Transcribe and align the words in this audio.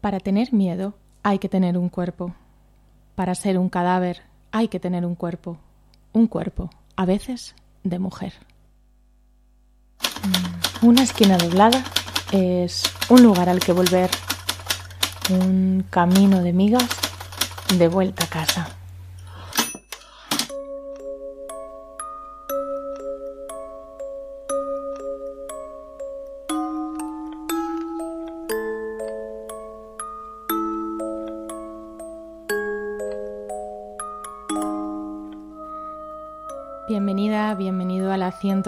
Para 0.00 0.20
tener 0.20 0.52
miedo 0.52 0.94
hay 1.22 1.38
que 1.38 1.48
tener 1.48 1.76
un 1.76 1.88
cuerpo. 1.88 2.34
Para 3.14 3.34
ser 3.34 3.58
un 3.58 3.68
cadáver 3.68 4.22
hay 4.52 4.68
que 4.68 4.80
tener 4.80 5.04
un 5.04 5.14
cuerpo. 5.14 5.58
Un 6.12 6.26
cuerpo, 6.26 6.70
a 6.96 7.04
veces, 7.04 7.54
de 7.82 7.98
mujer. 7.98 8.32
Una 10.82 11.02
esquina 11.02 11.36
doblada 11.36 11.82
es 12.32 12.84
un 13.08 13.22
lugar 13.22 13.48
al 13.48 13.60
que 13.60 13.72
volver. 13.72 14.10
Un 15.30 15.84
camino 15.90 16.42
de 16.42 16.52
migas 16.52 16.88
de 17.76 17.88
vuelta 17.88 18.24
a 18.24 18.28
casa. 18.28 18.77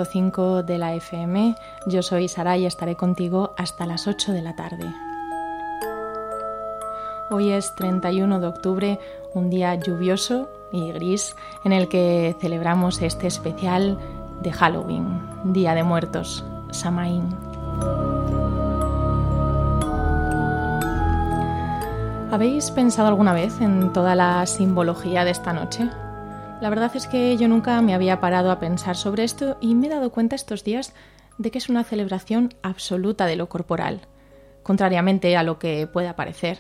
de 0.05 0.79
la 0.79 0.95
FM. 0.95 1.57
Yo 1.87 2.03
soy 2.03 2.29
Sara 2.29 2.57
y 2.57 2.65
estaré 2.65 2.97
contigo 2.97 3.53
hasta 3.59 3.85
las 3.85 4.07
8 4.07 4.33
de 4.33 4.41
la 4.41 4.57
tarde. 4.57 4.91
Hoy 7.31 7.51
es 7.51 7.75
31 7.75 8.41
de 8.41 8.47
octubre, 8.47 8.99
un 9.35 9.51
día 9.51 9.75
lluvioso 9.75 10.49
y 10.73 10.91
gris 10.93 11.37
en 11.65 11.73
el 11.73 11.89
que 11.89 12.35
celebramos 12.41 13.03
este 13.03 13.27
especial 13.27 13.99
de 14.41 14.53
Halloween, 14.53 15.21
Día 15.45 15.75
de 15.75 15.83
Muertos, 15.83 16.45
Samaín. 16.71 17.29
¿Habéis 22.33 22.71
pensado 22.71 23.09
alguna 23.09 23.35
vez 23.35 23.61
en 23.61 23.93
toda 23.93 24.15
la 24.15 24.47
simbología 24.47 25.25
de 25.25 25.33
esta 25.33 25.53
noche? 25.53 25.91
La 26.61 26.69
verdad 26.69 26.94
es 26.94 27.06
que 27.06 27.36
yo 27.39 27.48
nunca 27.48 27.80
me 27.80 27.94
había 27.94 28.20
parado 28.20 28.50
a 28.50 28.61
pensar 28.61 28.97
sobre 28.97 29.25
esto 29.25 29.56
y 29.62 29.75
me 29.75 29.86
he 29.86 29.91
dado 29.91 30.12
cuenta 30.12 30.36
estos 30.36 30.62
días 30.62 30.92
de 31.39 31.50
que 31.50 31.56
es 31.56 31.70
una 31.70 31.84
celebración 31.84 32.52
absoluta 32.62 33.25
de 33.25 33.36
lo 33.36 33.48
corporal, 33.48 34.02
contrariamente 34.62 35.39
a 35.39 35.42
lo 35.42 35.58
que 35.58 35.86
pueda 35.86 36.17
parecer. 36.17 36.58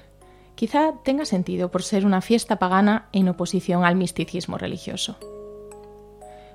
Quizá 0.54 0.94
tenga 1.04 1.26
sentido 1.26 1.70
por 1.70 1.82
ser 1.82 2.06
una 2.06 2.22
fiesta 2.22 2.58
pagana 2.58 3.08
en 3.12 3.28
oposición 3.28 3.84
al 3.84 3.94
misticismo 3.94 4.56
religioso. 4.56 5.18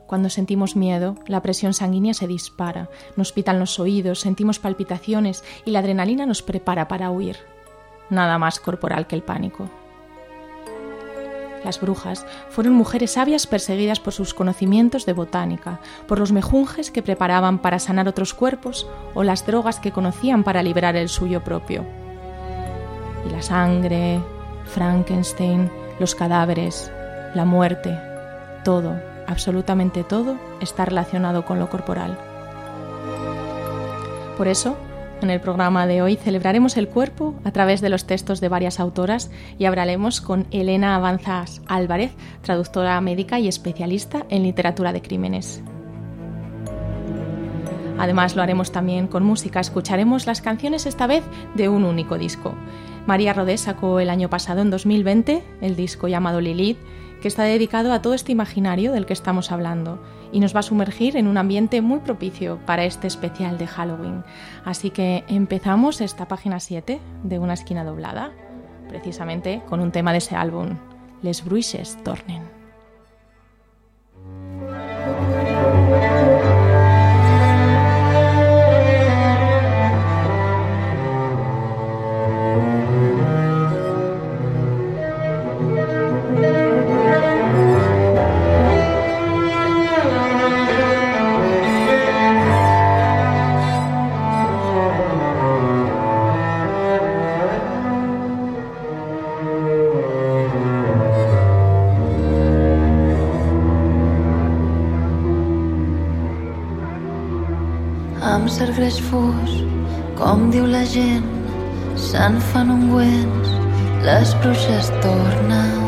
Cuando 0.08 0.30
sentimos 0.32 0.76
miedo, 0.76 1.16
la 1.28 1.42
presión 1.42 1.74
sanguínea 1.74 2.16
se 2.16 2.28
dispara, 2.28 2.90
nos 3.16 3.32
pitan 3.32 3.60
los 3.60 3.80
oídos, 3.80 4.20
sentimos 4.20 4.58
palpitaciones 4.58 5.44
y 5.66 5.72
la 5.72 5.80
adrenalina 5.80 6.26
nos 6.26 6.42
prepara 6.42 6.88
para 6.88 7.12
huir. 7.12 7.38
Nada 8.10 8.40
más 8.40 8.60
corporal 8.60 9.06
que 9.08 9.16
el 9.16 9.24
pánico. 9.24 9.70
Las 11.66 11.82
brujas 11.82 12.28
fueron 12.50 12.74
mujeres 12.74 13.14
sabias 13.14 13.48
perseguidas 13.48 14.00
por 14.00 14.14
sus 14.14 14.36
conocimientos 14.36 15.08
de 15.08 15.14
botánica, 15.14 15.80
por 16.08 16.20
los 16.20 16.32
mejunjes 16.32 16.92
que 16.92 17.02
preparaban 17.02 17.58
para 17.58 17.80
sanar 17.80 18.08
otros 18.08 18.36
cuerpos 18.36 18.88
o 19.16 19.24
las 19.24 19.48
drogas 19.48 19.80
que 19.80 19.92
conocían 19.92 20.44
para 20.44 20.62
liberar 20.62 20.96
el 20.96 21.10
suyo 21.10 21.44
propio. 21.44 21.84
Y 23.28 23.32
la 23.32 23.42
sangre, 23.42 24.20
Frankenstein, 24.66 25.72
los 26.00 26.14
cadáveres, 26.14 26.92
la 27.34 27.46
muerte, 27.46 28.00
todo, 28.64 29.02
absolutamente 29.26 30.04
todo, 30.04 30.38
está 30.62 30.86
relacionado 30.86 31.46
con 31.46 31.58
lo 31.58 31.68
corporal. 31.72 32.16
Por 34.38 34.48
eso, 34.48 34.78
en 35.22 35.30
el 35.30 35.42
programa 35.42 35.88
de 35.88 36.02
hoy 36.02 36.16
celebraremos 36.16 36.78
el 36.78 36.88
cuerpo 36.88 37.36
a 37.44 37.52
través 37.52 37.82
de 37.82 37.90
los 37.90 38.06
textos 38.06 38.42
de 38.42 38.50
varias 38.50 38.80
autoras 38.80 39.32
y 39.58 39.66
hablaremos 39.66 40.22
con 40.22 40.48
Elena 40.52 40.96
Avanzas 40.96 41.62
Álvarez, 41.68 42.12
traductora 42.42 43.00
médica 43.02 43.40
y 43.40 43.48
especialista 43.48 44.26
en 44.30 44.44
literatura 44.44 44.94
de 44.94 45.02
crímenes. 45.02 45.64
Además 47.98 48.36
lo 48.36 48.44
haremos 48.44 48.72
también 48.72 49.08
con 49.08 49.24
música, 49.24 49.60
escucharemos 49.60 50.26
las 50.28 50.42
canciones 50.42 50.86
esta 50.86 51.08
vez 51.08 51.24
de 51.56 51.70
un 51.70 51.86
único 51.86 52.18
disco. 52.18 52.54
María 53.08 53.34
Rodés 53.34 53.62
sacó 53.62 54.00
el 54.00 54.10
año 54.10 54.30
pasado, 54.30 54.62
en 54.62 54.70
2020, 54.70 55.44
el 55.62 55.76
disco 55.76 56.08
llamado 56.08 56.42
Lilith, 56.42 56.78
que 57.22 57.28
está 57.28 57.44
dedicado 57.44 57.94
a 57.94 58.02
todo 58.02 58.14
este 58.14 58.32
imaginario 58.32 58.92
del 58.92 59.06
que 59.06 59.14
estamos 59.14 59.52
hablando 59.52 60.02
y 60.32 60.40
nos 60.40 60.56
va 60.56 60.60
a 60.60 60.64
sumergir 60.64 61.18
en 61.18 61.28
un 61.28 61.38
ambiente 61.38 61.82
muy 61.82 62.00
propicio 62.00 62.60
para 62.66 62.86
este 62.86 63.08
especial 63.08 63.58
de 63.58 63.68
Halloween. 63.68 64.24
Así 64.64 64.90
que 64.90 65.24
empezamos 65.28 66.02
esta 66.02 66.28
página 66.28 66.60
7 66.60 67.00
de 67.24 67.40
Una 67.40 67.54
esquina 67.54 67.84
doblada, 67.84 68.32
precisamente 68.88 69.62
con 69.68 69.80
un 69.80 69.92
tema 69.92 70.12
de 70.12 70.20
ese 70.20 70.36
álbum, 70.36 70.78
Les 71.22 71.44
Bruixes 71.44 71.98
Tornen. 72.04 72.55
Greix 108.46 109.00
fos, 109.10 109.54
com 110.18 110.50
diu 110.54 110.66
la 110.70 110.84
gent, 110.86 111.26
se'n 111.98 112.38
fan 112.52 112.70
ungüents, 112.70 113.50
les 114.06 114.34
bruixes 114.44 114.92
tornen. 115.02 115.82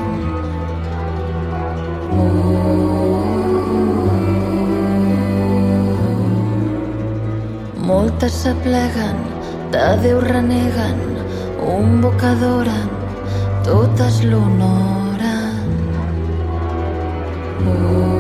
Moltes 7.86 8.42
s'apleguen, 8.42 9.22
de 9.72 9.86
Déu 10.02 10.20
reneguen, 10.26 11.02
un 11.78 12.02
boc 12.02 12.24
adoren, 12.34 12.90
totes 13.70 14.24
l'honoren. 14.26 15.74
Uh, 17.68 18.17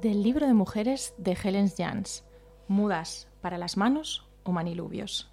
Del 0.00 0.22
libro 0.22 0.46
de 0.46 0.54
mujeres 0.54 1.12
de 1.18 1.36
Helen 1.42 1.70
Jans, 1.76 2.24
Mudas 2.68 3.28
para 3.42 3.58
las 3.58 3.76
manos 3.76 4.26
o 4.44 4.52
manilubios. 4.52 5.30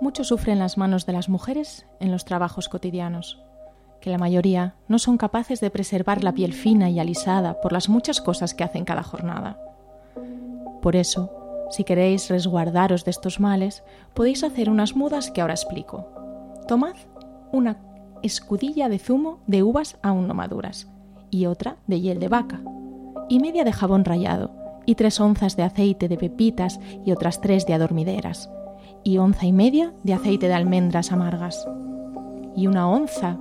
Mucho 0.00 0.24
sufren 0.24 0.58
las 0.58 0.76
manos 0.76 1.06
de 1.06 1.12
las 1.12 1.28
mujeres 1.28 1.86
en 2.00 2.10
los 2.10 2.24
trabajos 2.24 2.68
cotidianos, 2.68 3.40
que 4.00 4.10
la 4.10 4.18
mayoría 4.18 4.74
no 4.88 4.98
son 4.98 5.18
capaces 5.18 5.60
de 5.60 5.70
preservar 5.70 6.24
la 6.24 6.32
piel 6.32 6.52
fina 6.52 6.90
y 6.90 6.98
alisada 6.98 7.60
por 7.60 7.72
las 7.72 7.88
muchas 7.88 8.20
cosas 8.20 8.54
que 8.54 8.64
hacen 8.64 8.84
cada 8.84 9.04
jornada. 9.04 9.56
Por 10.82 10.96
eso, 10.96 11.30
si 11.70 11.84
queréis 11.84 12.28
resguardaros 12.28 13.04
de 13.04 13.12
estos 13.12 13.38
males, 13.38 13.84
podéis 14.14 14.42
hacer 14.42 14.68
unas 14.68 14.96
mudas 14.96 15.30
que 15.30 15.42
ahora 15.42 15.54
explico. 15.54 16.08
Tomad 16.66 16.96
una 17.52 17.87
escudilla 18.22 18.88
de 18.88 18.98
zumo 18.98 19.40
de 19.46 19.62
uvas 19.62 19.98
aún 20.02 20.26
no 20.26 20.34
maduras 20.34 20.88
y 21.30 21.46
otra 21.46 21.76
de 21.86 22.00
hiel 22.00 22.20
de 22.20 22.28
vaca, 22.28 22.60
y 23.28 23.40
media 23.40 23.64
de 23.64 23.72
jabón 23.72 24.04
rallado, 24.04 24.50
y 24.86 24.94
tres 24.94 25.20
onzas 25.20 25.56
de 25.56 25.62
aceite 25.62 26.08
de 26.08 26.16
pepitas 26.16 26.80
y 27.04 27.12
otras 27.12 27.40
tres 27.40 27.66
de 27.66 27.74
adormideras, 27.74 28.50
y 29.04 29.18
onza 29.18 29.46
y 29.46 29.52
media 29.52 29.92
de 30.02 30.14
aceite 30.14 30.48
de 30.48 30.54
almendras 30.54 31.12
amargas, 31.12 31.68
y 32.56 32.66
una 32.66 32.88
onza 32.88 33.38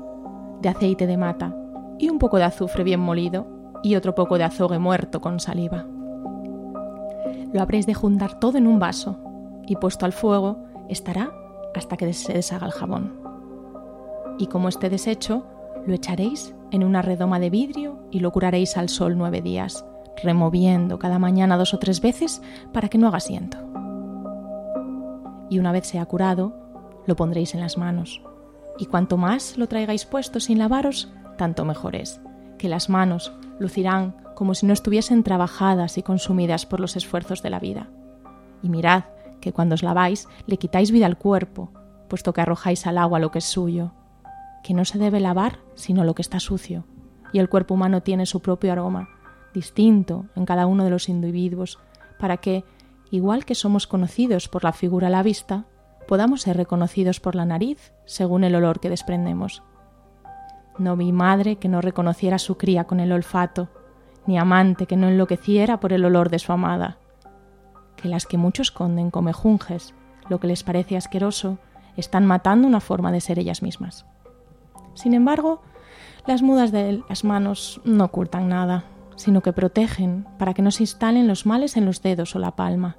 de 0.61 0.69
aceite 0.69 1.07
de 1.07 1.17
mata, 1.17 1.55
y 1.97 2.09
un 2.09 2.19
poco 2.19 2.37
de 2.37 2.43
azufre 2.43 2.83
bien 2.83 2.99
molido, 2.99 3.47
y 3.83 3.95
otro 3.95 4.15
poco 4.15 4.37
de 4.37 4.43
azogue 4.43 4.79
muerto 4.79 5.21
con 5.21 5.39
saliva. 5.39 5.85
Lo 7.53 7.61
habréis 7.61 7.85
de 7.85 7.93
juntar 7.93 8.39
todo 8.39 8.57
en 8.57 8.67
un 8.67 8.79
vaso, 8.79 9.17
y 9.65 9.75
puesto 9.77 10.05
al 10.05 10.13
fuego 10.13 10.65
estará 10.89 11.31
hasta 11.75 11.95
que 11.95 12.11
se 12.13 12.33
deshaga 12.33 12.65
el 12.65 12.73
jabón. 12.73 13.26
Y 14.37 14.47
como 14.47 14.69
esté 14.69 14.89
deshecho, 14.89 15.45
lo 15.85 15.93
echaréis 15.93 16.53
en 16.71 16.83
una 16.83 17.01
redoma 17.01 17.39
de 17.39 17.49
vidrio 17.49 17.99
y 18.11 18.19
lo 18.19 18.31
curaréis 18.31 18.77
al 18.77 18.89
sol 18.89 19.17
nueve 19.17 19.41
días, 19.41 19.85
removiendo 20.21 20.99
cada 20.99 21.19
mañana 21.19 21.57
dos 21.57 21.73
o 21.73 21.79
tres 21.79 22.01
veces 22.01 22.41
para 22.73 22.89
que 22.89 22.97
no 22.97 23.07
haga 23.07 23.17
asiento. 23.17 23.57
Y 25.49 25.59
una 25.59 25.71
vez 25.71 25.87
sea 25.87 26.05
curado, 26.05 26.53
lo 27.05 27.15
pondréis 27.15 27.53
en 27.53 27.61
las 27.61 27.77
manos. 27.77 28.21
Y 28.77 28.85
cuanto 28.85 29.17
más 29.17 29.57
lo 29.57 29.67
traigáis 29.67 30.05
puesto 30.05 30.39
sin 30.39 30.59
lavaros, 30.59 31.11
tanto 31.37 31.65
mejor 31.65 31.95
es, 31.95 32.19
que 32.57 32.69
las 32.69 32.89
manos 32.89 33.31
lucirán 33.59 34.15
como 34.35 34.53
si 34.53 34.65
no 34.67 34.73
estuviesen 34.73 35.23
trabajadas 35.23 35.97
y 35.97 36.03
consumidas 36.03 36.65
por 36.65 36.79
los 36.79 36.95
esfuerzos 36.95 37.41
de 37.41 37.49
la 37.49 37.59
vida. 37.59 37.89
Y 38.61 38.69
mirad 38.69 39.05
que 39.41 39.53
cuando 39.53 39.75
os 39.75 39.83
laváis 39.83 40.27
le 40.45 40.57
quitáis 40.57 40.91
vida 40.91 41.05
al 41.05 41.17
cuerpo, 41.17 41.71
puesto 42.07 42.33
que 42.33 42.41
arrojáis 42.41 42.85
al 42.85 42.97
agua 42.97 43.19
lo 43.19 43.31
que 43.31 43.39
es 43.39 43.45
suyo, 43.45 43.93
que 44.63 44.73
no 44.73 44.85
se 44.85 44.97
debe 44.97 45.19
lavar 45.19 45.59
sino 45.75 46.03
lo 46.03 46.15
que 46.15 46.21
está 46.21 46.39
sucio, 46.39 46.85
y 47.33 47.39
el 47.39 47.49
cuerpo 47.49 47.73
humano 47.73 48.01
tiene 48.01 48.25
su 48.25 48.41
propio 48.41 48.71
aroma, 48.71 49.09
distinto 49.53 50.25
en 50.35 50.45
cada 50.45 50.65
uno 50.65 50.83
de 50.83 50.89
los 50.89 51.09
individuos, 51.09 51.79
para 52.19 52.37
que, 52.37 52.63
igual 53.11 53.45
que 53.45 53.55
somos 53.55 53.87
conocidos 53.87 54.47
por 54.47 54.63
la 54.63 54.73
figura 54.73 55.07
a 55.07 55.11
la 55.11 55.23
vista, 55.23 55.65
podamos 56.07 56.41
ser 56.41 56.57
reconocidos 56.57 57.19
por 57.19 57.35
la 57.35 57.45
nariz 57.45 57.93
según 58.05 58.43
el 58.43 58.55
olor 58.55 58.79
que 58.79 58.89
desprendemos. 58.89 59.63
No 60.77 60.95
vi 60.95 61.11
madre 61.11 61.57
que 61.57 61.69
no 61.69 61.81
reconociera 61.81 62.35
a 62.35 62.39
su 62.39 62.57
cría 62.57 62.85
con 62.85 62.99
el 62.99 63.11
olfato, 63.11 63.69
ni 64.25 64.37
amante 64.37 64.85
que 64.85 64.97
no 64.97 65.07
enloqueciera 65.07 65.79
por 65.79 65.93
el 65.93 66.05
olor 66.05 66.29
de 66.29 66.39
su 66.39 66.51
amada. 66.51 66.97
Que 67.95 68.09
las 68.09 68.25
que 68.25 68.37
muchos 68.37 68.67
esconden 68.67 69.09
come 69.09 69.33
junges, 69.33 69.93
lo 70.29 70.39
que 70.39 70.47
les 70.47 70.63
parece 70.63 70.97
asqueroso, 70.97 71.57
están 71.95 72.25
matando 72.25 72.67
una 72.67 72.79
forma 72.79 73.11
de 73.11 73.21
ser 73.21 73.39
ellas 73.39 73.63
mismas. 73.63 74.05
Sin 74.97 75.13
embargo, 75.13 75.61
las 76.25 76.41
mudas 76.41 76.71
de 76.71 77.03
las 77.07 77.23
manos 77.23 77.79
no 77.85 78.05
ocultan 78.05 78.49
nada, 78.49 78.85
sino 79.15 79.41
que 79.41 79.53
protegen 79.53 80.25
para 80.39 80.55
que 80.55 80.63
no 80.63 80.71
se 80.71 80.83
instalen 80.83 81.27
los 81.27 81.45
males 81.45 81.77
en 81.77 81.85
los 81.85 82.01
dedos 82.01 82.35
o 82.35 82.39
la 82.39 82.55
palma. 82.55 82.97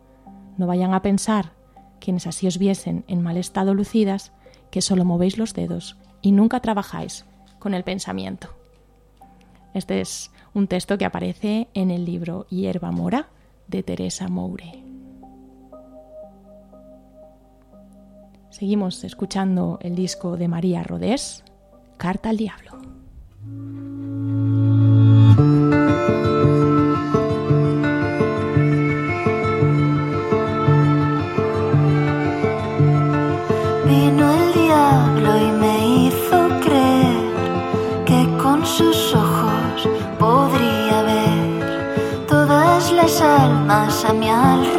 No 0.56 0.68
vayan 0.68 0.94
a 0.94 1.02
pensar, 1.02 1.54
quienes 2.00 2.28
así 2.28 2.46
os 2.46 2.56
viesen 2.56 3.04
en 3.08 3.20
mal 3.20 3.36
estado 3.36 3.74
lucidas, 3.74 4.30
que 4.70 4.80
solo 4.80 5.04
movéis 5.04 5.38
los 5.38 5.54
dedos 5.54 5.96
y 6.22 6.30
nunca 6.30 6.60
trabajáis 6.60 7.26
con 7.58 7.74
el 7.74 7.82
pensamiento. 7.82 8.48
Este 9.74 10.00
es 10.00 10.30
un 10.54 10.68
texto 10.68 10.98
que 10.98 11.04
aparece 11.04 11.66
en 11.74 11.90
el 11.90 12.04
libro 12.04 12.46
Hierba 12.48 12.92
Mora 12.92 13.28
de 13.66 13.82
Teresa 13.82 14.28
Moure. 14.28 14.84
Seguimos 18.50 19.02
escuchando 19.02 19.80
el 19.82 19.96
disco 19.96 20.36
de 20.36 20.46
María 20.46 20.84
Rodés, 20.84 21.42
Carta 21.98 22.30
al 22.30 22.36
Diablo. 22.36 22.70
Vino 33.84 34.32
el 34.32 34.52
diablo 34.54 35.30
y 35.38 35.50
me 35.60 36.06
hizo 36.06 36.48
creer 36.64 38.04
que 38.06 38.28
con 38.40 38.64
sus 38.64 39.14
ojos 39.14 39.88
podría 40.20 41.02
ver 41.02 42.26
todas 42.28 42.92
las 42.92 43.20
almas 43.20 44.04
a 44.04 44.12
mi 44.12 44.28
alrededor 44.28 44.77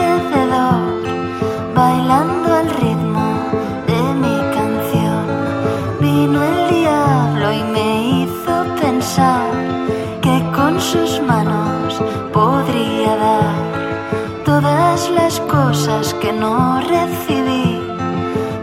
que 16.20 16.34
no 16.34 16.82
recibí. 16.82 17.80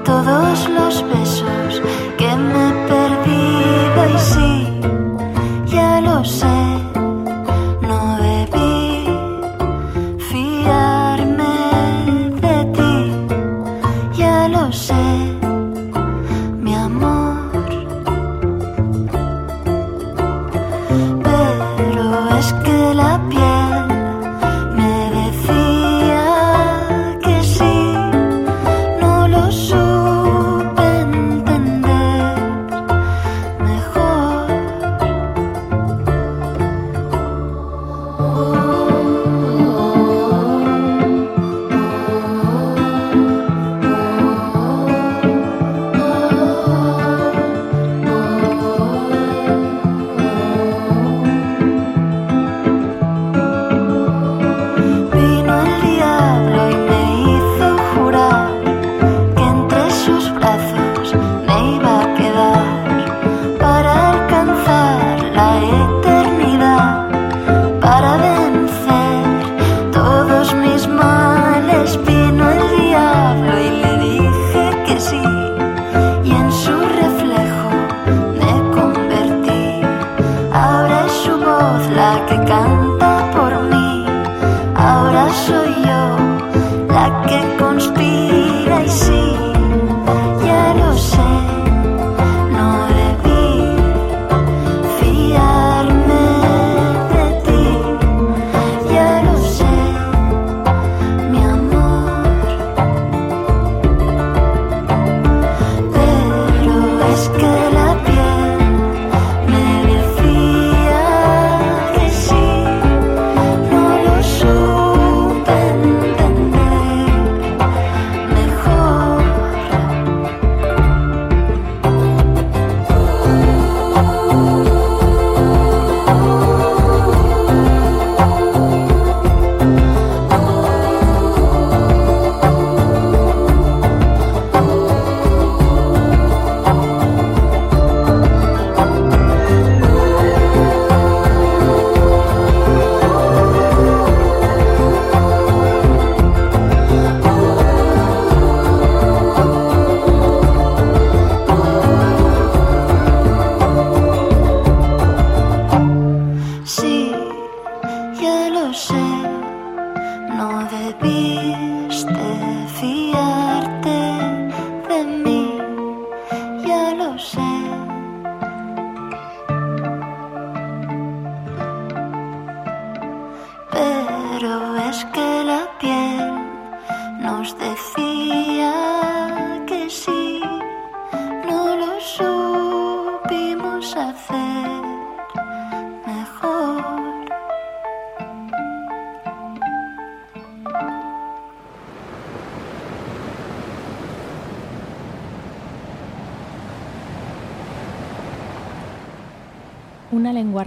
Todos 0.04 0.68
los 0.68 1.02
besos 1.08 1.82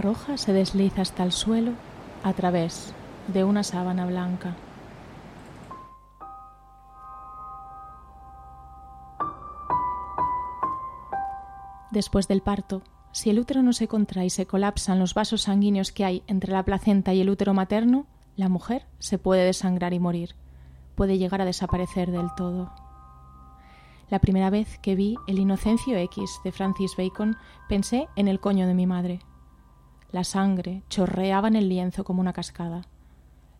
roja 0.00 0.36
se 0.36 0.52
desliza 0.52 1.02
hasta 1.02 1.22
el 1.22 1.32
suelo 1.32 1.72
a 2.24 2.32
través 2.32 2.92
de 3.28 3.44
una 3.44 3.62
sábana 3.62 4.06
blanca. 4.06 4.56
Después 11.90 12.28
del 12.28 12.40
parto, 12.40 12.82
si 13.12 13.30
el 13.30 13.40
útero 13.40 13.62
no 13.62 13.72
se 13.72 13.88
contrae 13.88 14.26
y 14.26 14.30
se 14.30 14.46
colapsan 14.46 15.00
los 15.00 15.14
vasos 15.14 15.42
sanguíneos 15.42 15.90
que 15.90 16.04
hay 16.04 16.22
entre 16.28 16.52
la 16.52 16.64
placenta 16.64 17.12
y 17.12 17.20
el 17.20 17.30
útero 17.30 17.52
materno, 17.52 18.06
la 18.36 18.48
mujer 18.48 18.86
se 19.00 19.18
puede 19.18 19.44
desangrar 19.44 19.92
y 19.92 19.98
morir. 19.98 20.36
Puede 20.94 21.18
llegar 21.18 21.40
a 21.40 21.44
desaparecer 21.44 22.12
del 22.12 22.28
todo. 22.36 22.72
La 24.08 24.20
primera 24.20 24.50
vez 24.50 24.78
que 24.78 24.94
vi 24.94 25.16
El 25.26 25.38
Inocencio 25.38 25.96
X 25.96 26.40
de 26.44 26.52
Francis 26.52 26.94
Bacon 26.96 27.36
pensé 27.68 28.08
en 28.16 28.28
el 28.28 28.40
coño 28.40 28.66
de 28.66 28.74
mi 28.74 28.86
madre. 28.86 29.20
La 30.12 30.24
sangre 30.24 30.82
chorreaba 30.88 31.46
en 31.46 31.54
el 31.54 31.68
lienzo 31.68 32.02
como 32.02 32.20
una 32.20 32.32
cascada. 32.32 32.82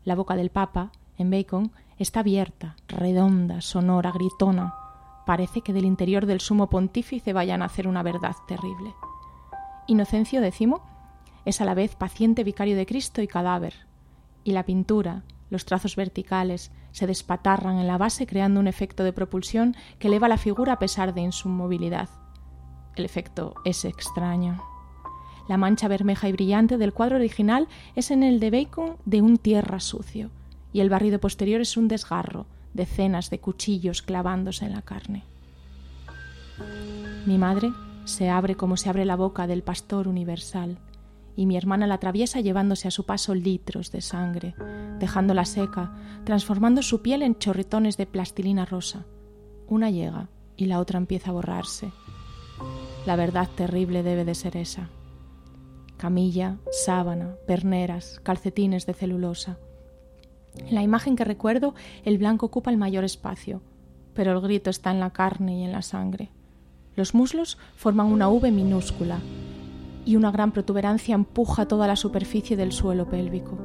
La 0.05 0.17
boca 0.17 0.35
del 0.35 0.51
Papa, 0.51 0.91
en 1.17 1.31
Bacon, 1.31 1.71
está 1.99 2.21
abierta, 2.21 2.75
redonda, 2.89 3.61
sonora, 3.61 4.11
gritona. 4.11 4.75
Parece 5.27 5.61
que 5.61 5.73
del 5.73 5.85
interior 5.85 6.27
del 6.27 6.41
sumo 6.41 6.69
pontífice 6.69 7.33
vaya 7.33 7.55
a 7.55 7.59
nacer 7.59 7.87
una 7.87 8.03
verdad 8.03 8.35
terrible. 8.49 8.95
Inocencio 9.87 10.43
X 10.43 10.69
es 11.45 11.61
a 11.61 11.65
la 11.65 11.75
vez 11.75 11.95
paciente 11.95 12.43
vicario 12.43 12.77
de 12.77 12.87
Cristo 12.87 13.23
y 13.23 13.29
cadáver, 13.29 13.75
y 14.43 14.51
la 14.51 14.65
pintura, 14.65 15.23
los 15.51 15.65
trazos 15.65 15.95
verticales, 15.95 16.73
se 16.91 17.07
despatarran 17.07 17.79
en 17.79 17.87
la 17.87 17.99
base 17.99 18.27
creando 18.27 18.59
un 18.59 18.67
efecto 18.67 19.05
de 19.05 19.13
propulsión 19.13 19.77
que 20.01 20.09
eleva 20.09 20.29
la 20.29 20.37
figura 20.37 20.73
a 20.73 20.79
pesar 20.81 21.15
de 21.15 21.31
su 21.31 21.49
movilidad. 21.49 22.09
El 22.97 23.05
efecto 23.05 23.55
es 23.65 23.85
extraño. 23.85 24.70
La 25.51 25.57
mancha 25.57 25.89
bermeja 25.89 26.29
y 26.29 26.33
brillante 26.33 26.79
del 26.79 26.93
cuadro 26.93 27.17
original 27.17 27.67
es 27.97 28.13
en 28.13 28.23
el 28.23 28.39
de 28.39 28.53
Bacon 28.53 28.99
de 29.05 29.21
un 29.21 29.37
tierra 29.37 29.81
sucio, 29.81 30.31
y 30.73 30.79
el 30.79 30.89
barrido 30.89 31.19
posterior 31.19 31.61
es 31.61 31.77
un 31.77 31.89
desgarro, 31.89 32.47
decenas 32.73 33.31
de 33.31 33.41
cuchillos 33.41 34.01
clavándose 34.01 34.67
en 34.67 34.75
la 34.75 34.83
carne. 34.83 35.25
Mi 37.27 37.37
madre 37.37 37.73
se 38.05 38.31
abre 38.31 38.55
como 38.55 38.77
se 38.77 38.91
abre 38.91 39.05
la 39.05 39.17
boca 39.17 39.49
del 39.49 39.65
pastor 39.65 40.07
universal, 40.07 40.79
y 41.35 41.47
mi 41.47 41.57
hermana 41.57 41.89
la 41.89 41.95
atraviesa 41.95 42.41
llevándose 42.41 42.87
a 42.87 42.93
su 42.93 43.05
paso 43.05 43.35
litros 43.35 43.91
de 43.91 44.03
sangre, 44.03 44.55
dejándola 45.01 45.45
seca, 45.45 45.93
transformando 46.23 46.81
su 46.81 47.03
piel 47.03 47.23
en 47.23 47.37
chorretones 47.37 47.97
de 47.97 48.07
plastilina 48.07 48.67
rosa. 48.67 49.05
Una 49.67 49.91
llega 49.91 50.29
y 50.57 50.67
la 50.67 50.79
otra 50.79 50.99
empieza 50.99 51.31
a 51.31 51.33
borrarse. 51.33 51.91
La 53.05 53.17
verdad 53.17 53.49
terrible 53.57 54.05
debe 54.05 54.25
de 54.25 54.37
ser 54.37 54.57
esa 54.57 54.91
camilla, 56.01 56.57
sábana, 56.73 57.35
perneras, 57.47 58.21
calcetines 58.23 58.87
de 58.87 58.95
celulosa. 58.95 59.59
En 60.57 60.75
la 60.75 60.83
imagen 60.83 61.15
que 61.15 61.27
recuerdo, 61.27 61.75
el 62.07 62.17
blanco 62.17 62.47
ocupa 62.47 62.71
el 62.71 62.79
mayor 62.79 63.05
espacio, 63.05 63.61
pero 64.15 64.33
el 64.33 64.41
grito 64.41 64.71
está 64.71 64.91
en 64.93 64.99
la 64.99 65.11
carne 65.11 65.59
y 65.59 65.63
en 65.63 65.73
la 65.73 65.83
sangre. 65.83 66.31
Los 66.97 67.15
muslos 67.15 67.59
forman 67.77 68.07
una 68.07 68.31
V 68.31 68.51
minúscula 68.51 69.19
y 70.07 70.17
una 70.17 70.31
gran 70.31 70.53
protuberancia 70.53 71.15
empuja 71.15 71.69
toda 71.69 71.87
la 71.87 71.97
superficie 71.97 72.57
del 72.57 72.73
suelo 72.73 73.07
pélvico. 73.07 73.59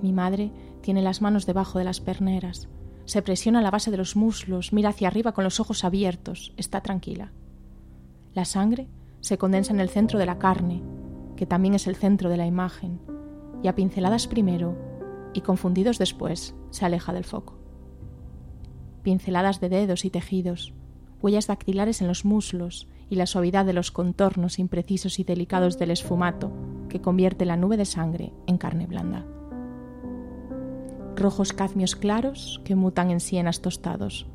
Mi 0.00 0.14
madre 0.14 0.50
tiene 0.80 1.02
las 1.02 1.20
manos 1.20 1.44
debajo 1.44 1.78
de 1.78 1.84
las 1.84 2.00
perneras, 2.00 2.68
se 3.04 3.20
presiona 3.20 3.60
la 3.60 3.70
base 3.70 3.90
de 3.90 3.98
los 3.98 4.16
muslos, 4.16 4.72
mira 4.72 4.88
hacia 4.88 5.08
arriba 5.08 5.32
con 5.32 5.44
los 5.44 5.60
ojos 5.60 5.84
abiertos, 5.84 6.54
está 6.56 6.80
tranquila. 6.80 7.32
La 8.32 8.46
sangre 8.46 8.88
se 9.20 9.36
condensa 9.36 9.74
en 9.74 9.80
el 9.80 9.90
centro 9.90 10.18
de 10.18 10.24
la 10.24 10.38
carne, 10.38 10.82
que 11.36 11.46
también 11.46 11.74
es 11.74 11.86
el 11.86 11.96
centro 11.96 12.30
de 12.30 12.36
la 12.36 12.46
imagen, 12.46 13.00
y 13.62 13.68
a 13.68 13.74
pinceladas 13.74 14.26
primero 14.26 14.76
y 15.32 15.40
confundidos 15.40 15.98
después 15.98 16.54
se 16.70 16.84
aleja 16.84 17.12
del 17.12 17.24
foco. 17.24 17.58
Pinceladas 19.02 19.60
de 19.60 19.68
dedos 19.68 20.04
y 20.04 20.10
tejidos, 20.10 20.74
huellas 21.20 21.46
dactilares 21.46 22.00
en 22.00 22.08
los 22.08 22.24
muslos 22.24 22.88
y 23.10 23.16
la 23.16 23.26
suavidad 23.26 23.66
de 23.66 23.72
los 23.72 23.90
contornos 23.90 24.58
imprecisos 24.58 25.18
y 25.18 25.24
delicados 25.24 25.78
del 25.78 25.90
esfumato 25.90 26.52
que 26.88 27.00
convierte 27.00 27.44
la 27.44 27.56
nube 27.56 27.76
de 27.76 27.84
sangre 27.84 28.32
en 28.46 28.58
carne 28.58 28.86
blanda. 28.86 29.26
Rojos 31.16 31.52
cadmios 31.52 31.96
claros 31.96 32.60
que 32.64 32.74
mutan 32.74 33.10
en 33.10 33.20
sienas 33.20 33.60
tostados. 33.60 34.26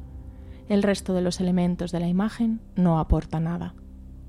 El 0.68 0.84
resto 0.84 1.13
de 1.13 1.22
los 1.22 1.39
elementos 1.39 1.91
de 1.91 2.00
la 2.00 2.08
imagen 2.08 2.62
no 2.75 3.00
aporta 3.00 3.39
nada. 3.39 3.75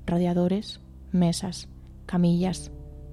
Radiadores, 0.05 0.81
mesas, 1.11 1.69
camillas, 2.05 2.71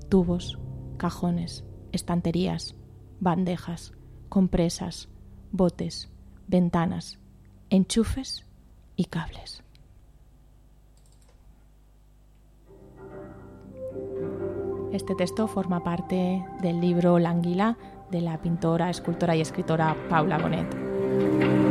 tubos, 0.08 0.58
cajones, 0.96 1.64
estanterías, 1.92 2.74
bandejas, 3.20 3.92
compresas, 4.28 5.08
botes, 5.52 6.10
ventanas, 6.46 7.18
enchufes 7.70 8.46
y 8.96 9.04
cables. 9.06 9.62
Este 14.92 15.14
texto 15.14 15.46
forma 15.48 15.84
parte 15.84 16.44
del 16.62 16.80
libro 16.80 17.18
L'Anguila 17.18 17.76
de 18.10 18.22
la 18.22 18.40
pintora, 18.40 18.88
escultora 18.88 19.36
y 19.36 19.42
escritora 19.42 19.94
Paula 20.08 20.38
Bonet. 20.38 21.67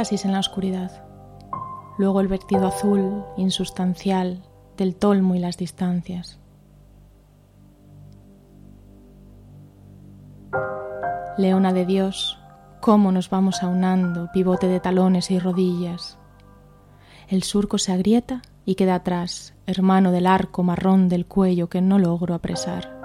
En 0.00 0.30
la 0.30 0.38
oscuridad, 0.38 1.04
luego 1.98 2.20
el 2.20 2.28
vertido 2.28 2.68
azul, 2.68 3.24
insustancial, 3.36 4.44
del 4.76 4.94
tolmo 4.94 5.34
y 5.34 5.40
las 5.40 5.56
distancias. 5.56 6.38
Leona 11.36 11.72
de 11.72 11.84
Dios, 11.84 12.38
cómo 12.80 13.10
nos 13.10 13.28
vamos 13.28 13.64
aunando, 13.64 14.30
pivote 14.32 14.68
de 14.68 14.78
talones 14.78 15.32
y 15.32 15.40
rodillas. 15.40 16.16
El 17.26 17.42
surco 17.42 17.78
se 17.78 17.90
agrieta 17.90 18.42
y 18.64 18.76
queda 18.76 18.94
atrás, 18.94 19.54
hermano 19.66 20.12
del 20.12 20.28
arco 20.28 20.62
marrón 20.62 21.08
del 21.08 21.26
cuello 21.26 21.68
que 21.68 21.80
no 21.80 21.98
logro 21.98 22.34
apresar. 22.34 23.00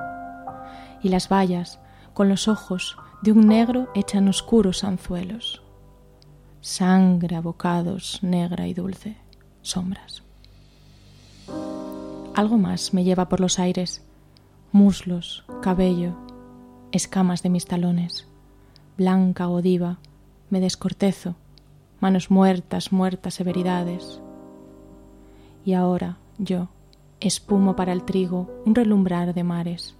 Y 1.01 1.09
las 1.09 1.27
vallas, 1.27 1.79
con 2.13 2.29
los 2.29 2.47
ojos 2.47 2.97
de 3.23 3.31
un 3.31 3.47
negro, 3.47 3.89
echan 3.95 4.27
oscuros 4.27 4.83
anzuelos 4.83 5.62
sangre 6.63 7.35
a 7.35 7.41
bocados, 7.41 8.19
negra 8.23 8.67
y 8.67 8.73
dulce, 8.73 9.17
sombras. 9.61 10.23
Algo 12.33 12.57
más 12.57 12.93
me 12.93 13.03
lleva 13.03 13.27
por 13.27 13.41
los 13.41 13.59
aires, 13.59 14.01
muslos, 14.71 15.43
cabello, 15.61 16.15
escamas 16.93 17.43
de 17.43 17.49
mis 17.49 17.65
talones, 17.65 18.27
blanca 18.97 19.45
godiva, 19.45 19.97
me 20.49 20.61
descortezo, 20.61 21.35
manos 21.99 22.31
muertas, 22.31 22.93
muertas 22.93 23.33
severidades. 23.33 24.21
Y 25.65 25.73
ahora 25.73 26.17
yo, 26.37 26.69
espumo 27.19 27.75
para 27.75 27.91
el 27.91 28.03
trigo, 28.03 28.49
un 28.65 28.73
relumbrar 28.73 29.33
de 29.33 29.43
mares. 29.43 29.95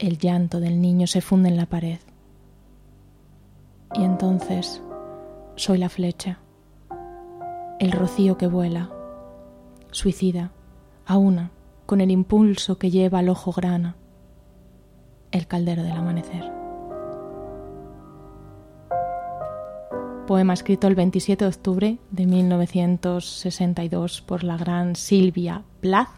El 0.00 0.18
llanto 0.18 0.58
del 0.58 0.80
niño 0.80 1.06
se 1.06 1.20
funde 1.20 1.48
en 1.48 1.56
la 1.56 1.66
pared. 1.66 2.00
Y 3.94 4.02
entonces 4.02 4.82
soy 5.56 5.78
la 5.78 5.88
flecha, 5.88 6.38
el 7.80 7.90
rocío 7.92 8.36
que 8.36 8.46
vuela, 8.46 8.90
suicida, 9.90 10.52
a 11.06 11.16
una, 11.16 11.50
con 11.86 12.00
el 12.02 12.10
impulso 12.10 12.78
que 12.78 12.90
lleva 12.90 13.20
al 13.20 13.30
ojo 13.30 13.52
grana, 13.52 13.96
el 15.32 15.46
caldero 15.46 15.82
del 15.82 15.92
amanecer. 15.92 16.52
Poema 20.26 20.52
escrito 20.52 20.88
el 20.88 20.94
27 20.96 21.44
de 21.44 21.48
octubre 21.48 21.98
de 22.10 22.26
1962 22.26 24.20
por 24.22 24.44
la 24.44 24.56
gran 24.56 24.96
Silvia 24.96 25.62
Plath, 25.80 26.10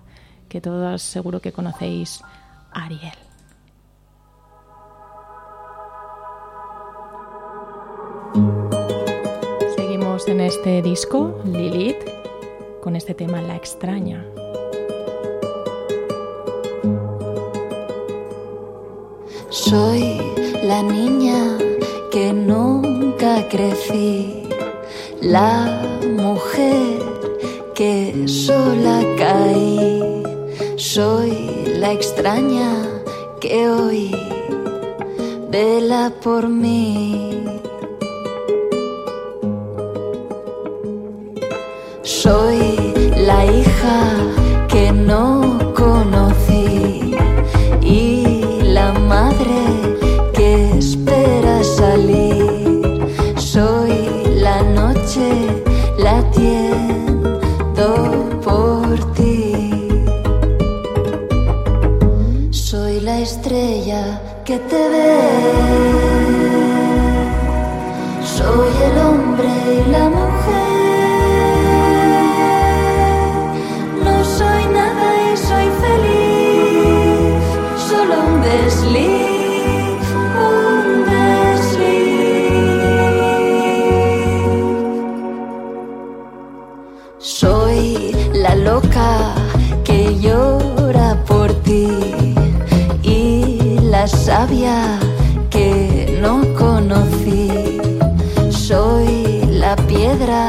que 0.48 0.60
todos 0.60 1.02
seguro 1.02 1.40
que 1.40 1.52
conocéis, 1.52 2.22
Ariel. 2.72 3.27
En 10.26 10.40
este 10.40 10.82
disco, 10.82 11.38
Lilith, 11.44 11.96
con 12.82 12.96
este 12.96 13.14
tema 13.14 13.40
La 13.40 13.54
extraña. 13.54 14.26
Soy 19.48 20.20
la 20.64 20.82
niña 20.82 21.58
que 22.10 22.32
nunca 22.32 23.46
crecí, 23.48 24.48
la 25.20 25.82
mujer 26.16 26.98
que 27.74 28.26
sola 28.26 29.00
caí. 29.16 30.22
Soy 30.76 31.64
la 31.78 31.92
extraña 31.92 32.72
que 33.40 33.68
hoy 33.68 34.10
vela 35.48 36.12
por 36.22 36.48
mí. 36.48 37.47
La 43.88 44.37
sabia 94.28 94.98
que 95.48 96.18
no 96.20 96.34
conocí. 96.54 97.48
Soy 98.50 99.40
la 99.64 99.74
piedra, 99.90 100.42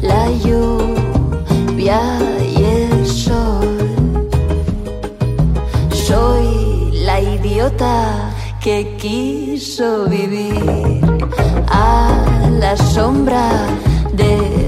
la 0.00 0.24
lluvia 0.44 2.00
y 2.56 2.62
el 2.76 3.06
sol. 3.06 3.76
Soy 6.06 6.92
la 7.08 7.20
idiota 7.20 8.30
que 8.60 8.76
quiso 9.02 10.06
vivir 10.06 11.00
a 11.66 11.90
la 12.62 12.76
sombra 12.76 13.46
de 14.12 14.67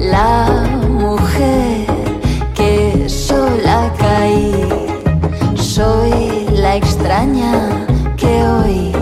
la 0.00 0.66
mujer 0.88 1.86
que 2.54 3.08
sola 3.08 3.92
caí. 3.98 4.68
Soy 5.54 6.46
la 6.52 6.76
extraña 6.76 7.86
que 8.16 8.32
hoy 8.44 8.92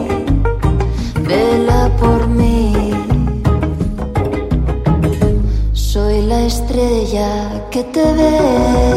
vela 1.26 1.90
por 1.98 2.26
mí. 2.28 2.92
Soy 5.72 6.22
la 6.22 6.40
estrella 6.42 7.30
que 7.70 7.82
te 7.84 8.04
ve. 8.12 8.89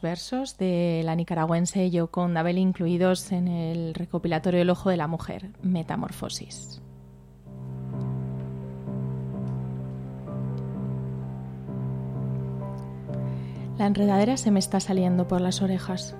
Versos 0.00 0.58
de 0.58 1.02
la 1.04 1.14
nicaragüense 1.14 1.90
con 2.10 2.34
Dabel 2.34 2.58
incluidos 2.58 3.32
en 3.32 3.48
el 3.48 3.94
recopilatorio 3.94 4.62
El 4.62 4.70
Ojo 4.70 4.90
de 4.90 4.96
la 4.96 5.06
Mujer, 5.06 5.50
Metamorfosis. 5.62 6.80
La 13.78 13.86
enredadera 13.86 14.36
se 14.36 14.50
me 14.50 14.58
está 14.58 14.80
saliendo 14.80 15.28
por 15.28 15.40
las 15.40 15.62
orejas. 15.62 16.16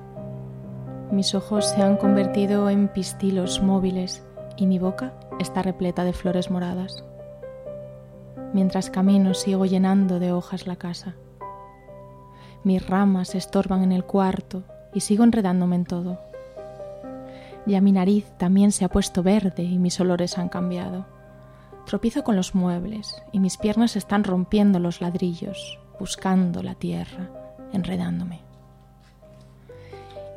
Mis 1.11 1.35
ojos 1.35 1.69
se 1.71 1.83
han 1.83 1.97
convertido 1.97 2.71
en 2.71 2.88
pistilos 2.88 3.62
móviles 3.62 4.25
y 4.57 4.67
mi 4.67 4.79
boca 4.79 5.14
está 5.38 5.62
repleta 5.62 6.05
de 6.05 6.12
flores 6.12 6.51
moradas. 6.51 7.05
Mientras 8.53 8.91
camino 8.91 9.35
sigo 9.35 9.67
llenando 9.67 10.19
de 10.21 10.33
hojas 10.33 10.67
la 10.67 10.77
casa. 10.77 11.17
Mis 12.69 12.87
ramas 12.87 13.35
estorban 13.35 13.83
en 13.83 13.93
el 13.93 14.05
cuarto 14.05 14.63
y 14.93 15.01
sigo 15.01 15.25
enredándome 15.25 15.75
en 15.75 15.87
todo. 15.87 16.21
Ya 17.65 17.81
mi 17.81 17.93
nariz 17.93 18.27
también 18.37 18.73
se 18.73 18.85
ha 18.85 18.91
puesto 18.91 19.23
verde 19.23 19.63
y 19.63 19.79
mis 19.79 19.99
olores 20.01 20.37
han 20.37 20.51
cambiado. 20.51 21.07
Tropiezo 21.87 22.25
con 22.25 22.37
los 22.37 22.55
muebles 22.55 23.23
y 23.33 23.41
mis 23.41 23.57
piernas 23.57 23.97
están 23.97 24.23
rompiendo 24.23 24.81
los 24.81 25.01
ladrillos, 25.01 25.79
buscando 25.99 26.63
la 26.63 26.75
tierra, 26.75 27.31
enredándome. 27.73 28.41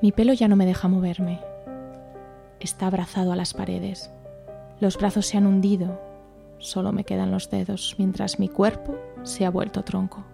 Mi 0.01 0.13
pelo 0.13 0.31
ya 0.31 0.47
no 0.47 0.55
me 0.55 0.65
deja 0.65 0.87
moverme. 0.87 1.41
Está 2.61 2.87
abrazado 2.87 3.33
a 3.33 3.35
las 3.35 3.53
paredes. 3.53 4.09
Los 4.79 4.97
brazos 4.97 5.25
se 5.25 5.37
han 5.37 5.47
hundido. 5.47 5.99
Solo 6.59 6.93
me 6.93 7.03
quedan 7.03 7.29
los 7.29 7.49
dedos 7.49 7.95
mientras 7.97 8.39
mi 8.39 8.47
cuerpo 8.47 8.95
se 9.23 9.45
ha 9.45 9.49
vuelto 9.49 9.83
tronco. 9.83 10.30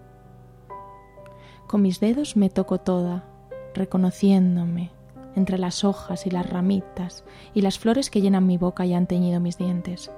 Con 1.68 1.82
mis 1.82 2.00
dedos 2.00 2.38
me 2.38 2.50
toco 2.50 2.80
toda, 2.80 3.26
reconociéndome 3.74 4.92
entre 5.36 5.58
las 5.58 5.84
hojas 5.84 6.26
y 6.26 6.32
las 6.32 6.50
ramitas 6.50 7.26
y 7.54 7.62
las 7.62 7.78
flores 7.78 8.10
que 8.10 8.22
llenan 8.22 8.48
mi 8.48 8.58
boca 8.58 8.86
y 8.86 8.94
han 8.94 9.06
teñido 9.06 9.42
mis 9.42 9.58
dientes. 9.58 10.10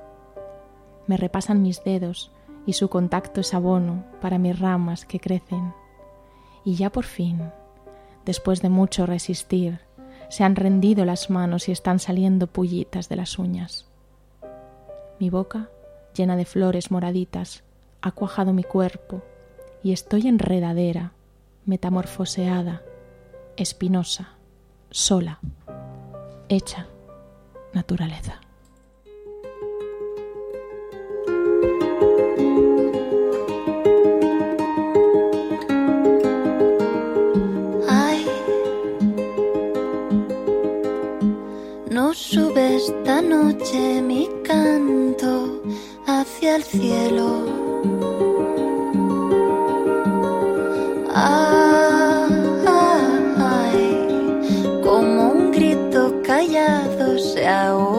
Me 1.07 1.17
repasan 1.17 1.63
mis 1.63 1.83
dedos 1.83 2.31
y 2.67 2.73
su 2.73 2.87
contacto 2.89 3.41
es 3.41 3.55
abono 3.55 4.03
para 4.21 4.37
mis 4.37 4.59
ramas 4.59 5.05
que 5.05 5.19
crecen. 5.19 5.73
Y 6.63 6.75
ya 6.75 6.91
por 6.91 7.05
fin, 7.05 7.51
después 8.25 8.61
de 8.61 8.69
mucho 8.69 9.07
resistir, 9.07 9.79
se 10.29 10.43
han 10.43 10.55
rendido 10.55 11.03
las 11.03 11.31
manos 11.31 11.67
y 11.67 11.71
están 11.71 11.97
saliendo 11.97 12.45
pullitas 12.45 13.09
de 13.09 13.15
las 13.15 13.39
uñas. 13.39 13.87
Mi 15.19 15.31
boca, 15.31 15.69
llena 16.13 16.37
de 16.37 16.45
flores 16.45 16.91
moraditas, 16.91 17.63
ha 18.01 18.11
cuajado 18.11 18.53
mi 18.53 18.63
cuerpo 18.63 19.23
y 19.81 19.93
estoy 19.93 20.27
enredadera 20.27 21.13
metamorfoseada, 21.69 22.81
espinosa, 23.55 24.39
sola, 24.89 25.39
hecha 26.49 26.87
naturaleza. 27.73 28.41
Ay, 37.87 38.25
no 41.91 42.15
sube 42.15 42.77
esta 42.77 43.21
noche 43.21 44.01
mi 44.01 44.27
canto 44.43 45.61
hacia 46.07 46.55
el 46.55 46.63
cielo. 46.63 47.58
Se 57.19 57.45
ahoga 57.47 57.98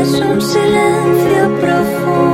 es 0.00 0.12
un 0.20 0.40
silencio 0.40 1.60
profundo, 1.60 2.33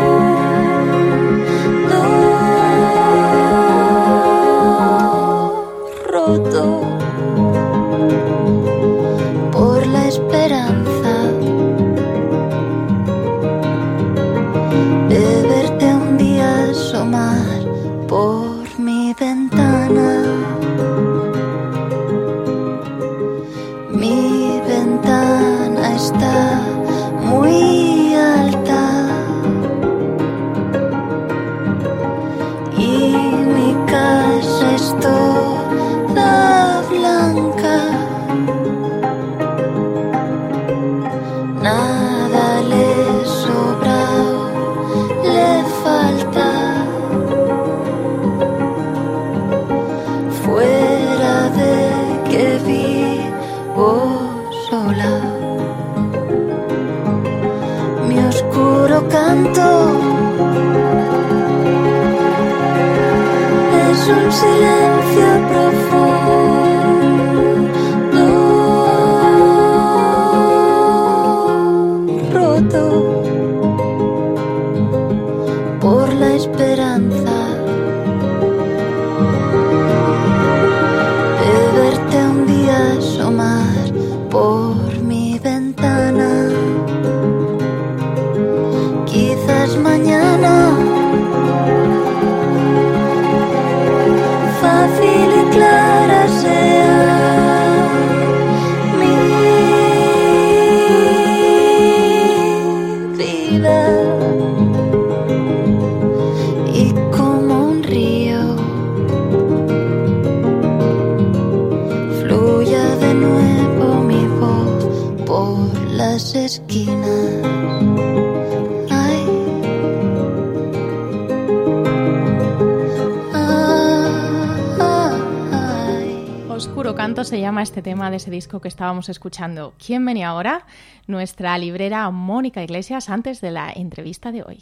llama 127.61 127.65
este 127.65 127.83
tema 127.83 128.11
de 128.11 128.17
ese 128.17 128.31
disco 128.31 128.61
que 128.61 128.69
estábamos 128.69 129.11
escuchando. 129.11 129.75
¿Quién 129.85 130.07
venía 130.07 130.29
ahora? 130.29 130.65
Nuestra 131.07 131.59
librera 131.59 132.11
Mónica 132.11 132.63
Iglesias 132.63 133.11
antes 133.11 133.43
de 133.43 133.51
la 133.51 133.71
entrevista 133.71 134.33
de 134.33 134.43
hoy. 134.43 134.61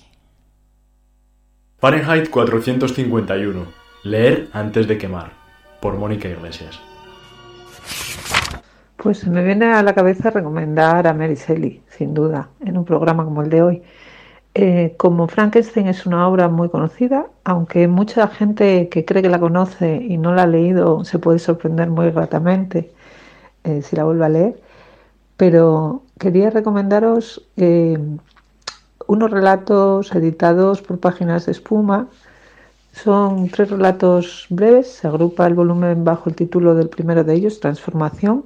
Fahrenheit 1.79 2.29
451. 2.29 3.67
Leer 4.03 4.49
antes 4.53 4.89
de 4.89 4.99
quemar. 4.99 5.31
Por 5.81 5.97
Mónica 5.97 6.29
Iglesias. 6.29 6.81
Pues 8.97 9.25
me 9.29 9.45
viene 9.45 9.67
a 9.67 9.83
la 9.85 9.95
cabeza 9.95 10.31
recomendar 10.31 11.07
a 11.07 11.15
Mary 11.15 11.37
Shelley, 11.37 11.83
sin 11.97 12.15
duda, 12.15 12.49
en 12.65 12.77
un 12.77 12.85
programa 12.85 13.25
como 13.25 13.43
el 13.43 13.51
de 13.51 13.63
hoy. 13.63 13.83
Eh, 14.61 14.97
como 14.97 15.29
Frankenstein 15.29 15.87
es 15.87 16.05
una 16.05 16.27
obra 16.27 16.49
muy 16.49 16.69
conocida, 16.69 17.29
aunque 17.45 17.87
mucha 17.87 18.27
gente 18.27 18.89
que 18.89 19.05
cree 19.05 19.23
que 19.23 19.29
la 19.29 19.39
conoce 19.39 19.95
y 20.03 20.19
no 20.19 20.35
la 20.35 20.43
ha 20.43 20.47
leído 20.49 21.05
se 21.05 21.21
puede 21.21 21.39
sorprender 21.39 21.91
muy 21.91 22.11
gratamente 22.11 22.91
eh, 23.63 23.83
si 23.83 23.95
la 23.95 24.03
vuelve 24.03 24.25
a 24.27 24.29
leer, 24.29 24.61
pero 25.37 26.03
quería 26.19 26.51
recomendaros 26.51 27.47
eh, 27.57 27.99
unos 29.07 29.31
relatos 29.31 30.13
editados 30.13 30.83
por 30.83 30.99
páginas 30.99 31.47
de 31.47 31.53
espuma. 31.53 32.09
Son 32.93 33.49
tres 33.51 33.71
relatos 33.71 34.47
breves, 34.51 34.89
se 34.89 35.07
agrupa 35.07 35.47
el 35.47 35.55
volumen 35.55 36.03
bajo 36.05 36.31
el 36.31 36.35
título 36.35 36.75
del 36.75 36.89
primero 36.89 37.23
de 37.23 37.35
ellos, 37.35 37.61
Transformación, 37.61 38.45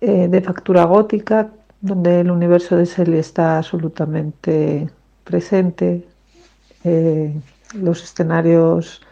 de 0.00 0.40
factura 0.42 0.84
gótica, 0.84 1.50
donde 1.80 2.20
el 2.20 2.30
universo 2.30 2.76
de 2.76 2.84
Shelley 2.84 3.18
está 3.18 3.58
absolutamente 3.58 4.88
presente, 5.28 6.06
eh, 6.84 7.34
los 7.74 8.02
escenarios 8.02 9.02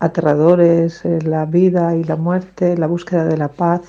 aterradores, 0.00 1.04
eh, 1.04 1.20
la 1.22 1.44
vida 1.46 1.94
y 1.96 2.02
la 2.04 2.16
muerte, 2.16 2.76
la 2.76 2.88
búsqueda 2.88 3.24
de 3.24 3.36
la 3.36 3.48
paz, 3.48 3.82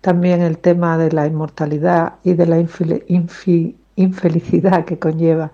también 0.00 0.40
el 0.40 0.56
tema 0.58 0.96
de 0.96 1.12
la 1.12 1.26
inmortalidad 1.26 2.14
y 2.24 2.32
de 2.34 2.46
la 2.46 2.58
infelicidad 3.96 4.84
que 4.86 4.98
conlleva. 4.98 5.52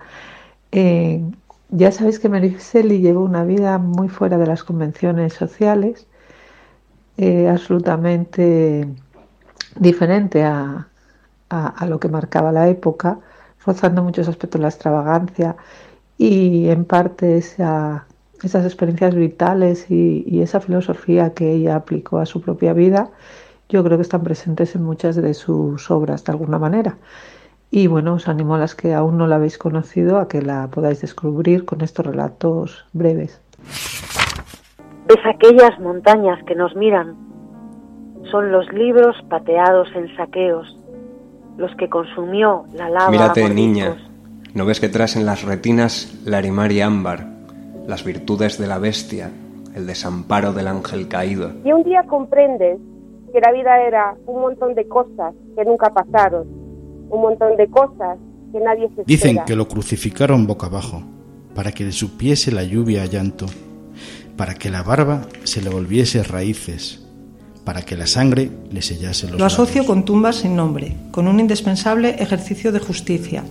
Eh, 0.71 1.21
ya 1.69 1.91
sabéis 1.91 2.19
que 2.19 2.29
Shelley 2.29 2.99
llevó 3.01 3.21
una 3.21 3.43
vida 3.43 3.77
muy 3.77 4.07
fuera 4.07 4.37
de 4.37 4.47
las 4.47 4.63
convenciones 4.63 5.33
sociales, 5.33 6.07
absolutamente 7.49 8.85
diferente 9.79 10.43
a, 10.43 10.87
lo 11.87 11.99
que 11.99 12.09
marcaba 12.09 12.51
la 12.51 12.67
época 12.67 13.19
rozando 13.65 14.03
muchos 14.03 14.27
aspectos 14.27 14.61
la 14.61 14.67
extravagancia 14.67 15.55
y 16.17 16.69
en 16.69 16.85
parte 16.85 17.37
esa, 17.37 18.05
esas 18.43 18.65
experiencias 18.65 19.15
vitales 19.15 19.89
y, 19.89 20.41
esa 20.41 20.59
filosofía 20.59 21.33
que 21.33 21.51
ella 21.51 21.75
aplicó 21.75 22.19
a 22.19 22.25
su 22.25 22.41
propia 22.41 22.73
vida, 22.73 23.09
yo 23.69 23.83
creo 23.83 23.97
que 23.97 24.03
están 24.03 24.23
presentes 24.23 24.75
en 24.75 24.83
muchas 24.83 25.15
de 25.15 25.33
sus 25.33 25.89
obras 25.89 26.23
de 26.23 26.31
alguna 26.31 26.59
manera. 26.59 26.97
Y 27.71 27.87
bueno, 27.87 28.13
os 28.13 28.27
animo 28.27 28.55
a 28.55 28.59
las 28.59 28.75
que 28.75 28.93
aún 28.93 29.17
no 29.17 29.27
la 29.27 29.35
habéis 29.37 29.57
conocido 29.57 30.19
a 30.19 30.27
que 30.27 30.41
la 30.41 30.67
podáis 30.67 31.01
descubrir 31.01 31.65
con 31.65 31.81
estos 31.81 32.05
relatos 32.05 32.85
breves. 32.93 33.41
Es 35.09 35.25
aquellas 35.25 35.79
montañas 35.79 36.41
que 36.45 36.55
nos 36.55 36.75
miran, 36.75 37.15
son 38.31 38.51
los 38.51 38.71
libros 38.71 39.15
pateados 39.29 39.87
en 39.95 40.15
saqueos, 40.15 40.77
los 41.57 41.75
que 41.75 41.89
consumió 41.89 42.65
la 42.73 42.89
lava. 42.89 43.09
Mírate, 43.09 43.49
niña, 43.49 43.97
¿no 44.53 44.65
ves 44.65 44.79
que 44.79 44.89
traes 44.89 45.15
en 45.15 45.25
las 45.25 45.43
retinas 45.43 46.19
la 46.25 46.41
y 46.41 46.81
ámbar, 46.81 47.27
las 47.87 48.03
virtudes 48.03 48.57
de 48.57 48.67
la 48.67 48.77
bestia, 48.77 49.31
el 49.75 49.87
desamparo 49.87 50.53
del 50.53 50.67
ángel 50.67 51.07
caído? 51.07 51.51
Y 51.63 51.71
un 51.71 51.83
día 51.83 52.03
comprendes 52.03 52.79
que 53.31 53.39
la 53.39 53.51
vida 53.51 53.81
era 53.81 54.15
un 54.25 54.41
montón 54.41 54.75
de 54.75 54.87
cosas 54.87 55.33
que 55.55 55.65
nunca 55.65 55.89
pasaron, 55.89 56.47
un 57.09 57.21
montón 57.21 57.55
de 57.57 57.67
cosas 57.67 58.17
que 58.51 58.59
nadie 58.59 58.89
se 58.95 59.03
Dicen 59.05 59.39
que 59.45 59.55
lo 59.55 59.67
crucificaron 59.67 60.47
boca 60.47 60.67
abajo, 60.67 61.03
para 61.53 61.71
que 61.71 61.83
le 61.83 61.91
supiese 61.91 62.51
la 62.51 62.63
lluvia 62.63 63.03
a 63.03 63.05
llanto, 63.05 63.45
para 64.37 64.55
que 64.55 64.69
la 64.69 64.83
barba 64.83 65.21
se 65.43 65.61
le 65.61 65.69
volviese 65.69 66.23
raíces, 66.23 67.04
para 67.65 67.81
que 67.81 67.97
la 67.97 68.05
sangre 68.05 68.49
le 68.71 68.81
sellase 68.81 69.27
los 69.27 69.39
Lo 69.39 69.45
asocio 69.45 69.85
con 69.85 70.05
tumbas 70.05 70.37
sin 70.37 70.55
nombre, 70.55 70.95
con 71.11 71.27
un 71.27 71.39
indispensable 71.39 72.15
ejercicio 72.19 72.71
de 72.71 72.79
justicia, 72.79 73.43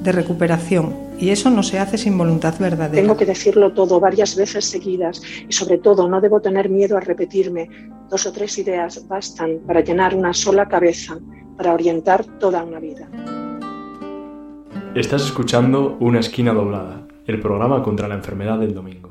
de 0.00 0.12
recuperación, 0.12 0.94
y 1.18 1.30
eso 1.30 1.50
no 1.50 1.62
se 1.62 1.78
hace 1.78 1.98
sin 1.98 2.16
voluntad 2.16 2.54
verdadera. 2.58 3.02
Tengo 3.02 3.16
que 3.16 3.26
decirlo 3.26 3.72
todo 3.72 3.98
varias 3.98 4.36
veces 4.36 4.64
seguidas 4.64 5.20
y 5.48 5.52
sobre 5.52 5.78
todo 5.78 6.08
no 6.08 6.20
debo 6.20 6.40
tener 6.40 6.68
miedo 6.68 6.96
a 6.96 7.00
repetirme. 7.00 7.68
Dos 8.08 8.26
o 8.26 8.32
tres 8.32 8.56
ideas 8.58 9.06
bastan 9.08 9.58
para 9.66 9.80
llenar 9.80 10.14
una 10.14 10.32
sola 10.32 10.68
cabeza, 10.68 11.18
para 11.56 11.74
orientar 11.74 12.24
toda 12.38 12.62
una 12.62 12.78
vida. 12.78 13.08
Estás 14.94 15.22
escuchando 15.22 15.96
Una 16.00 16.20
esquina 16.20 16.52
doblada, 16.52 17.06
el 17.26 17.40
programa 17.40 17.82
contra 17.82 18.08
la 18.08 18.14
enfermedad 18.14 18.58
del 18.58 18.74
domingo. 18.74 19.05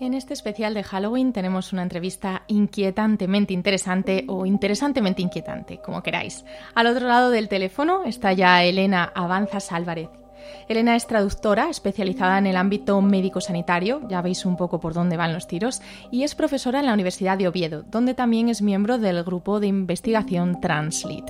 En 0.00 0.14
este 0.14 0.32
especial 0.32 0.72
de 0.72 0.82
Halloween 0.82 1.34
tenemos 1.34 1.74
una 1.74 1.82
entrevista 1.82 2.42
inquietantemente 2.46 3.52
interesante 3.52 4.24
o 4.28 4.46
interesantemente 4.46 5.20
inquietante, 5.20 5.78
como 5.84 6.02
queráis. 6.02 6.42
Al 6.74 6.86
otro 6.86 7.06
lado 7.06 7.28
del 7.28 7.50
teléfono 7.50 8.04
está 8.04 8.32
ya 8.32 8.64
Elena 8.64 9.12
Avanzas 9.14 9.72
Álvarez. 9.72 10.08
Elena 10.70 10.96
es 10.96 11.06
traductora 11.06 11.68
especializada 11.68 12.38
en 12.38 12.46
el 12.46 12.56
ámbito 12.56 12.98
médico-sanitario, 13.02 14.00
ya 14.08 14.22
veis 14.22 14.46
un 14.46 14.56
poco 14.56 14.80
por 14.80 14.94
dónde 14.94 15.18
van 15.18 15.34
los 15.34 15.46
tiros, 15.46 15.82
y 16.10 16.22
es 16.22 16.34
profesora 16.34 16.80
en 16.80 16.86
la 16.86 16.94
Universidad 16.94 17.36
de 17.36 17.48
Oviedo, 17.48 17.82
donde 17.82 18.14
también 18.14 18.48
es 18.48 18.62
miembro 18.62 18.96
del 18.96 19.22
grupo 19.22 19.60
de 19.60 19.66
investigación 19.66 20.62
Translit. 20.62 21.26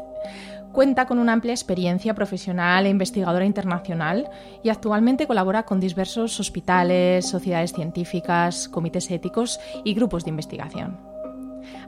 Cuenta 0.72 1.06
con 1.06 1.18
una 1.18 1.32
amplia 1.32 1.52
experiencia 1.52 2.14
profesional 2.14 2.86
e 2.86 2.90
investigadora 2.90 3.44
internacional 3.44 4.30
y 4.62 4.68
actualmente 4.68 5.26
colabora 5.26 5.64
con 5.64 5.80
diversos 5.80 6.38
hospitales, 6.38 7.28
sociedades 7.28 7.72
científicas, 7.72 8.68
comités 8.68 9.10
éticos 9.10 9.58
y 9.84 9.94
grupos 9.94 10.24
de 10.24 10.30
investigación. 10.30 11.10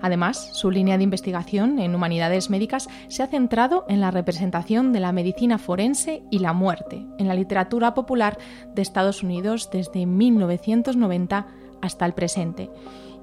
Además, 0.01 0.51
su 0.53 0.71
línea 0.71 0.99
de 0.99 1.05
investigación 1.05 1.79
en 1.79 1.95
humanidades 1.95 2.51
médicas 2.51 2.89
se 3.07 3.23
ha 3.23 3.29
centrado 3.29 3.85
en 3.89 4.01
la 4.01 4.11
representación 4.11 4.93
de 4.93 5.01
la 5.01 5.13
medicina 5.13 5.59
forense 5.59 6.25
y 6.31 6.41
la 6.41 6.53
muerte 6.53 7.07
en 7.19 7.29
la 7.29 7.35
literatura 7.35 7.95
popular 7.95 8.37
de 8.75 8.83
Estados 8.83 9.23
Unidos 9.23 9.71
desde 9.73 10.07
1990 10.07 11.47
hasta 11.81 12.05
el 12.05 12.15
presente 12.15 12.69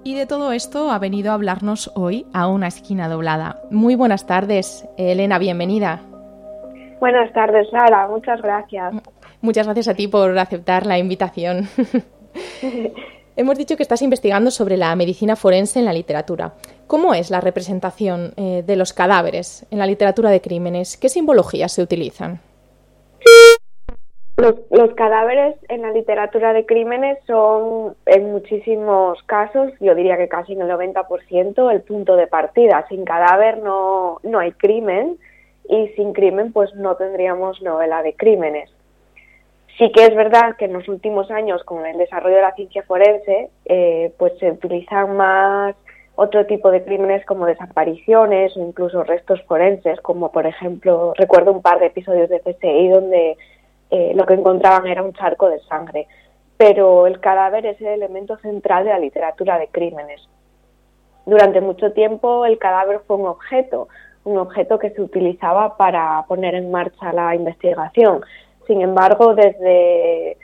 y 0.04 0.16
de 0.16 0.26
todo 0.26 0.52
esto 0.52 0.92
ha 0.92 1.00
venido 1.00 1.32
a 1.32 1.36
hablarnos 1.36 1.92
hoy 1.96 2.26
a 2.34 2.48
una 2.48 2.68
esquina 2.68 3.10
doblada. 3.10 3.62
Muy 3.70 3.96
buenas 3.96 4.26
tardes, 4.26 4.88
Elena, 4.98 5.40
bienvenida. 5.40 6.02
Buenas 7.00 7.32
tardes, 7.34 7.68
Sara, 7.70 8.08
muchas 8.08 8.42
gracias. 8.42 8.94
Muchas 9.42 9.66
gracias 9.66 9.88
a 9.88 9.94
ti 9.94 10.08
por 10.08 10.38
aceptar 10.38 10.86
la 10.86 10.98
invitación. 10.98 11.68
Hemos 13.36 13.58
dicho 13.58 13.78
que 13.78 13.84
estás 13.84 14.02
investigando 14.02 14.52
sobre 14.52 14.76
la 14.76 14.94
medicina 14.98 15.38
forense 15.38 15.80
en 15.80 15.86
la 15.86 15.94
literatura. 15.94 16.56
¿Cómo 16.88 17.14
es 17.14 17.30
la 17.30 17.40
representación 17.40 18.34
eh, 18.36 18.64
de 18.68 18.76
los 18.76 18.92
cadáveres 18.92 19.66
en 19.72 19.80
la 19.80 19.86
literatura 19.86 20.30
de 20.30 20.42
crímenes? 20.42 20.98
¿Qué 20.98 21.08
simbologías 21.08 21.72
se 21.72 21.82
utilizan? 21.82 22.42
Los, 24.40 24.94
cadáveres 24.94 25.58
en 25.68 25.82
la 25.82 25.92
literatura 25.92 26.54
de 26.54 26.66
crímenes 26.66 27.18
son, 27.28 27.96
en 28.06 28.32
muchísimos 28.32 29.22
casos, 29.24 29.74
yo 29.82 29.94
diría 29.96 30.16
que 30.16 30.30
casi 30.30 30.54
en 30.54 30.62
el 30.62 30.70
90%, 30.70 31.72
el 31.72 31.82
punto 31.82 32.16
de 32.16 32.28
partida. 32.28 32.86
Sin 32.88 33.04
cadáver 33.04 33.58
no, 33.58 34.20
no 34.24 34.40
hay 34.40 34.54
crimen 34.54 35.18
y 35.68 35.90
sin 35.90 36.14
crimen 36.14 36.54
pues 36.54 36.74
no 36.74 36.96
tendríamos 36.96 37.62
novela 37.62 38.02
de 38.02 38.14
crímenes. 38.14 38.70
Sí 39.78 39.92
que 39.92 40.06
es 40.06 40.16
verdad 40.16 40.56
que 40.58 40.66
en 40.66 40.74
los 40.74 40.88
últimos 40.88 41.30
años, 41.32 41.64
con 41.66 41.86
el 41.86 41.98
desarrollo 41.98 42.38
de 42.38 42.42
la 42.42 42.56
ciencia 42.56 42.84
forense, 42.84 43.50
eh, 43.66 44.14
pues 44.18 44.38
se 44.40 44.52
utilizan 44.52 45.18
más 45.18 45.76
otro 46.16 46.46
tipo 46.46 46.72
de 46.72 46.84
crímenes 46.84 47.26
como 47.26 47.46
desapariciones 47.46 48.56
o 48.56 48.62
incluso 48.62 49.04
restos 49.04 49.42
forenses, 49.44 50.00
como 50.00 50.32
por 50.32 50.46
ejemplo, 50.46 51.14
recuerdo 51.18 51.52
un 51.52 51.62
par 51.62 51.80
de 51.80 51.88
episodios 51.88 52.30
de 52.30 52.40
CSI 52.40 52.88
donde 52.90 53.38
eh, 53.92 54.14
lo 54.16 54.26
que 54.26 54.36
encontraban 54.36 54.88
era 54.88 55.04
un 55.04 55.14
charco 55.14 55.50
de 55.50 55.60
sangre. 55.62 56.08
Pero 56.58 57.08
el 57.08 57.20
cadáver 57.20 57.66
es 57.66 57.80
el 57.82 57.88
elemento 57.88 58.38
central 58.38 58.86
de 58.86 58.92
la 58.92 59.00
literatura 59.00 59.58
de 59.58 59.68
crímenes. 59.68 60.28
Durante 61.26 61.62
mucho 61.62 61.92
tiempo 61.94 62.46
el 62.46 62.58
cadáver 62.58 63.02
fue 63.06 63.18
un 63.18 63.28
objeto, 63.28 63.88
un 64.24 64.38
objeto 64.38 64.80
que 64.80 64.92
se 64.92 65.02
utilizaba 65.02 65.78
para 65.78 66.24
poner 66.28 66.56
en 66.56 66.72
marcha 66.72 67.14
la 67.14 67.36
investigación. 67.36 68.22
Sin 68.68 68.82
embargo, 68.82 69.36
desde, 69.36 70.38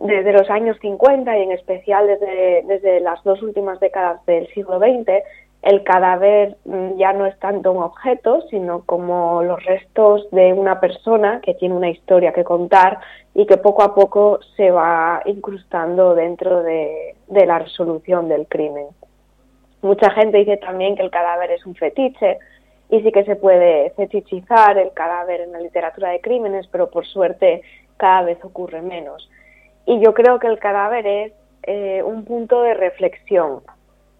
desde 0.00 0.32
los 0.32 0.50
años 0.50 0.76
50 0.80 1.38
y 1.38 1.42
en 1.42 1.52
especial 1.52 2.06
desde, 2.06 2.62
desde 2.66 3.00
las 3.00 3.22
dos 3.22 3.42
últimas 3.42 3.80
décadas 3.80 4.24
del 4.26 4.48
siglo 4.48 4.78
XX, 4.78 5.22
el 5.62 5.82
cadáver 5.82 6.56
mm, 6.64 6.96
ya 6.98 7.12
no 7.12 7.26
es 7.26 7.38
tanto 7.40 7.72
un 7.72 7.82
objeto, 7.82 8.42
sino 8.48 8.82
como 8.84 9.42
los 9.42 9.62
restos 9.64 10.30
de 10.30 10.52
una 10.52 10.80
persona 10.80 11.40
que 11.40 11.54
tiene 11.54 11.74
una 11.74 11.90
historia 11.90 12.32
que 12.32 12.44
contar 12.44 13.00
y 13.34 13.46
que 13.46 13.56
poco 13.56 13.82
a 13.82 13.94
poco 13.94 14.38
se 14.56 14.70
va 14.70 15.22
incrustando 15.24 16.14
dentro 16.14 16.62
de, 16.62 17.16
la 17.28 17.58
resolución 17.58 18.28
del 18.28 18.46
crimen. 18.46 18.86
Mucha 19.82 20.10
gente 20.10 20.38
dice 20.38 20.56
también 20.56 20.96
que 20.96 21.02
el 21.02 21.10
cadáver 21.10 21.50
es 21.50 21.64
un 21.66 21.74
fetiche 21.74 22.38
y 22.90 23.00
sí 23.00 23.12
que 23.12 23.24
se 23.24 23.36
puede 23.36 23.90
fetichizar 23.90 24.78
el 24.78 24.92
cadáver 24.92 25.40
en 25.40 25.52
la 25.52 25.60
literatura 25.60 26.10
de 26.10 26.20
crímenes, 26.20 26.66
pero 26.68 26.90
por 26.90 27.06
suerte 27.06 27.62
cada 27.96 28.22
vez 28.22 28.38
ocurre 28.44 28.80
menos. 28.80 29.28
Y 29.86 30.00
yo 30.00 30.14
creo 30.14 30.38
que 30.38 30.46
el 30.46 30.58
cadáver 30.58 31.06
es 31.06 31.32
eh, 31.64 32.02
un 32.02 32.24
punto 32.24 32.62
de 32.62 32.74
reflexión 32.74 33.60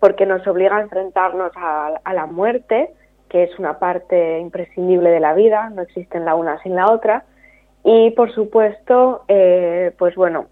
porque 0.00 0.26
nos 0.26 0.46
obliga 0.46 0.76
a 0.76 0.82
enfrentarnos 0.82 1.52
a, 1.56 2.00
la 2.12 2.26
muerte, 2.26 2.90
que 3.28 3.44
es 3.44 3.58
una 3.58 3.78
parte 3.78 4.38
imprescindible 4.38 5.10
de 5.10 5.20
la 5.20 5.34
vida, 5.34 5.70
no 5.70 5.82
existen 5.82 6.24
la 6.24 6.34
una 6.34 6.60
sin 6.62 6.74
la 6.74 6.90
otra, 6.90 7.24
y 7.84 8.10
por 8.12 8.32
supuesto, 8.32 9.24
eh, 9.28 9.92
pues 9.98 10.14
bueno, 10.14 10.46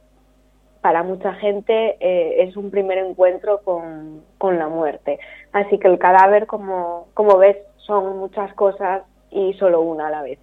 para 0.81 1.03
mucha 1.03 1.35
gente 1.35 1.97
eh, 2.01 2.45
es 2.45 2.57
un 2.57 2.71
primer 2.71 2.99
encuentro 2.99 3.61
con, 3.63 4.23
con, 4.39 4.59
la 4.59 4.69
muerte. 4.69 5.19
Así 5.53 5.79
que 5.79 5.89
el 5.89 5.99
cadáver, 5.99 6.47
como, 6.47 7.09
como 7.15 7.39
ves, 7.39 7.57
son 7.79 8.19
muchas 8.19 8.53
cosas 8.55 9.03
y 9.31 9.53
solo 9.55 9.81
una 9.81 10.09
a 10.09 10.11
la 10.11 10.23
vez. 10.23 10.39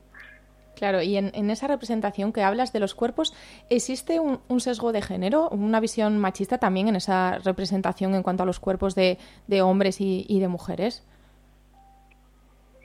Claro, 0.76 1.02
y 1.02 1.18
en, 1.18 1.50
esa 1.52 1.68
representación 1.68 2.34
que 2.34 2.42
hablas 2.42 2.74
de 2.74 2.80
los 2.80 2.96
cuerpos, 2.96 3.34
¿existe 3.70 4.20
un, 4.20 4.60
sesgo 4.60 4.92
de 4.92 5.02
género, 5.02 5.50
una 5.50 5.80
visión 5.80 6.18
machista 6.18 6.58
también 6.58 6.88
en 6.88 6.96
esa 6.96 7.40
representación 7.44 8.16
en 8.16 8.24
cuanto 8.24 8.44
a 8.44 8.46
los 8.46 8.60
cuerpos 8.60 8.96
de, 8.96 9.18
hombres 9.62 9.98
y, 10.00 10.40
de 10.40 10.48
mujeres? 10.48 11.08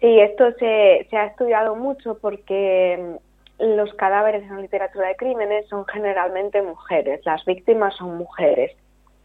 Sí, 0.01 0.21
esto 0.21 0.53
se, 0.59 1.09
ha 1.17 1.27
estudiado 1.27 1.75
mucho 1.75 2.19
porque 2.21 3.19
mm, 3.59 3.65
los 3.77 3.93
cadáveres 3.95 4.43
en 4.45 4.61
literatura 4.61 5.09
de 5.09 5.17
crímenes 5.17 5.67
son 5.69 5.85
generalmente 5.87 6.63
mujeres, 6.63 7.21
las 7.25 7.45
víctimas 7.47 7.97
son 7.97 8.17
mujeres 8.17 8.77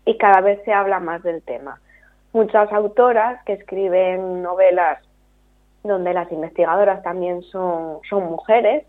y 0.05 0.17
cada 0.17 0.41
vez 0.41 0.59
se 0.63 0.73
habla 0.73 0.99
más 0.99 1.21
del 1.21 1.43
tema. 1.43 1.79
Muchas 2.31 2.71
autoras 2.71 3.43
que 3.43 3.53
escriben 3.53 4.41
novelas 4.41 4.99
donde 5.83 6.13
las 6.13 6.31
investigadoras 6.31 7.03
también 7.03 7.41
son, 7.43 7.99
son 8.09 8.23
mujeres, 8.25 8.85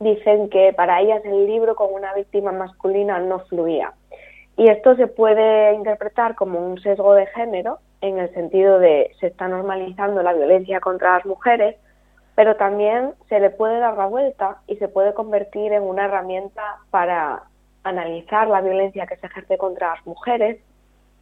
dicen 0.00 0.50
que 0.50 0.72
para 0.72 1.00
ellas 1.00 1.24
el 1.24 1.46
libro 1.46 1.74
con 1.74 1.92
una 1.92 2.12
víctima 2.14 2.52
masculina 2.52 3.18
no 3.18 3.40
fluía. 3.40 3.92
Y 4.56 4.68
esto 4.68 4.94
se 4.96 5.06
puede 5.06 5.74
interpretar 5.74 6.34
como 6.34 6.60
un 6.60 6.80
sesgo 6.80 7.14
de 7.14 7.26
género, 7.26 7.78
en 8.00 8.18
el 8.18 8.32
sentido 8.34 8.78
de 8.78 9.10
se 9.18 9.28
está 9.28 9.48
normalizando 9.48 10.22
la 10.22 10.34
violencia 10.34 10.80
contra 10.80 11.14
las 11.14 11.26
mujeres, 11.26 11.76
pero 12.34 12.56
también 12.56 13.14
se 13.28 13.40
le 13.40 13.50
puede 13.50 13.78
dar 13.78 13.96
la 13.96 14.06
vuelta 14.06 14.58
y 14.66 14.76
se 14.76 14.88
puede 14.88 15.14
convertir 15.14 15.72
en 15.72 15.82
una 15.82 16.04
herramienta 16.04 16.62
para 16.90 17.44
analizar 17.82 18.48
la 18.48 18.60
violencia 18.60 19.06
que 19.06 19.16
se 19.16 19.26
ejerce 19.26 19.56
contra 19.56 19.94
las 19.94 20.06
mujeres 20.06 20.58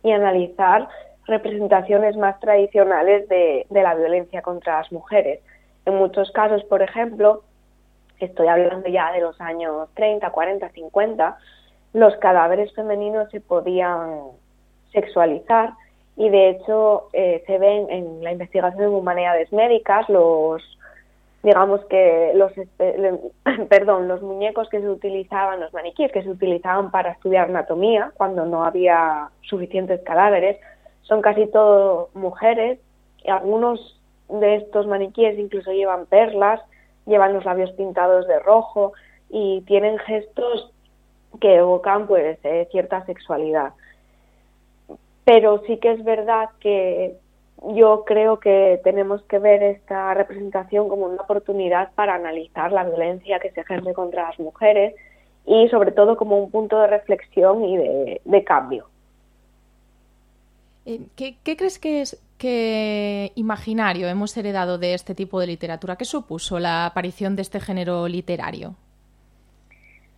y 0.03 0.11
analizar 0.11 0.89
representaciones 1.27 2.17
más 2.17 2.39
tradicionales 2.41 3.29
de, 3.29 3.67
la 3.71 3.95
violencia 3.95 4.43
contra 4.43 4.79
las 4.79 4.93
mujeres. 4.93 5.41
En 5.87 5.95
muchos 5.95 6.31
casos, 6.33 6.65
por 6.65 6.83
ejemplo, 6.83 7.43
estoy 8.19 8.49
hablando 8.49 8.89
ya 8.89 9.13
de 9.13 9.21
los 9.21 9.41
años 9.41 9.89
30, 9.95 10.31
40, 10.31 10.69
50, 10.71 11.39
los 11.95 12.17
cadáveres 12.17 12.73
femeninos 12.75 13.31
se 13.31 13.41
podían 13.41 14.21
sexualizar 14.93 15.73
y 16.17 16.29
de 16.29 16.51
hecho 16.51 17.09
eh, 17.13 17.43
se 17.47 17.59
ven 17.59 17.87
en 17.91 18.23
la 18.23 18.33
investigación 18.33 18.81
de 18.81 18.89
humanidades 18.89 19.51
médicas 19.53 20.09
los 20.09 20.63
digamos 21.43 21.83
que 21.87 22.33
los 22.35 22.53
perdón 23.69 24.09
los 24.09 24.21
muñecos 24.21 24.69
que 24.69 24.81
se 24.81 24.89
utilizaban 24.89 25.61
los 25.61 25.73
maniquíes 25.73 26.13
que 26.13 26.23
se 26.23 26.29
utilizaban 26.29 26.91
para 26.91 27.13
estudiar 27.13 27.49
anatomía 27.49 28.13
cuando 28.15 28.45
no 28.45 28.65
había 28.65 29.31
suficientes 29.41 30.03
cadáveres 30.03 30.59
son 31.03 31.21
casi 31.21 31.47
todo 31.47 32.11
mujeres 32.15 32.79
y 33.25 33.31
algunos 33.31 34.01
de 34.29 34.57
estos 34.57 34.87
maniquíes 34.87 35.39
incluso 35.39 35.73
llevan 35.73 36.07
perlas, 36.07 36.61
llevan 37.07 37.35
los 37.35 37.45
labios 37.45 37.71
pintados 37.73 38.27
de 38.27 38.39
rojo 38.39 38.93
y 39.29 39.63
tienen 39.63 39.99
gestos 39.99 40.73
que 41.41 41.57
evocan 41.57 42.07
pues 42.07 42.39
eh, 42.45 42.69
cierta 42.71 43.05
sexualidad. 43.07 43.73
Pero 45.25 45.63
sí 45.67 45.79
que 45.79 45.93
es 45.93 46.05
verdad 46.05 46.51
que 46.61 47.17
yo 47.75 48.05
creo 48.05 48.41
que 48.41 48.81
tenemos 48.83 49.23
que 49.25 49.39
ver 49.39 49.63
esta 49.63 50.15
representación 50.15 50.89
como 50.89 51.07
una 51.07 51.23
oportunidad 51.23 51.91
para 51.95 52.15
analizar 52.15 52.73
la 52.73 52.85
violencia 52.85 53.39
que 53.39 53.51
se 53.53 53.61
ejerce 53.61 53.95
contra 53.95 54.29
las 54.29 54.39
mujeres 54.41 54.95
y 55.47 55.69
sobre 55.69 55.93
todo 55.93 56.17
como 56.17 56.39
un 56.39 56.51
punto 56.51 56.81
de 56.81 56.89
reflexión 56.89 57.65
y 57.65 57.77
de 57.77 58.45
cambio. 58.45 58.92
Eh, 60.85 61.01
¿Qué, 61.17 61.37
crees 61.45 61.79
que 61.79 62.01
es 62.01 62.21
que 62.39 63.33
imaginario 63.37 64.09
hemos 64.09 64.37
heredado 64.37 64.79
de 64.79 64.95
este 64.95 65.15
tipo 65.15 65.41
de 65.41 65.47
literatura? 65.47 65.97
¿Qué 65.97 66.05
supuso 66.05 66.59
la 66.59 66.87
aparición 66.87 67.37
de 67.37 67.43
este 67.43 67.61
género 67.61 68.09
literario? 68.09 68.75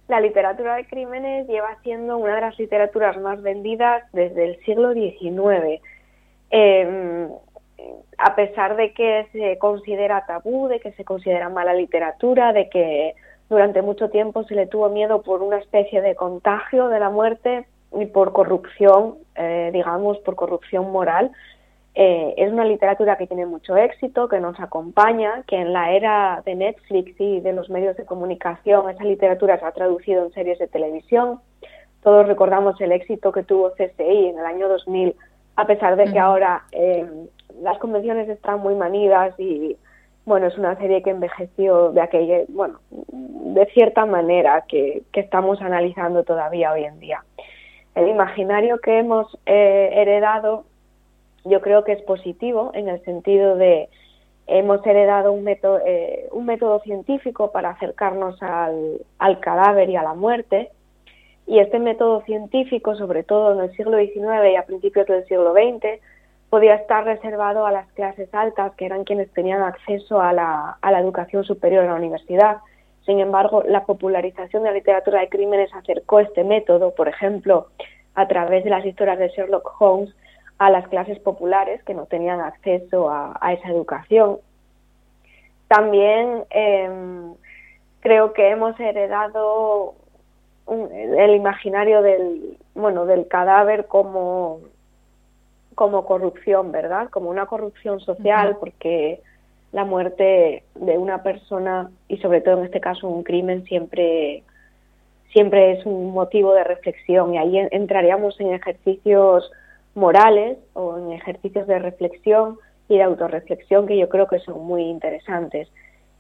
La 0.09 0.21
literatura 0.21 0.77
de 0.77 0.87
crímenes 0.87 1.47
lleva 1.49 1.77
siendo 1.83 2.19
una 2.19 2.35
de 2.37 2.41
las 2.43 2.59
literaturas 2.59 3.19
más 3.21 3.43
vendidas 3.43 4.05
desde 4.12 4.45
el 4.45 4.65
siglo 4.65 4.93
XIX. 4.93 5.81
Em, 6.51 7.29
a 8.19 8.35
pesar 8.35 8.77
de 8.77 8.93
que 8.93 9.27
se 9.33 9.59
considera 9.59 10.25
tabú, 10.27 10.69
de 10.69 10.81
que 10.81 10.93
se 10.93 11.05
considera 11.05 11.49
mala 11.49 11.75
literatura, 11.75 12.53
de 12.53 12.69
que 12.69 13.15
durante 13.49 13.83
mucho 13.83 14.09
tiempo 14.11 14.45
se 14.45 14.55
le 14.55 14.67
tuvo 14.67 14.89
miedo 14.89 15.23
por 15.23 15.43
una 15.43 15.59
especie 15.59 16.01
de 16.01 16.15
contagio 16.15 16.89
de 16.89 17.01
la 17.01 17.11
muerte, 17.11 17.67
y 18.01 18.07
por 18.07 18.32
corrupción, 18.32 19.16
eh, 19.36 19.70
digamos, 19.72 20.18
por 20.18 20.36
corrupción 20.36 20.90
moral. 20.90 21.30
Eh, 21.97 22.34
es 22.36 22.53
una 22.53 22.64
literatura 22.64 23.16
que 23.16 23.28
tiene 23.28 23.47
mucho 23.47 23.76
éxito, 23.76 24.28
que 24.28 24.40
nos 24.40 24.59
acompaña, 24.59 25.45
que 25.47 25.57
en 25.57 25.72
la 25.72 25.92
era 25.92 26.42
de 26.45 26.57
Netflix 26.57 27.14
y 27.20 27.40
de 27.40 27.53
los 27.53 27.70
medios 27.70 27.97
de 27.97 28.05
comunicación 28.05 28.90
esa 28.90 29.05
literatura 29.05 29.61
se 29.61 29.64
ha 29.64 29.70
traducido 29.70 30.24
en 30.24 30.32
series 30.32 30.59
de 30.59 30.66
televisión. 30.66 31.40
Todos 32.03 32.26
recordamos 32.26 32.80
el 32.80 32.90
éxito 32.90 33.30
que 33.30 33.45
tuvo 33.45 33.70
CSI 33.74 34.28
en 34.28 34.38
el 34.38 34.45
año 34.45 34.68
2000, 34.68 35.14
a 35.57 35.66
pesar 35.66 35.95
de 35.95 36.12
que 36.12 36.18
ahora 36.18 36.64
eh, 36.72 37.07
las 37.62 37.78
convenciones 37.78 38.28
están 38.28 38.61
muy 38.61 38.74
manidas 38.74 39.38
y 39.38 39.76
bueno, 40.26 40.47
es 40.47 40.59
una 40.59 40.76
serie 40.76 41.03
que 41.03 41.11
envejeció 41.11 41.92
de 41.92 42.01
aquella, 42.01 42.45
bueno, 42.49 42.80
de 42.90 43.66
cierta 43.66 44.05
manera 44.05 44.64
que, 44.66 45.03
que 45.12 45.20
estamos 45.20 45.61
analizando 45.61 46.24
todavía 46.24 46.72
hoy 46.72 46.84
en 46.84 46.99
día 46.99 47.22
el 47.95 48.09
imaginario 48.09 48.78
que 48.78 48.99
hemos 48.99 49.38
eh, 49.47 49.90
heredado 49.92 50.64
yo 51.45 51.61
creo 51.61 51.84
que 51.84 51.92
es 51.92 52.03
positivo 52.03 52.70
en 52.74 52.88
el 52.88 53.03
sentido 53.05 53.57
de 53.57 53.88
hemos 54.47 54.84
heredado 54.86 55.32
un 55.32 55.45
método, 55.45 55.80
eh, 55.86 56.28
un 56.32 56.47
método 56.47 56.80
científico 56.80 57.51
para 57.53 57.70
acercarnos 57.70 58.42
al, 58.42 59.40
cadáver 59.40 59.90
y 59.90 59.97
a 59.97 60.03
la 60.03 60.14
muerte 60.14 60.70
y 61.47 61.59
este 61.59 61.78
método 61.78 62.22
científico, 62.22 62.95
sobre 62.95 63.22
todo 63.22 63.53
en 63.53 63.61
el 63.61 63.76
siglo 63.76 63.99
XIX 63.99 64.53
y 64.53 64.57
a 64.57 64.64
principios 64.64 65.07
del 65.07 65.26
siglo 65.26 65.53
XX, 65.53 66.01
podía 66.49 66.74
estar 66.74 67.05
reservado 67.05 67.66
a 67.66 67.72
las 67.72 67.86
clases 67.92 68.32
altas, 68.32 68.72
que 68.76 68.86
eran 68.86 69.05
quienes 69.05 69.30
tenían 69.32 69.62
acceso 69.62 70.20
a 70.20 70.32
la 70.32 71.01
educación 71.01 71.45
superior 71.45 71.84
en 71.84 71.90
la 71.90 71.97
universidad. 71.97 72.59
Sin 73.07 73.20
embargo, 73.20 73.62
la 73.66 73.84
popularización 73.84 74.62
de 74.62 74.70
la 74.70 74.74
literatura 74.76 75.20
de 75.20 75.28
crímenes 75.28 75.72
acercó 75.74 76.20
este 76.20 76.42
método, 76.42 76.94
por 76.94 77.09
ejemplo, 77.09 77.68
a 78.14 78.26
través 78.28 78.64
de 78.64 78.70
las 78.70 78.84
historias 78.84 79.18
de 79.18 79.28
Sherlock 79.28 79.70
Holmes, 79.78 80.14
a 80.59 80.70
las 80.70 80.88
clases 80.88 81.18
populares 81.18 81.82
que 81.84 81.94
no 81.94 82.07
tenían 82.07 82.40
acceso 82.40 83.11
a, 83.11 83.52
esa 83.52 83.68
educación. 83.68 84.38
También 85.68 86.44
em, 86.50 87.34
creo 88.00 88.32
que 88.32 88.50
hemos 88.50 88.78
heredado 88.78 89.94
el 90.66 91.34
imaginario 91.34 92.00
del 92.00 92.57
bueno 92.74 93.05
del 93.05 93.28
cadáver 93.28 93.86
como 93.86 94.61
como 95.74 96.07
corrupción, 96.07 96.70
¿verdad? 96.70 97.11
Como 97.11 97.30
una 97.30 97.46
corrupción 97.46 97.98
social, 97.98 98.57
porque 98.61 99.20
la 99.75 99.85
muerte 99.85 100.62
de 100.77 100.99
una 100.99 101.25
persona 101.25 101.91
y 102.07 102.18
sobre 102.18 102.41
todo 102.41 102.59
en 102.59 102.66
este 102.66 102.81
caso 102.81 103.09
un 103.09 103.25
crimen 103.25 103.64
siempre 103.64 104.45
siempre 105.33 105.72
es 105.72 105.85
un 105.85 106.12
motivo 106.12 106.55
de 106.55 106.62
reflexión 106.62 107.35
y 107.35 107.39
ahí 107.39 107.59
entraríamos 107.72 108.39
en 108.41 108.55
ejercicios 108.55 109.51
morales 109.97 110.59
o 110.75 110.97
en 110.97 111.11
ejercicios 111.11 111.66
de 111.66 111.81
reflexión 111.81 112.57
y 112.89 112.99
de 112.99 113.03
autorreflexión 113.03 113.89
que 113.89 113.99
yo 113.99 114.09
creo 114.09 114.29
que 114.29 114.39
son 114.39 114.64
muy 114.64 114.83
interesantes. 114.83 115.68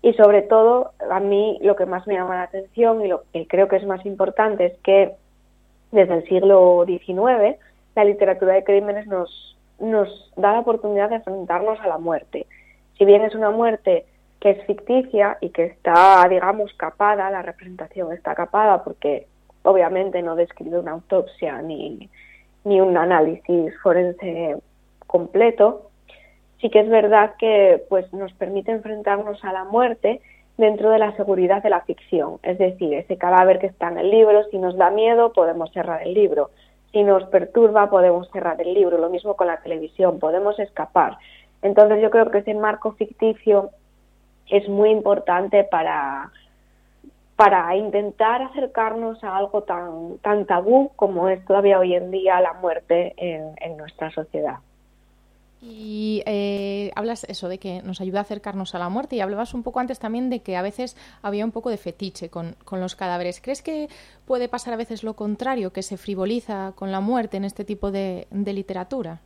Y 0.02 0.14
sobre 0.14 0.42
todo, 0.42 0.90
a 1.08 1.20
mí 1.20 1.58
lo 1.62 1.76
que 1.76 1.86
más 1.86 2.08
me 2.08 2.14
llama 2.14 2.34
la 2.34 2.42
atención 2.42 3.04
y 3.04 3.08
lo 3.08 3.22
que 3.32 3.46
creo 3.46 3.68
que 3.68 3.76
es 3.76 3.86
más 3.86 4.04
importante 4.04 4.66
es 4.66 4.78
que 4.78 5.14
desde 5.92 6.14
el 6.14 6.24
siglo 6.24 6.84
XIX 6.84 7.56
la 7.94 8.04
literatura 8.04 8.54
de 8.54 8.64
crímenes 8.64 9.06
nos, 9.06 9.56
nos 9.78 10.32
da 10.36 10.52
la 10.52 10.60
oportunidad 10.60 11.10
de 11.10 11.16
enfrentarnos 11.16 11.78
a 11.78 11.86
la 11.86 11.98
muerte. 11.98 12.48
Si 12.98 13.04
bien 13.04 13.22
es 13.22 13.34
una 13.34 13.50
muerte 13.50 14.06
que 14.40 14.50
es 14.50 14.66
ficticia 14.66 15.38
y 15.40 15.50
que 15.50 15.64
está, 15.64 16.26
digamos, 16.28 16.72
capada, 16.74 17.30
la 17.30 17.42
representación 17.42 18.12
está 18.12 18.34
capada 18.34 18.84
porque 18.84 19.26
obviamente 19.62 20.22
no 20.22 20.36
describe 20.36 20.78
una 20.78 20.92
autopsia 20.92 21.62
ni, 21.62 22.10
ni 22.64 22.80
un 22.80 22.96
análisis 22.96 23.72
forense 23.82 24.56
completo, 25.06 25.90
sí 26.60 26.70
que 26.70 26.80
es 26.80 26.88
verdad 26.88 27.34
que 27.38 27.84
pues 27.88 28.12
nos 28.12 28.32
permite 28.34 28.72
enfrentarnos 28.72 29.42
a 29.44 29.52
la 29.52 29.64
muerte 29.64 30.20
dentro 30.56 30.90
de 30.90 30.98
la 30.98 31.16
seguridad 31.16 31.62
de 31.62 31.70
la 31.70 31.82
ficción. 31.82 32.38
Es 32.42 32.58
decir, 32.58 32.94
ese 32.94 33.16
cadáver 33.16 33.58
que 33.58 33.66
está 33.66 33.88
en 33.88 33.98
el 33.98 34.10
libro, 34.10 34.44
si 34.50 34.58
nos 34.58 34.76
da 34.76 34.90
miedo, 34.90 35.32
podemos 35.32 35.72
cerrar 35.72 36.02
el 36.02 36.14
libro. 36.14 36.50
Si 36.92 37.02
nos 37.02 37.24
perturba, 37.24 37.90
podemos 37.90 38.30
cerrar 38.30 38.60
el 38.60 38.72
libro. 38.72 38.98
Lo 38.98 39.10
mismo 39.10 39.34
con 39.34 39.48
la 39.48 39.60
televisión, 39.60 40.18
podemos 40.20 40.58
escapar. 40.58 41.18
Entonces 41.64 42.00
yo 42.00 42.10
creo 42.10 42.30
que 42.30 42.38
ese 42.38 42.54
marco 42.54 42.92
ficticio 42.92 43.70
es 44.48 44.68
muy 44.68 44.90
importante 44.90 45.64
para, 45.64 46.30
para 47.34 47.74
intentar 47.76 48.40
acercarnos 48.42 49.24
a 49.24 49.36
algo 49.36 49.62
tan, 49.62 50.18
tan 50.18 50.46
tabú 50.46 50.92
como 50.94 51.28
es 51.28 51.44
todavía 51.44 51.80
hoy 51.80 51.94
en 51.94 52.12
día 52.12 52.40
la 52.40 52.52
muerte 52.52 53.14
en 53.18 53.76
nuestra 53.76 54.12
sociedad. 54.12 54.58
Y 55.66 56.22
eh, 56.26 56.90
hablas 56.94 57.24
eso 57.24 57.48
de 57.48 57.56
que 57.56 57.80
nos 57.82 58.02
ayuda 58.02 58.18
a 58.18 58.22
acercarnos 58.22 58.74
a 58.74 58.78
la 58.78 58.90
muerte 58.90 59.16
y 59.16 59.20
hablabas 59.20 59.54
un 59.54 59.62
poco 59.62 59.80
antes 59.80 59.98
también 59.98 60.28
de 60.28 60.40
que 60.40 60.58
a 60.58 60.62
veces 60.62 60.94
había 61.22 61.42
un 61.42 61.52
poco 61.52 61.70
de 61.70 61.78
fetiche 61.78 62.28
con, 62.28 62.54
los 62.70 62.96
cadáveres. 62.96 63.40
¿Crees 63.40 63.62
que 63.62 63.88
puede 64.26 64.48
pasar 64.48 64.74
a 64.74 64.76
veces 64.76 65.02
lo 65.02 65.14
contrario, 65.14 65.72
que 65.72 65.82
se 65.82 65.96
frivoliza 65.96 66.72
con 66.74 66.92
la 66.92 67.00
muerte 67.00 67.38
en 67.38 67.44
este 67.44 67.64
tipo 67.64 67.90
de, 67.90 68.26
literatura? 68.30 69.20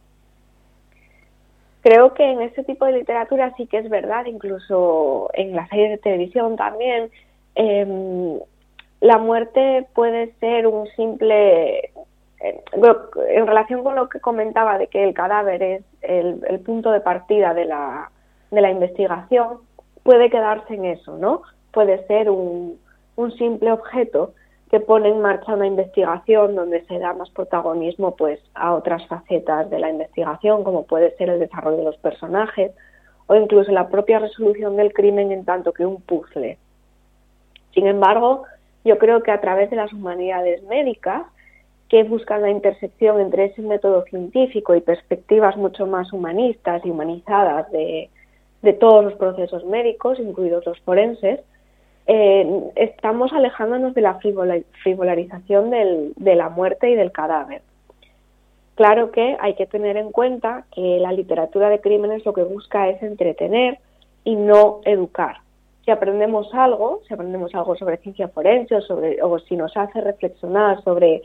Creo 1.82 2.14
que 2.14 2.24
en 2.24 2.42
este 2.42 2.64
tipo 2.64 2.84
de 2.86 2.92
literatura 2.92 3.54
sí 3.56 3.66
que 3.66 3.78
es 3.78 3.88
verdad, 3.88 4.26
incluso 4.26 5.30
en 5.34 5.54
las 5.54 5.68
series 5.68 5.90
de 5.90 5.98
televisión 5.98 6.56
también, 6.56 7.10
em, 7.54 8.38
la 9.00 9.18
muerte 9.18 9.86
puede 9.94 10.32
ser 10.40 10.66
un 10.66 10.86
simple 10.96 11.92
eh, 12.40 12.62
en 12.72 13.46
relación 13.46 13.82
con 13.82 13.94
lo 13.94 14.08
que 14.08 14.20
comentaba 14.20 14.78
de 14.78 14.88
que 14.88 15.04
el 15.04 15.14
cadáver 15.14 15.62
es 15.62 15.82
el, 16.02 16.60
punto 16.60 16.90
de 16.90 17.00
partida 17.00 17.54
de 17.54 17.64
la, 17.64 18.10
de 18.50 18.60
la 18.60 18.70
investigación, 18.70 19.58
puede 20.02 20.30
quedarse 20.30 20.74
en 20.74 20.84
eso, 20.84 21.16
¿no? 21.16 21.42
Puede 21.72 22.06
ser 22.06 22.30
un, 22.30 22.78
un 23.16 23.32
simple 23.32 23.72
objeto 23.72 24.32
que 24.70 24.80
pone 24.80 25.08
en 25.08 25.20
marcha 25.20 25.54
una 25.54 25.66
investigación 25.66 26.54
donde 26.54 26.84
se 26.84 26.98
da 26.98 27.14
más 27.14 27.30
protagonismo 27.30 28.16
pues 28.16 28.40
a 28.54 28.74
otras 28.74 29.06
facetas 29.06 29.70
de 29.70 29.78
la 29.78 29.90
investigación 29.90 30.62
como 30.64 30.84
puede 30.84 31.16
ser 31.16 31.30
el 31.30 31.40
desarrollo 31.40 31.78
de 31.78 31.84
los 31.84 31.96
personajes 31.96 32.72
o 33.26 33.34
incluso 33.34 33.72
la 33.72 33.88
propia 33.88 34.18
resolución 34.18 34.76
del 34.76 34.92
crimen 34.92 35.32
en 35.32 35.44
tanto 35.44 35.72
que 35.72 35.86
un 35.86 36.00
puzzle. 36.02 36.58
Sin 37.74 37.86
embargo, 37.86 38.44
yo 38.84 38.98
creo 38.98 39.22
que 39.22 39.30
a 39.30 39.40
través 39.40 39.70
de 39.70 39.76
las 39.76 39.92
humanidades 39.92 40.62
médicas 40.64 41.22
que 41.88 42.02
buscan 42.04 42.42
la 42.42 42.50
intersección 42.50 43.20
entre 43.20 43.46
ese 43.46 43.62
método 43.62 44.02
científico 44.04 44.74
y 44.74 44.80
perspectivas 44.80 45.56
mucho 45.56 45.86
más 45.86 46.12
humanistas 46.12 46.84
y 46.84 46.90
humanizadas 46.90 47.70
de, 47.70 48.10
todos 48.78 49.04
los 49.04 49.14
procesos 49.14 49.64
médicos, 49.64 50.18
incluidos 50.18 50.66
los 50.66 50.78
forenses, 50.80 51.40
eh, 52.10 52.72
estamos 52.74 53.34
alejándonos 53.34 53.94
de 53.94 54.00
la 54.00 54.18
frivolarización 54.82 55.70
de 55.70 56.34
la 56.34 56.48
muerte 56.48 56.88
y 56.88 56.94
del 56.94 57.12
cadáver. 57.12 57.60
Claro 58.76 59.10
que 59.10 59.36
hay 59.40 59.54
que 59.54 59.66
tener 59.66 59.98
en 59.98 60.10
cuenta 60.10 60.64
que 60.74 60.98
la 61.00 61.12
literatura 61.12 61.68
de 61.68 61.82
crímenes 61.82 62.24
lo 62.24 62.32
que 62.32 62.44
busca 62.44 62.88
es 62.88 63.02
entretener 63.02 63.78
y 64.24 64.36
no 64.36 64.80
educar. 64.86 65.36
Si 65.84 65.90
aprendemos 65.90 66.48
algo, 66.54 67.02
si 67.06 67.12
aprendemos 67.12 67.54
algo 67.54 67.76
sobre 67.76 67.98
ciencia 67.98 68.28
forense 68.28 68.76
o, 68.76 68.80
sobre, 68.80 69.22
o 69.22 69.38
si 69.40 69.56
nos 69.56 69.76
hace 69.76 70.00
reflexionar 70.00 70.82
sobre 70.84 71.22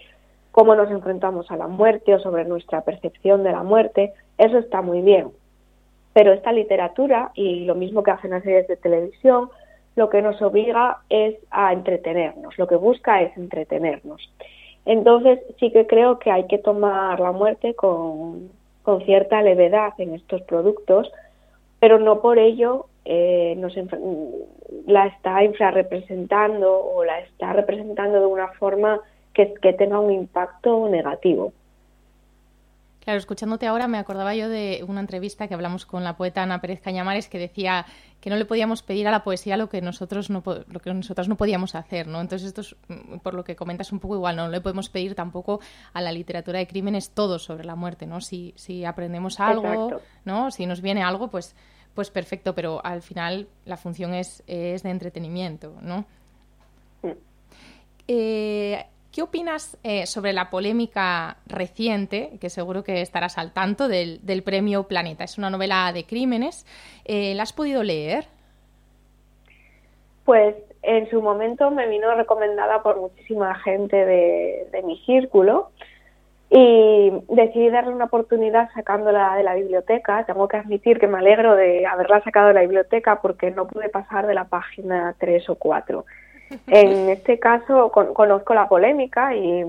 cómo 0.52 0.76
nos 0.76 0.92
enfrentamos 0.92 1.50
a 1.50 1.56
la 1.56 1.68
muerte 1.68 2.14
o 2.14 2.20
sobre 2.20 2.44
nuestra 2.44 2.82
percepción 2.82 3.44
de 3.44 3.54
la 3.54 3.64
muerte, 3.64 4.14
eso 4.38 4.58
está 4.58 4.82
muy 4.82 5.02
bien. 5.02 5.30
Pero 6.12 6.34
esta 6.34 6.52
literatura, 6.52 7.32
y 7.36 7.64
lo 7.64 7.76
mismo 7.76 8.04
que 8.04 8.12
hacen 8.12 8.32
las 8.32 8.44
series 8.44 8.68
de 8.68 8.76
televisión, 8.76 9.50
lo 9.96 10.10
que 10.10 10.22
nos 10.22 10.42
obliga 10.42 11.00
es 11.10 11.36
a 11.52 11.74
entretenernos, 11.74 12.58
lo 12.58 12.68
que 12.68 12.76
busca 12.76 13.22
es 13.22 13.36
entretenernos. 13.38 14.22
Entonces 14.86 15.40
sí 15.60 15.72
que 15.72 15.88
creo 15.88 16.20
que 16.20 16.32
hay 16.32 16.48
que 16.48 16.58
tomar 16.58 17.20
la 17.20 17.32
muerte 17.32 17.74
con, 17.74 18.50
cierta 19.06 19.42
levedad 19.42 19.94
en 19.98 20.14
estos 20.14 20.42
productos, 20.42 21.10
pero 21.80 22.00
no 22.00 22.22
por 22.22 22.38
ello 22.38 22.88
eh, 23.06 23.56
nos 23.58 23.74
la 24.86 25.08
está 25.08 25.44
infrarrepresentando 25.44 26.84
o 26.84 27.06
la 27.06 27.20
está 27.20 27.54
representando 27.54 28.20
de 28.20 28.26
una 28.26 28.50
forma 28.50 29.00
que, 29.34 29.46
tenga 29.78 30.00
un 30.00 30.12
impacto 30.12 30.88
negativo. 30.90 31.54
Claro, 33.04 33.20
escuchándote 33.20 33.68
ahora 33.68 33.90
me 33.90 33.98
acordaba 33.98 34.34
yo 34.34 34.48
de 34.48 34.84
una 34.88 35.02
entrevista 35.02 35.50
que 35.50 35.54
hablamos 35.54 35.86
con 35.86 36.06
la 36.06 36.16
poeta 36.16 36.42
Ana 36.42 36.62
Pérez 36.62 36.80
Cañamares 36.80 37.28
que 37.28 37.38
decía 37.38 37.86
que 38.22 38.30
no 38.30 38.38
le 38.38 38.46
podíamos 38.46 38.82
pedir 38.82 39.10
a 39.10 39.12
la 39.12 39.26
poesía 39.26 39.58
lo 39.58 39.68
que 39.68 39.82
nosotros 39.82 40.30
no 40.30 40.42
lo 40.46 40.80
que 40.80 40.94
nosotras 40.94 41.28
no 41.28 41.36
podíamos 41.36 41.76
hacer, 41.76 42.08
¿no? 42.08 42.22
Entonces 42.22 42.48
esto 42.48 42.62
es 42.62 42.76
mm, 42.88 43.18
por 43.18 43.34
lo 43.34 43.44
que 43.44 43.58
comentas 43.58 43.92
un 43.92 44.00
poco 44.00 44.16
igual, 44.16 44.38
no 44.38 44.48
le 44.48 44.62
podemos 44.62 44.88
pedir 44.88 45.16
tampoco 45.16 45.60
a 45.92 46.00
la 46.00 46.14
literatura 46.14 46.60
de 46.60 46.68
crímenes 46.68 47.10
todo 47.10 47.40
sobre 47.40 47.66
la 47.66 47.76
muerte, 47.76 48.06
¿no? 48.06 48.22
Si, 48.22 48.54
si 48.56 48.86
aprendemos 48.86 49.42
algo, 49.42 50.00
¿no? 50.24 50.50
Si 50.50 50.66
nos 50.66 50.80
viene 50.80 51.04
algo, 51.04 51.30
pues 51.30 51.56
pues 51.94 52.10
perfecto, 52.10 52.56
pero 52.56 52.84
al 52.84 53.02
final 53.02 53.48
la 53.66 53.78
función 53.78 54.14
es, 54.14 54.44
es 54.48 54.82
de 54.82 54.90
entretenimiento, 54.90 55.76
¿no? 55.82 56.06
Mm. 57.02 57.12
Eh, 58.08 58.86
¿Qué 59.14 59.22
opinas 59.22 59.78
eh, 59.84 60.08
sobre 60.08 60.34
la 60.34 60.50
polémica 60.50 61.38
reciente, 61.46 62.32
que 62.42 62.50
seguro 62.50 62.84
que 62.84 63.02
estarás 63.02 63.38
al 63.38 63.54
tanto, 63.54 63.88
del, 63.88 64.42
premio 64.44 64.86
Planeta? 64.88 65.24
Es 65.24 65.38
una 65.38 65.52
novela 65.52 65.92
de 65.94 66.04
crímenes. 66.04 66.66
Eh, 67.06 67.36
¿La 67.36 67.44
has 67.44 67.54
podido 67.54 67.84
leer? 67.84 68.26
Pues 70.26 70.56
en 70.82 71.08
su 71.12 71.22
momento 71.22 71.70
me 71.70 71.88
vino 71.88 72.16
recomendada 72.16 72.82
por 72.82 73.00
muchísima 73.00 73.54
gente 73.60 73.98
de, 73.98 74.68
de 74.72 74.82
mi 74.82 74.98
círculo 75.06 75.70
y 76.50 77.12
decidí 77.30 77.70
darle 77.70 77.94
una 77.94 78.06
oportunidad 78.06 78.72
sacándola 78.74 79.36
de 79.36 79.44
la 79.44 79.54
biblioteca. 79.54 80.26
Tengo 80.26 80.48
que 80.48 80.58
admitir 80.58 81.00
que 81.00 81.06
me 81.06 81.20
alegro 81.20 81.56
de 81.56 81.86
haberla 81.86 82.24
sacado 82.24 82.48
de 82.48 82.56
la 82.56 82.62
biblioteca 82.62 83.22
porque 83.22 83.52
no 83.52 83.68
pude 83.68 83.90
pasar 83.90 84.26
de 84.26 84.34
la 84.34 84.46
página 84.46 85.14
3 85.20 85.52
o 85.52 85.56
4. 85.56 86.04
En 86.68 87.10
este 87.10 87.40
caso 87.40 87.92
conozco 87.92 88.54
la 88.54 88.68
polémica 88.68 89.36
y 89.36 89.66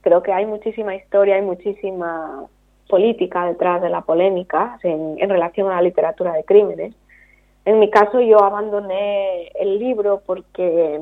creo 0.00 0.22
que 0.22 0.32
hay 0.32 0.46
muchísima 0.46 0.94
historia 0.94 1.38
y 1.38 1.42
muchísima 1.42 2.46
política 2.88 3.46
detrás 3.46 3.82
de 3.82 3.90
la 3.90 4.02
polémica 4.02 4.78
en, 4.82 5.28
relación 5.28 5.68
a 5.68 5.76
la 5.76 5.82
literatura 5.82 6.32
de 6.32 6.44
crímenes. 6.44 6.94
En 7.64 7.80
mi 7.80 7.90
caso 7.90 8.20
yo 8.20 8.42
abandoné 8.42 9.48
el 9.58 9.78
libro 9.78 10.22
porque 10.24 11.00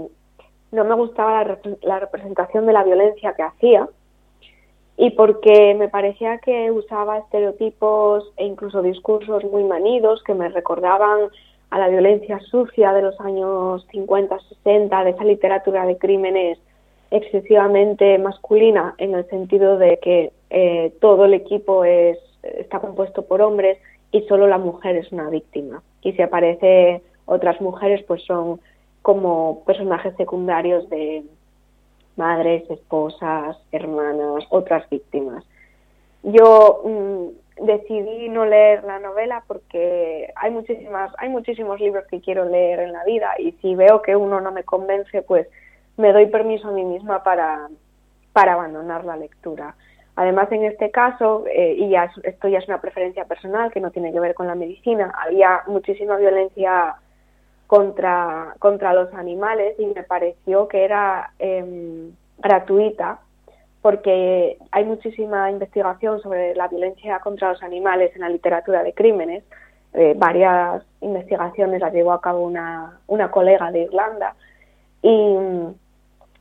no 0.73 0.85
me 0.85 0.95
gustaba 0.95 1.45
la, 1.83 1.99
representación 2.01 2.67
de 2.67 2.73
la 2.73 2.83
violencia 2.83 3.35
que 3.35 3.43
hacía 3.43 3.89
y 4.97 5.11
porque 5.11 5.75
me 5.79 5.89
parecía 5.89 6.39
que 6.39 6.71
usaba 6.71 7.19
estereotipos 7.19 8.33
e 8.37 8.47
incluso 8.47 8.81
discursos 8.81 9.45
muy 9.45 9.65
manidos 9.65 10.23
que 10.23 10.35
me 10.35 10.49
recordaban 10.49 11.29
a 11.75 11.79
la 11.81 11.89
violencia 11.89 12.39
sucia 12.39 12.93
de 12.93 13.03
los 13.03 13.18
años 13.18 13.85
50, 13.91 14.39
60, 14.39 15.03
de 15.03 15.11
esa 15.11 15.25
literatura 15.25 15.85
de 15.85 15.99
crímenes 15.99 16.57
excesivamente 17.11 18.16
masculina, 18.18 18.95
en 18.99 19.12
el 19.14 19.29
sentido 19.29 19.77
de 19.77 19.99
que 19.99 20.31
eh, 20.51 20.93
todo 21.01 21.25
el 21.25 21.35
equipo 21.35 21.85
es, 21.85 22.16
está 22.45 22.79
compuesto 22.79 23.22
por 23.22 23.43
hombres 23.43 23.79
y 24.12 24.20
solo 24.29 24.47
la 24.47 24.59
mujer 24.59 24.95
es 24.95 25.11
una 25.11 25.29
víctima. 25.31 25.83
Y 26.01 26.12
si 26.12 26.22
aparece 26.22 27.03
otras 27.27 27.61
mujeres, 27.61 28.05
pues 28.07 28.22
son 28.22 28.61
como 29.03 29.64
personajes 29.66 30.14
secundarios 30.16 30.89
de 30.91 31.25
madres, 32.14 32.70
esposas, 32.70 33.59
hermanas, 33.72 34.45
otras 34.51 34.89
víctimas. 34.91 35.43
Yo 36.22 36.83
mm, 36.85 37.43
decidí 37.61 38.29
no 38.29 38.45
leer 38.45 38.83
la 38.85 38.99
novela 38.99 39.45
porque 39.47 40.33
hay 40.35 40.51
muchísimas 40.51 41.13
hay 41.19 41.29
muchísimos 41.29 41.79
libros 41.81 42.05
que 42.11 42.21
quiero 42.21 42.45
leer 42.45 42.81
en 42.81 42.93
la 42.93 43.05
vida 43.05 43.35
y 43.39 43.53
si 43.63 43.75
veo 43.75 44.03
que 44.03 44.17
uno 44.17 44.41
no 44.41 44.51
me 44.51 44.65
convence 44.65 45.23
pues 45.23 45.47
me 45.97 46.13
doy 46.13 46.27
permiso 46.27 46.69
a 46.69 46.73
mí 46.73 46.85
misma 46.85 47.23
para 47.23 47.69
para 48.33 48.55
abandonar 48.55 49.05
la 49.05 49.17
lectura. 49.17 49.77
Además 50.17 50.51
en 50.51 50.65
este 50.65 50.91
caso 50.91 51.45
eh, 51.47 51.77
y 51.79 51.91
ya 51.91 52.11
esto 52.25 52.49
ya 52.49 52.59
es 52.59 52.67
una 52.67 52.81
preferencia 52.81 53.25
personal 53.25 53.71
que 53.73 53.81
no 53.81 53.93
tiene 53.93 54.13
que 54.13 54.21
ver 54.21 54.35
con 54.35 54.49
la 54.49 54.55
medicina 54.57 55.13
había 55.25 55.63
muchísima 55.67 56.17
violencia 56.17 56.97
contra 57.69 58.55
contra 58.59 58.93
los 58.93 59.13
animales 59.15 59.79
y 59.79 59.87
me 59.87 60.03
pareció 60.03 60.67
que 60.67 60.85
era 60.85 61.31
em, 61.39 62.13
gratuita 62.39 63.21
porque 63.85 64.57
hay 64.70 64.87
muchísima 64.87 65.51
investigación 65.51 66.18
sobre 66.22 66.55
la 66.55 66.68
violencia 66.68 67.18
contra 67.18 67.53
los 67.53 67.62
animales 67.62 68.14
en 68.14 68.22
la 68.22 68.30
literatura 68.30 68.82
de 68.82 68.95
crímenes. 68.95 69.45
Eh, 69.93 70.14
varias 70.16 70.82
investigaciones 71.03 71.82
las 71.82 71.93
llevó 71.93 72.12
a 72.12 72.20
cabo 72.22 72.47
una, 72.47 72.99
una 73.09 73.30
colega 73.30 73.70
de 73.70 73.82
Irlanda 73.82 74.37
y 75.03 75.11
mm, 75.11 75.74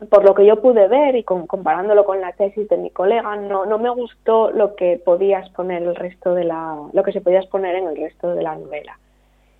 por 0.10 0.24
lo 0.24 0.34
que 0.34 0.46
yo 0.46 0.62
pude 0.62 0.88
ver 0.88 1.18
y 1.18 1.24
comparándolo 1.24 2.06
con 2.06 2.22
la 2.22 2.32
tesis 2.32 2.70
de 2.70 2.78
mi 2.78 2.92
colega, 2.92 3.36
no, 3.36 3.66
no 3.66 3.78
me 3.78 3.90
gustó 3.90 4.50
lo 4.50 4.78
que 4.78 5.02
podía 5.04 5.40
exponer 5.40 5.84
el 5.84 5.98
resto 5.98 6.36
de 6.36 6.46
la, 6.46 6.78
lo 6.94 7.04
que 7.04 7.12
se 7.12 7.20
podía 7.20 7.40
exponer 7.40 7.76
en 7.76 7.88
el 7.88 7.98
resto 7.98 8.34
de 8.34 8.42
la 8.42 8.56
novela. 8.56 8.98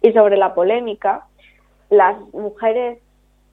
Y 0.02 0.14
sobre 0.14 0.38
la 0.38 0.54
polémica, 0.54 1.26
las 1.90 2.18
mujeres 2.32 3.00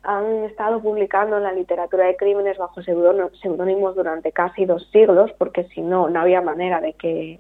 han 0.03 0.45
estado 0.45 0.81
publicando 0.81 1.37
en 1.37 1.43
la 1.43 1.53
literatura 1.53 2.07
de 2.07 2.17
crímenes 2.17 2.57
bajo 2.57 2.83
seudónimos 2.83 3.95
durante 3.95 4.33
casi 4.33 4.65
dos 4.65 4.89
siglos, 4.91 5.31
porque 5.37 5.65
si 5.65 5.83
no, 5.83 6.09
no 6.09 6.21
había 6.21 6.41
manera 6.41 6.81
de 6.81 6.95
que, 6.95 7.39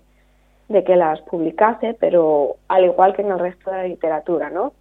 de 0.69 0.85
que 0.85 0.97
las 0.97 1.21
publicase, 1.23 1.97
pero 1.99 2.57
al 2.69 2.85
igual 2.85 3.15
que 3.15 3.23
en 3.23 3.31
el 3.31 3.39
resto 3.39 3.71
de 3.71 3.77
la 3.79 3.85
literatura, 3.85 4.51
¿no? 4.51 4.75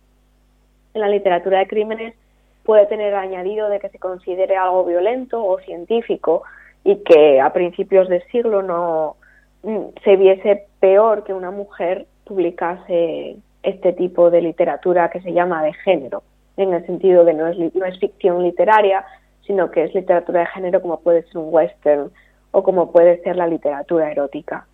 En 0.94 1.02
la 1.02 1.08
literatura 1.08 1.60
de 1.60 1.68
crímenes 1.68 2.16
puede 2.64 2.86
tener 2.88 3.16
añadido 3.16 3.70
de 3.70 3.80
que 3.80 3.90
se 3.90 4.00
considere 4.00 4.58
algo 4.58 4.84
violento 4.84 5.44
o 5.44 5.60
científico 5.60 6.44
y 6.84 6.98
que 6.98 7.40
a 7.40 7.54
principios 7.54 8.10
de 8.10 8.22
siglo 8.28 8.62
no 8.62 9.16
mm, 9.64 10.02
se 10.04 10.18
viese 10.18 10.66
peor 10.80 11.24
que 11.24 11.34
una 11.34 11.52
mujer 11.52 12.08
publicase 12.26 13.38
este 13.64 13.94
tipo 13.94 14.30
de 14.30 14.42
literatura 14.42 15.10
que 15.10 15.22
se 15.22 15.34
llama 15.34 15.64
de 15.64 15.74
género 15.74 16.24
en 16.64 16.74
el 16.74 16.86
sentido 16.86 17.24
de 17.26 17.34
no 17.34 17.48
es, 17.48 17.58
no 17.74 17.86
es 17.86 18.00
ficción 18.00 18.44
literaria, 18.44 19.06
sino 19.46 19.72
que 19.72 19.84
es 19.84 19.96
literatura 19.96 20.42
de 20.42 20.46
género 20.48 20.82
como 20.82 21.00
puede 21.00 21.24
ser 21.24 21.38
un 21.38 21.54
western 21.54 22.12
o 22.52 22.64
como 22.64 22.92
puede 22.92 23.22
ser 23.24 23.36
la 23.36 23.48
literatura 23.48 24.12
erótica. 24.12 24.68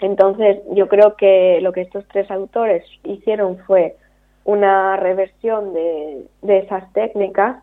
Entonces, 0.00 0.58
yo 0.72 0.88
creo 0.88 1.16
que 1.16 1.60
lo 1.60 1.72
que 1.72 1.82
estos 1.82 2.06
tres 2.08 2.30
autores 2.30 2.84
hicieron 3.04 3.58
fue 3.58 3.96
una 4.44 4.96
reversión 4.96 5.72
de, 5.72 6.26
de 6.42 6.58
esas 6.58 6.92
técnicas, 6.92 7.56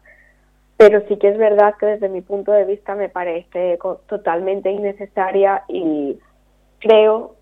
pero 0.78 1.02
sí 1.08 1.18
que 1.18 1.30
es 1.30 1.38
verdad 1.38 1.76
que 1.80 1.86
desde 1.86 2.10
mi 2.10 2.22
punto 2.22 2.52
de 2.52 2.66
vista 2.66 2.96
me 2.96 3.10
parece 3.10 3.78
totalmente 4.08 4.72
innecesaria 4.72 5.64
y 5.68 6.18
creo 6.80 7.36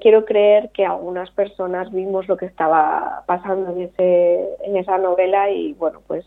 quiero 0.00 0.24
creer 0.24 0.70
que 0.70 0.84
algunas 0.84 1.30
personas 1.30 1.90
vimos 1.92 2.26
lo 2.28 2.36
que 2.36 2.46
estaba 2.46 3.22
pasando 3.26 3.72
en, 3.72 3.82
ese, 3.82 4.48
en 4.64 4.76
esa 4.76 4.98
novela 4.98 5.50
y 5.50 5.72
bueno, 5.74 6.00
pues 6.06 6.24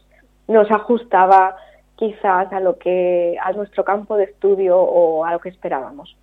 nos 0.48 0.70
ajustaba 0.72 1.58
quizás 1.96 2.52
a 2.52 2.60
lo 2.60 2.78
que 2.78 3.38
a 3.42 3.52
nuestro 3.52 3.84
campo 3.84 4.16
de 4.18 4.26
estudio 4.26 4.78
o 4.80 5.26
a 5.26 5.34
lo 5.34 5.40
que 5.40 5.50
esperábamos. 5.50 6.16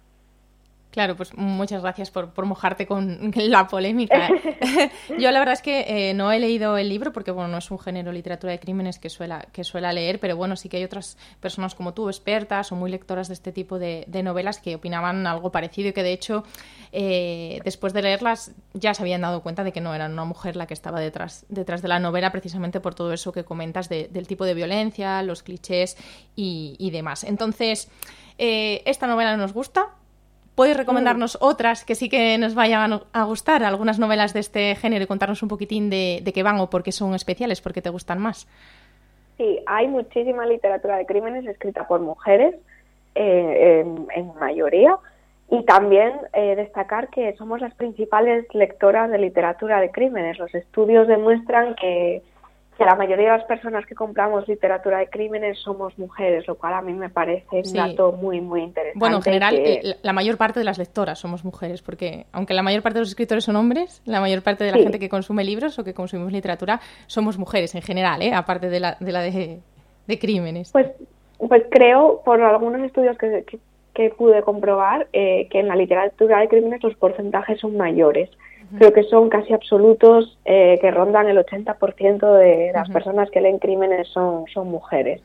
Claro, 0.90 1.14
pues 1.14 1.36
muchas 1.36 1.82
gracias 1.82 2.10
por, 2.10 2.30
por 2.30 2.46
mojarte 2.46 2.86
con 2.86 3.32
la 3.36 3.68
polémica. 3.68 4.28
Yo 5.18 5.30
la 5.30 5.38
verdad 5.38 5.52
es 5.52 5.62
que 5.62 6.10
eh, 6.10 6.14
no 6.14 6.32
he 6.32 6.40
leído 6.40 6.76
el 6.76 6.88
libro 6.88 7.12
porque 7.12 7.30
bueno, 7.30 7.48
no 7.48 7.58
es 7.58 7.70
un 7.70 7.78
género 7.78 8.10
literatura 8.10 8.52
de 8.52 8.58
crímenes 8.58 8.98
que 8.98 9.08
suela, 9.08 9.46
que 9.52 9.62
suela 9.62 9.92
leer, 9.92 10.18
pero 10.18 10.36
bueno, 10.36 10.56
sí 10.56 10.68
que 10.68 10.78
hay 10.78 10.84
otras 10.84 11.16
personas 11.38 11.76
como 11.76 11.94
tú, 11.94 12.08
expertas 12.08 12.72
o 12.72 12.76
muy 12.76 12.90
lectoras 12.90 13.28
de 13.28 13.34
este 13.34 13.52
tipo 13.52 13.78
de, 13.78 14.06
novelas 14.20 14.58
que 14.58 14.74
opinaban 14.74 15.26
algo 15.26 15.50
parecido 15.50 15.88
y 15.88 15.92
que 15.92 16.02
de 16.02 16.12
hecho 16.12 16.44
eh, 16.92 17.60
después 17.64 17.94
de 17.94 18.02
leerlas 18.02 18.52
ya 18.74 18.92
se 18.92 19.02
habían 19.02 19.22
dado 19.22 19.42
cuenta 19.42 19.64
de 19.64 19.72
que 19.72 19.80
no 19.80 19.94
era 19.94 20.06
una 20.06 20.24
mujer 20.24 20.56
la 20.56 20.66
que 20.66 20.74
estaba 20.74 21.00
detrás, 21.00 21.46
detrás 21.48 21.80
de 21.80 21.88
la 21.88 22.00
novela 22.00 22.30
precisamente 22.32 22.80
por 22.80 22.94
todo 22.94 23.12
eso 23.12 23.32
que 23.32 23.44
comentas 23.44 23.88
del 23.88 24.26
tipo 24.26 24.44
de 24.44 24.54
violencia, 24.54 25.22
los 25.22 25.42
clichés 25.42 25.96
y, 26.36 26.90
demás. 26.90 27.24
Entonces, 27.24 27.88
eh, 28.36 28.82
esta 28.84 29.06
novela 29.06 29.36
nos 29.36 29.52
gusta, 29.52 29.94
¿Puedes 30.60 30.76
recomendarnos 30.76 31.38
otras 31.40 31.86
que 31.86 31.94
sí 31.94 32.10
que 32.10 32.36
nos 32.36 32.54
vayan 32.54 33.00
a 33.14 33.24
gustar? 33.24 33.64
Algunas 33.64 33.98
novelas 33.98 34.34
de 34.34 34.40
este 34.40 34.74
género 34.74 35.04
y 35.04 35.06
contarnos 35.06 35.42
un 35.42 35.48
poquitín 35.48 35.88
de, 35.88 36.22
qué 36.34 36.42
van 36.42 36.60
o 36.60 36.68
por 36.68 36.82
qué 36.82 36.92
son 36.92 37.14
especiales, 37.14 37.62
por 37.62 37.72
qué 37.72 37.80
te 37.80 37.88
gustan 37.88 38.18
más. 38.18 38.46
Sí, 39.38 39.58
hay 39.64 39.88
muchísima 39.88 40.44
literatura 40.44 40.98
de 40.98 41.06
crímenes 41.06 41.46
escrita 41.46 41.88
por 41.88 42.00
mujeres, 42.00 42.56
eh, 43.14 43.86
en, 44.14 44.34
mayoría, 44.38 44.98
y 45.50 45.64
también 45.64 46.12
eh, 46.34 46.56
destacar 46.56 47.08
que 47.08 47.34
somos 47.38 47.62
las 47.62 47.72
principales 47.72 48.44
lectoras 48.52 49.10
de 49.10 49.16
literatura 49.16 49.80
de 49.80 49.90
crímenes. 49.90 50.38
Los 50.38 50.54
estudios 50.54 51.08
demuestran 51.08 51.74
que 51.74 52.20
que 52.80 52.86
la 52.86 52.94
mayoría 52.94 53.32
de 53.32 53.36
las 53.36 53.46
personas 53.46 53.84
que 53.84 53.94
compramos 53.94 54.48
literatura 54.48 55.00
de 55.00 55.08
crímenes 55.08 55.58
somos 55.58 55.98
mujeres, 55.98 56.48
lo 56.48 56.54
cual 56.54 56.72
a 56.72 56.80
mí 56.80 56.94
me 56.94 57.10
parece 57.10 57.60
un 57.62 57.72
dato 57.74 58.12
muy, 58.12 58.40
muy 58.40 58.62
interesante. 58.62 58.98
Bueno, 58.98 59.16
en 59.16 59.22
general, 59.22 59.62
la 60.00 60.12
mayor 60.14 60.38
parte 60.38 60.60
de 60.60 60.64
las 60.64 60.78
lectoras 60.78 61.18
somos 61.18 61.44
mujeres, 61.44 61.82
porque 61.82 62.24
aunque 62.32 62.54
la 62.54 62.62
mayor 62.62 62.80
parte 62.80 62.94
de 62.94 63.00
los 63.00 63.10
escritores 63.10 63.44
son 63.44 63.56
hombres, 63.56 64.00
la 64.06 64.18
mayor 64.18 64.40
parte 64.40 64.64
de 64.64 64.70
la 64.70 64.78
gente 64.78 64.98
que 64.98 65.10
consume 65.10 65.44
libros 65.44 65.78
o 65.78 65.84
que 65.84 65.92
consumimos 65.92 66.32
literatura 66.32 66.80
somos 67.06 67.36
mujeres 67.36 67.74
en 67.74 67.82
general, 67.82 68.22
¿eh? 68.22 68.32
aparte 68.32 68.70
de 68.70 68.80
la 68.80 68.96
de, 68.98 69.12
la 69.12 69.20
de, 69.20 70.18
crímenes. 70.18 70.72
Pues, 70.72 70.86
pues 71.36 71.64
creo, 71.70 72.22
por 72.24 72.40
algunos 72.40 72.80
estudios 72.80 73.18
que, 73.18 73.44
que, 73.92 74.08
pude 74.08 74.40
comprobar, 74.40 75.06
eh, 75.12 75.48
que 75.50 75.60
en 75.60 75.68
la 75.68 75.76
literatura 75.76 76.40
de 76.40 76.48
crímenes 76.48 76.82
los 76.82 76.94
porcentajes 76.94 77.60
son 77.60 77.76
mayores 77.76 78.30
creo 78.78 78.92
que 78.92 79.04
son 79.04 79.28
casi 79.28 79.52
absolutos, 79.52 80.38
eh, 80.44 80.78
que 80.80 80.90
rondan 80.90 81.28
el 81.28 81.38
80% 81.38 82.34
de 82.34 82.70
las 82.72 82.88
personas 82.90 83.30
que 83.30 83.40
leen 83.40 83.58
crímenes 83.58 84.08
son, 84.08 84.44
son 84.52 84.68
mujeres. 84.68 85.22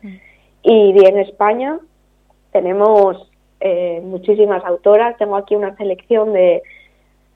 Y 0.63 1.05
en 1.05 1.19
España 1.19 1.79
tenemos 2.51 3.29
eh, 3.59 4.01
muchísimas 4.03 4.63
autoras, 4.65 5.17
tengo 5.17 5.35
aquí 5.35 5.55
una 5.55 5.75
selección 5.75 6.33
de, 6.33 6.63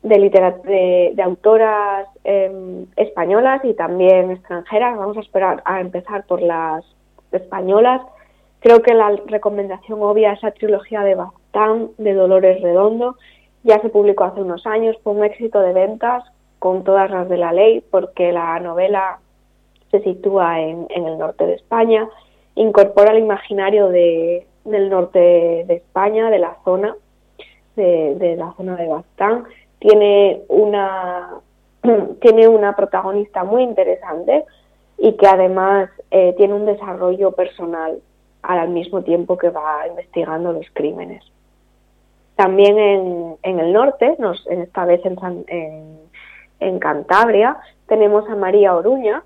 de, 0.03 1.12
de, 1.16 1.24
autoras 1.24 2.07
em, 2.24 2.86
españolas 2.95 3.64
y 3.64 3.74
también 3.74 4.32
extranjeras. 4.32 4.97
Vamos 4.97 5.18
a 5.18 5.22
esperar 5.22 5.62
a 5.66 5.82
empezar 5.82 6.26
por 6.26 6.41
las 6.41 6.84
españolas. 7.32 8.01
Creo 8.62 8.82
que 8.82 8.93
la 8.93 9.16
recomendación 9.28 10.01
obvia 10.01 10.34
es 10.34 10.43
la 10.43 10.51
trilogía 10.51 11.01
de 11.01 11.16
Bastán 11.16 11.89
de 11.97 12.14
Dolores 12.14 12.62
Redondo 12.62 13.16
ya 13.64 13.82
se 13.82 13.89
publicó 13.89 14.24
hace 14.24 14.41
unos 14.41 14.66
años, 14.66 14.97
fue 15.03 15.14
un 15.14 15.24
éxito 15.24 15.60
de 15.60 15.74
ventas 15.74 16.24
con 16.60 16.84
todas 16.84 17.10
las 17.10 17.30
de 17.30 17.38
la 17.38 17.53
ley, 17.53 17.84
porque 17.89 18.32
la 18.32 18.60
novela 18.60 19.20
se 19.91 20.01
sitúa 20.01 20.60
en, 20.60 20.88
el 20.89 21.18
norte 21.18 21.45
de 21.45 21.55
España, 21.55 22.07
incorpora 22.55 23.12
el 23.12 23.20
imaginario 23.20 23.89
de, 23.89 24.45
del 24.66 24.89
norte 24.89 25.20
de 25.20 25.74
España, 25.74 26.30
de 26.30 26.39
la 26.39 26.57
zona, 26.64 26.95
de, 27.76 28.36
la 28.38 28.53
zona 28.57 28.76
de 28.76 28.88
Bastán. 28.88 29.45
Tiene 29.80 30.41
una, 30.49 31.36
tiene 32.22 32.47
una 32.47 32.76
protagonista 32.76 33.43
muy 33.43 33.64
interesante 33.64 34.45
y 34.97 35.14
que 35.14 35.28
además 35.28 35.89
eh, 36.12 36.34
tiene 36.38 36.53
un 36.53 36.66
desarrollo 36.66 37.32
personal 37.32 37.99
al 38.41 38.70
mismo 38.70 39.01
tiempo 39.01 39.38
que 39.38 39.49
va 39.49 39.88
investigando 39.88 40.51
los 40.51 40.66
crímenes. 40.74 41.24
También 42.39 42.79
en, 42.79 43.35
en 43.43 43.59
el 43.59 43.73
norte, 43.73 44.15
nos, 44.17 44.47
en 44.47 44.61
esta 44.61 44.85
vez 44.85 45.01
en, 45.03 45.43
en, 46.61 46.79
Cantabria, 46.79 47.57
tenemos 47.85 48.29
a 48.29 48.35
María 48.37 48.77
Oruña 48.77 49.23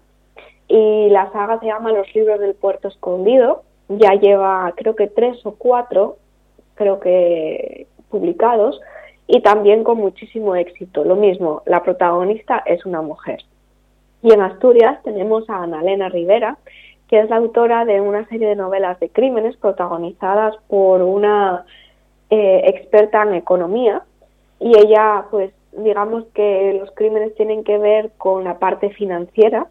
y 0.67 1.09
la 1.09 1.31
saga 1.31 1.59
se 1.59 1.67
llama 1.67 1.91
Los 1.91 2.07
libros 2.15 2.39
del 2.39 2.55
puerto 2.55 2.87
escondido. 2.87 3.61
Ya 3.87 4.15
lleva 4.15 4.73
creo 4.75 4.95
que 4.95 5.05
tres 5.05 5.45
o 5.45 5.51
cuatro, 5.51 6.17
creo 6.73 6.99
que 6.99 7.85
publicados 8.09 8.81
y 9.27 9.41
también 9.41 9.83
con 9.83 9.99
muchísimo 9.99 10.55
éxito. 10.55 11.03
Lo 11.03 11.15
mismo, 11.15 11.61
la 11.67 11.83
protagonista 11.83 12.63
es 12.65 12.83
una 12.83 13.03
mujer. 13.03 13.43
Y 14.23 14.33
en 14.33 14.41
Asturias 14.41 15.03
tenemos 15.03 15.47
a 15.51 15.61
Ana 15.61 15.81
Elena 15.81 16.09
Rivera, 16.09 16.57
que 17.07 17.19
es 17.19 17.29
la 17.29 17.35
autora 17.35 17.85
de 17.85 18.01
una 18.01 18.27
serie 18.27 18.47
de 18.47 18.55
novelas 18.55 18.99
de 18.99 19.09
crímenes 19.09 19.55
protagonizadas 19.57 20.55
por 20.67 21.03
una 21.03 21.63
eh, 22.35 22.63
experta 22.65 23.21
en 23.21 23.35
economía 23.35 24.01
y 24.59 24.75
ella, 24.75 25.25
pues, 25.29 25.51
digamos 25.71 26.25
que 26.33 26.75
los 26.79 26.89
crímenes 26.95 27.35
tienen 27.35 27.63
que 27.63 27.77
ver 27.77 28.09
con 28.17 28.43
la 28.43 28.57
parte 28.57 28.89
financiera, 28.89 29.67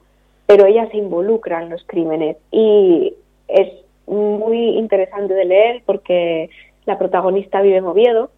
pero 0.47 0.67
ella 0.67 0.89
se 0.93 0.97
involucra 0.97 1.61
en 1.61 1.71
los 1.71 1.83
crímenes 1.89 2.37
y 2.53 3.17
es 3.49 3.69
muy 4.07 4.79
interesante 4.79 5.35
de 5.35 5.45
leer 5.45 5.83
porque 5.85 6.51
la 6.85 6.99
protagonista 6.99 7.63
vive 7.63 7.79
en 7.79 7.87
Oviedo 7.87 8.31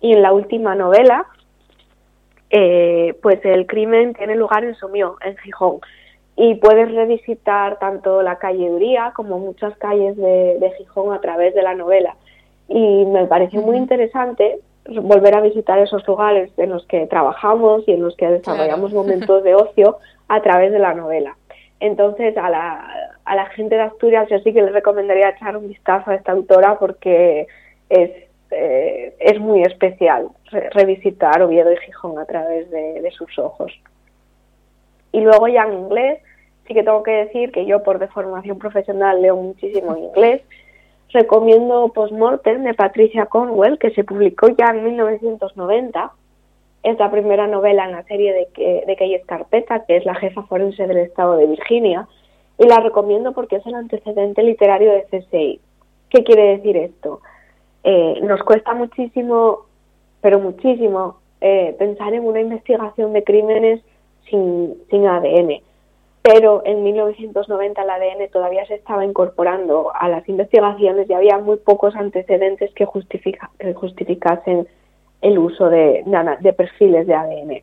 y 0.00 0.14
en 0.14 0.22
la 0.22 0.32
última 0.32 0.74
novela, 0.74 1.26
eh, 2.48 3.14
pues 3.20 3.44
el 3.44 3.66
crimen 3.66 4.14
tiene 4.14 4.36
lugar 4.36 4.64
en 4.64 4.74
Somió, 4.76 5.18
en 5.22 5.36
Gijón. 5.36 5.80
Y 6.34 6.54
puedes 6.54 6.90
revisitar 6.94 7.78
tanto 7.78 8.22
la 8.22 8.38
calle 8.38 8.70
Uría 8.70 9.12
como 9.14 9.38
muchas 9.38 9.76
calles 9.76 10.16
de 10.16 10.72
Gijón 10.78 11.12
a 11.12 11.20
través 11.20 11.54
de 11.54 11.62
la 11.62 11.74
novela 11.74 12.16
y 12.68 13.04
me 13.06 13.26
pareció 13.26 13.62
muy 13.62 13.76
interesante 13.76 14.58
volver 14.88 15.34
a 15.34 15.40
visitar 15.40 15.78
esos 15.78 16.06
lugares 16.06 16.50
en 16.56 16.70
los 16.70 16.86
que 16.86 17.06
trabajamos 17.06 17.86
y 17.86 17.92
en 17.92 18.02
los 18.02 18.16
que 18.16 18.28
desarrollamos 18.28 18.92
momentos 18.92 19.42
de 19.42 19.54
ocio 19.56 19.98
a 20.28 20.40
través 20.42 20.72
de 20.72 20.78
la 20.78 20.94
novela. 20.94 21.36
Entonces, 21.80 22.36
a 22.36 22.48
la, 22.48 23.10
a 23.26 23.34
la 23.34 23.46
gente 23.46 23.74
de 23.74 23.82
Asturias 23.82 24.28
yo 24.30 24.38
sí 24.38 24.52
que 24.52 24.62
les 24.62 24.72
recomendaría 24.72 25.30
echar 25.30 25.56
un 25.56 25.68
vistazo 25.68 26.10
a 26.10 26.14
esta 26.14 26.32
autora 26.32 26.78
porque 26.78 27.46
es, 27.90 28.10
eh, 28.50 29.14
es 29.18 29.40
muy 29.40 29.62
especial 29.62 30.28
revisitar 30.50 31.42
Oviedo 31.42 31.72
y 31.72 31.76
Gijón 31.78 32.18
a 32.18 32.24
través 32.24 32.70
de, 32.70 33.10
sus 33.10 33.38
ojos. 33.38 33.72
Y 35.12 35.20
luego 35.20 35.48
ya 35.48 35.64
en 35.64 35.72
inglés, 35.72 36.20
sí 36.66 36.74
que 36.74 36.82
tengo 36.82 37.02
que 37.02 37.12
decir 37.12 37.50
que 37.50 37.66
yo 37.66 37.82
por 37.82 37.98
deformación 37.98 38.58
profesional 38.58 39.20
leo 39.20 39.36
muchísimo 39.36 39.96
en 39.96 40.04
inglés. 40.04 40.42
Recomiendo 41.10 41.92
Postmortem 41.94 42.62
de 42.64 42.74
Patricia 42.74 43.26
Conwell, 43.26 43.78
que 43.78 43.90
se 43.90 44.04
publicó 44.04 44.48
ya 44.48 44.66
en 44.70 44.84
1990 44.84 46.12
es 46.86 46.96
la 47.00 47.10
primera 47.10 47.48
novela 47.48 47.84
en 47.84 47.92
la 47.92 48.04
serie 48.04 48.32
de, 48.32 48.46
que, 48.54 48.84
de 48.86 48.96
Kay 48.96 49.14
Escarpeta, 49.14 49.84
que 49.86 49.96
es 49.96 50.04
la 50.04 50.14
jefa 50.14 50.42
forense 50.44 50.86
del 50.86 50.98
estado 50.98 51.36
de 51.36 51.48
Virginia, 51.48 52.06
y 52.58 52.66
la 52.66 52.78
recomiendo 52.78 53.32
porque 53.32 53.56
es 53.56 53.66
el 53.66 53.74
antecedente 53.74 54.44
literario 54.44 54.92
de 54.92 55.02
CSI. 55.10 55.60
¿Qué 56.10 56.22
quiere 56.22 56.56
decir 56.56 56.76
esto? 56.76 57.22
Eh, 57.82 58.20
nos 58.22 58.40
cuesta 58.44 58.72
muchísimo, 58.72 59.66
pero 60.20 60.38
muchísimo, 60.38 61.16
eh, 61.40 61.74
pensar 61.76 62.14
en 62.14 62.24
una 62.24 62.40
investigación 62.40 63.12
de 63.12 63.24
crímenes 63.24 63.80
sin, 64.30 64.74
sin 64.88 65.08
ADN. 65.08 65.60
Pero 66.28 66.62
en 66.64 66.82
1990 66.82 67.80
el 67.80 67.88
ADN 67.88 68.28
todavía 68.32 68.66
se 68.66 68.74
estaba 68.74 69.04
incorporando 69.04 69.92
a 69.94 70.08
las 70.08 70.28
investigaciones 70.28 71.08
y 71.08 71.12
había 71.12 71.38
muy 71.38 71.56
pocos 71.56 71.94
antecedentes 71.94 72.74
que, 72.74 72.84
justifica, 72.84 73.48
que 73.60 73.74
justificasen 73.74 74.66
el 75.22 75.38
uso 75.38 75.70
de, 75.70 76.02
de 76.40 76.52
perfiles 76.52 77.06
de 77.06 77.14
ADN. 77.14 77.62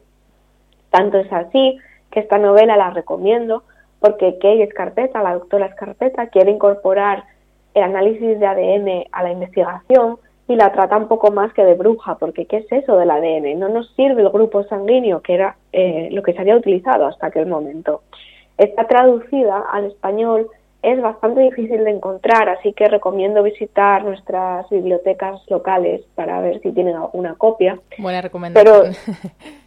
Tanto 0.92 1.18
es 1.18 1.34
así 1.34 1.78
que 2.10 2.22
esta 2.22 2.38
novela 2.38 2.78
la 2.78 2.92
recomiendo 2.92 3.64
porque 4.00 4.38
Kay 4.40 4.62
Escarpeta, 4.62 5.22
la 5.22 5.34
doctora 5.34 5.66
Escarpeta, 5.66 6.28
quiere 6.28 6.52
incorporar 6.52 7.26
el 7.74 7.84
análisis 7.84 8.40
de 8.40 8.46
ADN 8.46 9.08
a 9.12 9.24
la 9.24 9.32
investigación 9.34 10.20
y 10.48 10.56
la 10.56 10.72
trata 10.72 10.96
un 10.96 11.10
poco 11.10 11.32
más 11.32 11.52
que 11.52 11.66
de 11.66 11.74
bruja, 11.74 12.16
porque 12.16 12.46
¿qué 12.46 12.58
es 12.58 12.72
eso 12.72 12.96
del 12.96 13.12
ADN? 13.12 13.60
No 13.60 13.68
nos 13.68 13.94
sirve 13.96 14.22
el 14.22 14.30
grupo 14.30 14.64
sanguíneo, 14.64 15.22
que 15.22 15.34
era 15.34 15.58
eh, 15.74 16.08
lo 16.14 16.24
que 16.24 16.32
se 16.32 16.40
había 16.40 16.56
utilizado 16.56 17.08
hasta 17.08 17.28
aquel 17.28 17.48
momento. 17.48 18.04
Está 18.58 18.88
traducida 18.88 19.60
al 19.72 19.86
español 19.86 20.50
es 20.84 21.02
bastante 21.02 21.40
difícil 21.40 21.86
de 21.86 21.92
encontrar, 21.92 22.50
así 22.50 22.74
que 22.74 22.90
recomiendo 22.90 23.42
visitar 23.42 24.04
nuestras 24.04 24.70
bibliotecas 24.70 25.42
locales 25.50 26.02
para 26.14 26.42
ver 26.42 26.60
si 26.60 26.74
tienen 26.74 26.98
alguna 26.98 27.36
copia. 27.36 27.80
Buena 27.98 28.22
recomendación. 28.22 28.94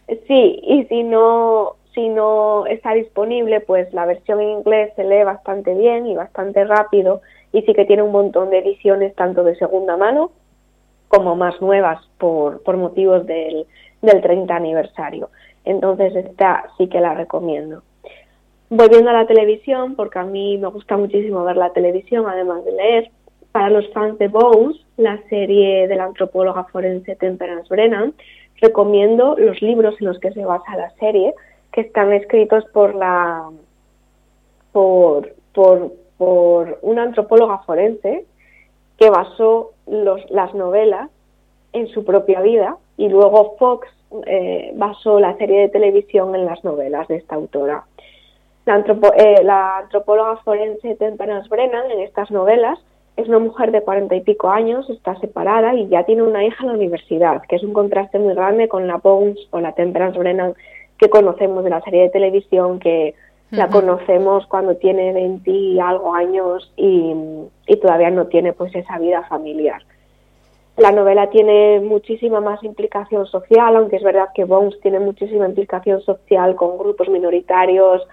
Pero 0.07 0.19
sí, 0.27 0.59
y 0.63 0.85
si 0.85 1.03
no 1.03 1.75
si 1.95 2.09
no 2.09 2.67
está 2.67 2.93
disponible, 2.93 3.59
pues 3.61 3.91
la 3.91 4.05
versión 4.05 4.39
en 4.39 4.49
inglés 4.59 4.93
se 4.95 5.03
lee 5.03 5.23
bastante 5.23 5.73
bien 5.73 6.05
y 6.05 6.15
bastante 6.15 6.63
rápido 6.63 7.21
y 7.51 7.63
sí 7.63 7.73
que 7.73 7.85
tiene 7.85 8.03
un 8.03 8.11
montón 8.11 8.51
de 8.51 8.59
ediciones 8.59 9.15
tanto 9.15 9.43
de 9.43 9.55
segunda 9.55 9.97
mano 9.97 10.29
como 11.07 11.35
más 11.35 11.59
nuevas 11.59 11.99
por, 12.19 12.61
por 12.61 12.77
motivos 12.77 13.25
del, 13.25 13.65
del 14.03 14.21
30 14.21 14.55
aniversario. 14.55 15.31
Entonces 15.65 16.15
esta 16.15 16.69
sí 16.77 16.87
que 16.87 17.01
la 17.01 17.15
recomiendo. 17.15 17.81
Volviendo 18.69 19.09
a 19.09 19.13
la 19.13 19.27
televisión, 19.27 19.95
porque 19.95 20.19
a 20.19 20.23
mí 20.23 20.57
me 20.57 20.67
gusta 20.67 20.97
muchísimo 20.97 21.43
ver 21.43 21.55
la 21.57 21.71
televisión, 21.71 22.25
además 22.27 22.65
de 22.65 22.73
leer, 22.73 23.11
para 23.51 23.69
los 23.69 23.87
fans 23.93 24.17
de 24.19 24.27
Bones, 24.27 24.77
la 24.97 25.21
serie 25.29 25.87
de 25.87 25.95
la 25.95 26.05
antropóloga 26.05 26.65
forense 26.65 27.15
Temperance 27.15 27.69
Brennan, 27.69 28.13
recomiendo 28.61 29.35
los 29.37 29.61
libros 29.61 29.95
en 29.99 30.07
los 30.07 30.19
que 30.19 30.31
se 30.31 30.43
basa 30.43 30.75
la 30.75 30.89
serie, 30.91 31.33
que 31.71 31.81
están 31.81 32.11
escritos 32.11 32.65
por 32.73 32.95
la 32.95 33.49
por, 34.71 35.33
por, 35.53 35.93
por 36.17 36.79
una 36.81 37.03
antropóloga 37.03 37.59
forense 37.59 38.25
que 38.97 39.09
basó 39.09 39.71
los, 39.87 40.29
las 40.29 40.53
novelas 40.53 41.09
en 41.73 41.87
su 41.87 42.03
propia 42.03 42.41
vida 42.41 42.77
y 42.97 43.09
luego 43.09 43.55
Fox 43.57 43.87
eh, 44.25 44.71
basó 44.75 45.19
la 45.19 45.37
serie 45.37 45.61
de 45.61 45.69
televisión 45.69 46.35
en 46.35 46.45
las 46.45 46.63
novelas 46.63 47.07
de 47.07 47.17
esta 47.17 47.35
autora. 47.35 47.85
Eh, 48.67 49.43
la, 49.43 49.77
antropóloga 49.77 50.37
forense 50.43 50.95
Temperance 50.95 51.47
Brennan 51.47 51.89
en 51.89 52.01
estas 52.01 52.29
novelas 52.31 52.77
es 53.15 53.29
una 53.29 53.39
mujer 53.39 53.71
de 53.71 53.81
cuarenta 53.81 54.13
y 54.15 54.21
pico 54.21 54.49
años, 54.49 54.89
está 54.89 55.17
separada 55.19 55.73
y 55.73 55.87
ya 55.87 56.03
tiene 56.03 56.23
una 56.23 56.43
hija 56.43 56.63
en 56.63 56.67
la 56.67 56.75
universidad, 56.75 57.41
que 57.47 57.55
es 57.55 57.63
un 57.63 57.71
contraste 57.71 58.19
muy 58.19 58.33
grande 58.33 58.67
con 58.67 58.85
la 58.85 58.97
Bones 58.97 59.39
o 59.51 59.61
la 59.61 59.71
Temperance 59.71 60.19
Brennan 60.19 60.53
que 60.97 61.09
conocemos 61.09 61.63
de 61.63 61.69
la 61.69 61.81
serie 61.81 62.01
de 62.03 62.09
televisión, 62.09 62.79
que 62.79 63.15
la 63.51 63.69
conocemos 63.69 64.45
cuando 64.47 64.75
tiene 64.75 65.13
20 65.13 65.49
y 65.49 65.79
algo 65.79 66.13
años 66.13 66.69
y, 66.75 67.15
y, 67.67 67.75
todavía 67.77 68.09
no 68.11 68.27
tiene 68.27 68.51
pues 68.51 68.75
esa 68.75 68.99
vida 68.99 69.23
familiar. 69.29 69.81
La 70.75 70.91
novela 70.91 71.29
tiene 71.29 71.79
muchísima 71.79 72.41
más 72.41 72.61
implicación 72.63 73.25
social, 73.27 73.77
aunque 73.77 73.95
es 73.95 74.03
verdad 74.03 74.29
que 74.35 74.43
Bones 74.43 74.77
tiene 74.81 74.99
muchísima 74.99 75.47
implicación 75.47 76.01
social 76.01 76.55
con 76.55 76.77
grupos 76.77 77.07
minoritarios, 77.07 78.05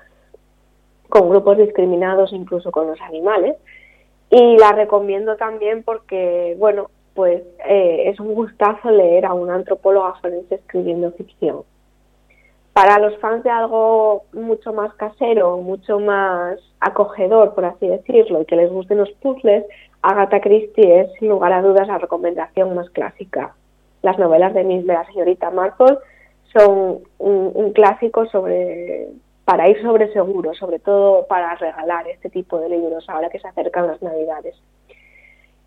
con 1.15 1.31
grupos 1.31 1.57
discriminados, 1.59 2.33
incluso 2.33 2.73
con 2.73 2.89
los 2.89 3.01
animales. 3.01 3.55
Y 4.31 4.57
la 4.59 4.73
recomiendo 4.73 5.37
también 5.37 5.85
porque, 5.85 6.57
bueno, 6.59 6.91
pues 7.15 7.41
eh, 7.69 8.03
es 8.07 8.19
un 8.19 8.35
gustazo 8.35 8.91
leer 8.91 9.25
a 9.25 9.33
una 9.33 9.55
antropóloga 9.55 10.15
forense 10.15 10.57
escribiendo 10.57 11.13
ficción. 11.13 11.61
Para 12.73 12.99
los 12.99 13.17
fans 13.19 13.45
de 13.45 13.51
algo 13.51 14.25
mucho 14.33 14.73
más 14.73 14.93
casero, 14.95 15.59
mucho 15.59 16.01
más 16.01 16.59
acogedor, 16.81 17.55
por 17.55 17.65
así 17.67 17.87
decirlo, 17.87 18.43
y 18.43 18.47
que 18.47 18.57
les 18.57 18.73
gusten 18.73 18.99
los 18.99 19.13
puzzles, 19.23 19.65
Agatha 20.03 20.41
Christie 20.41 21.03
es, 21.03 21.13
sin 21.21 21.29
lugar 21.29 21.53
a 21.53 21.63
dudas, 21.63 21.87
la 21.87 21.99
recomendación 21.99 22.75
más 22.75 22.91
clásica. 22.91 23.55
Las 24.03 24.19
novelas 24.19 24.53
de 24.53 24.65
Miss 24.65 24.85
de 24.85 24.95
la 24.95 25.07
señorita 25.07 25.53
Marple 25.53 25.97
son 26.53 27.03
un 27.19 27.73
clásico 27.73 28.27
sobre 28.27 29.11
para 29.45 29.69
ir 29.69 29.81
sobre 29.83 30.13
seguro, 30.13 30.55
sobre 30.55 30.79
todo 30.79 31.27
para 31.27 31.55
regalar 31.57 32.09
este 32.09 32.31
tipo 32.31 32.59
de 32.59 32.71
libros 32.71 33.09
ahora 33.09 33.29
que 33.29 33.39
se 33.39 33.49
acercan 33.49 33.87
las 33.87 34.03
Navidades. 34.03 34.57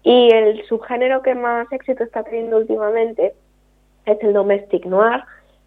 Y 0.04 0.30
el 0.32 0.66
subgénero 0.68 1.22
que 1.22 1.36
más 1.36 1.72
éxito 1.72 2.04
está 2.04 2.24
teniendo 2.24 2.58
últimamente 2.58 3.34
es 4.06 4.24
el 4.24 4.34
domestic 4.34 4.86
noir, 4.86 5.22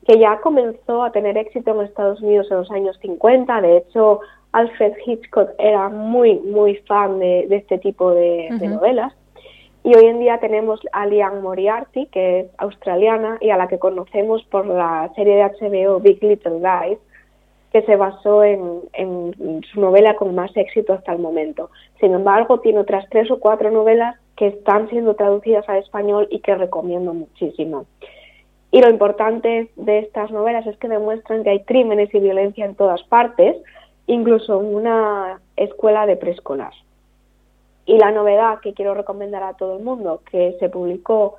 que 0.07 0.19
ya 0.19 0.41
comenzó 0.41 1.05
a 1.05 1.13
tener 1.13 1.37
éxito 1.37 1.73
en 1.73 1.87
Estados 1.87 2.21
Unidos 2.21 2.49
en 2.51 2.57
los 2.57 2.71
años 2.71 2.99
50. 3.03 3.61
De 3.61 3.77
hecho, 3.77 4.21
Alfred 4.53 4.95
Hitchcock 5.05 5.51
era 5.59 5.89
muy, 5.89 6.39
muy 6.39 6.77
fan 6.89 7.19
de, 7.19 7.47
este 7.51 7.79
tipo 7.79 8.13
de, 8.13 8.49
de, 8.59 8.69
novelas. 8.69 9.13
Y 9.85 9.95
hoy 9.95 10.07
en 10.07 10.19
día 10.21 10.39
tenemos 10.39 10.81
a 10.93 11.07
Liane 11.07 11.41
Moriarty, 11.41 12.07
que 12.07 12.41
es 12.41 12.47
australiana 12.59 13.39
y 13.41 13.51
a 13.51 13.57
la 13.57 13.69
que 13.69 13.79
conocemos 13.79 14.43
por 14.45 14.67
la 14.67 15.11
serie 15.15 15.37
de 15.37 15.45
HBO 15.45 16.01
Big 16.01 16.23
Little 16.23 16.61
Lies, 16.61 16.99
que 17.73 17.83
se 17.83 17.97
basó 17.97 18.43
en, 18.43 18.83
su 19.73 19.81
novela 19.81 20.17
con 20.17 20.35
más 20.35 20.51
éxito 20.57 20.93
hasta 20.93 21.13
el 21.13 21.19
momento. 21.19 21.71
Sin 22.01 22.13
embargo, 22.13 22.61
tiene 22.61 22.81
otras 22.81 23.07
tres 23.11 23.31
o 23.31 23.39
cuatro 23.39 23.71
novelas 23.71 24.17
que 24.37 24.49
están 24.49 24.89
siendo 24.89 25.15
traducidas 25.15 25.69
al 25.69 25.79
español 25.79 26.27
y 26.31 26.41
que 26.41 26.55
recomiendo 26.55 27.15
muchísimo. 27.15 27.87
Y 28.73 28.81
lo 28.81 28.91
importante 28.91 29.71
de 29.77 29.99
estas 29.99 30.31
novelas 30.31 30.67
es 30.67 30.77
que 30.79 30.89
demuestran 30.89 31.45
que 31.45 31.51
hay 31.51 31.65
crímenes 31.65 32.13
y 32.15 32.21
violencia 32.21 32.65
en 32.65 32.75
todas 32.75 33.03
partes, 33.05 33.57
incluso 34.07 34.61
en 34.61 34.75
una 34.75 35.41
escuela 35.57 36.07
de 36.07 36.17
preescolar. 36.17 36.73
Y 37.87 37.99
la 37.99 38.13
novedad 38.13 38.61
que 38.61 38.75
quiero 38.75 38.95
recomendar 38.95 39.43
a 39.43 39.55
todo 39.55 39.77
el 39.77 39.85
mundo, 39.85 40.23
que 40.31 40.57
se 40.59 40.69
publicó 40.69 41.37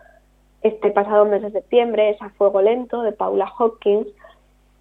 este 0.61 0.91
pasado 0.91 1.25
mes 1.25 1.41
de 1.41 1.51
septiembre, 1.51 2.11
es 2.11 2.21
A 2.21 2.29
Fuego 2.31 2.61
Lento, 2.61 3.01
de 3.01 3.11
Paula 3.11 3.51
Hopkins, 3.57 4.07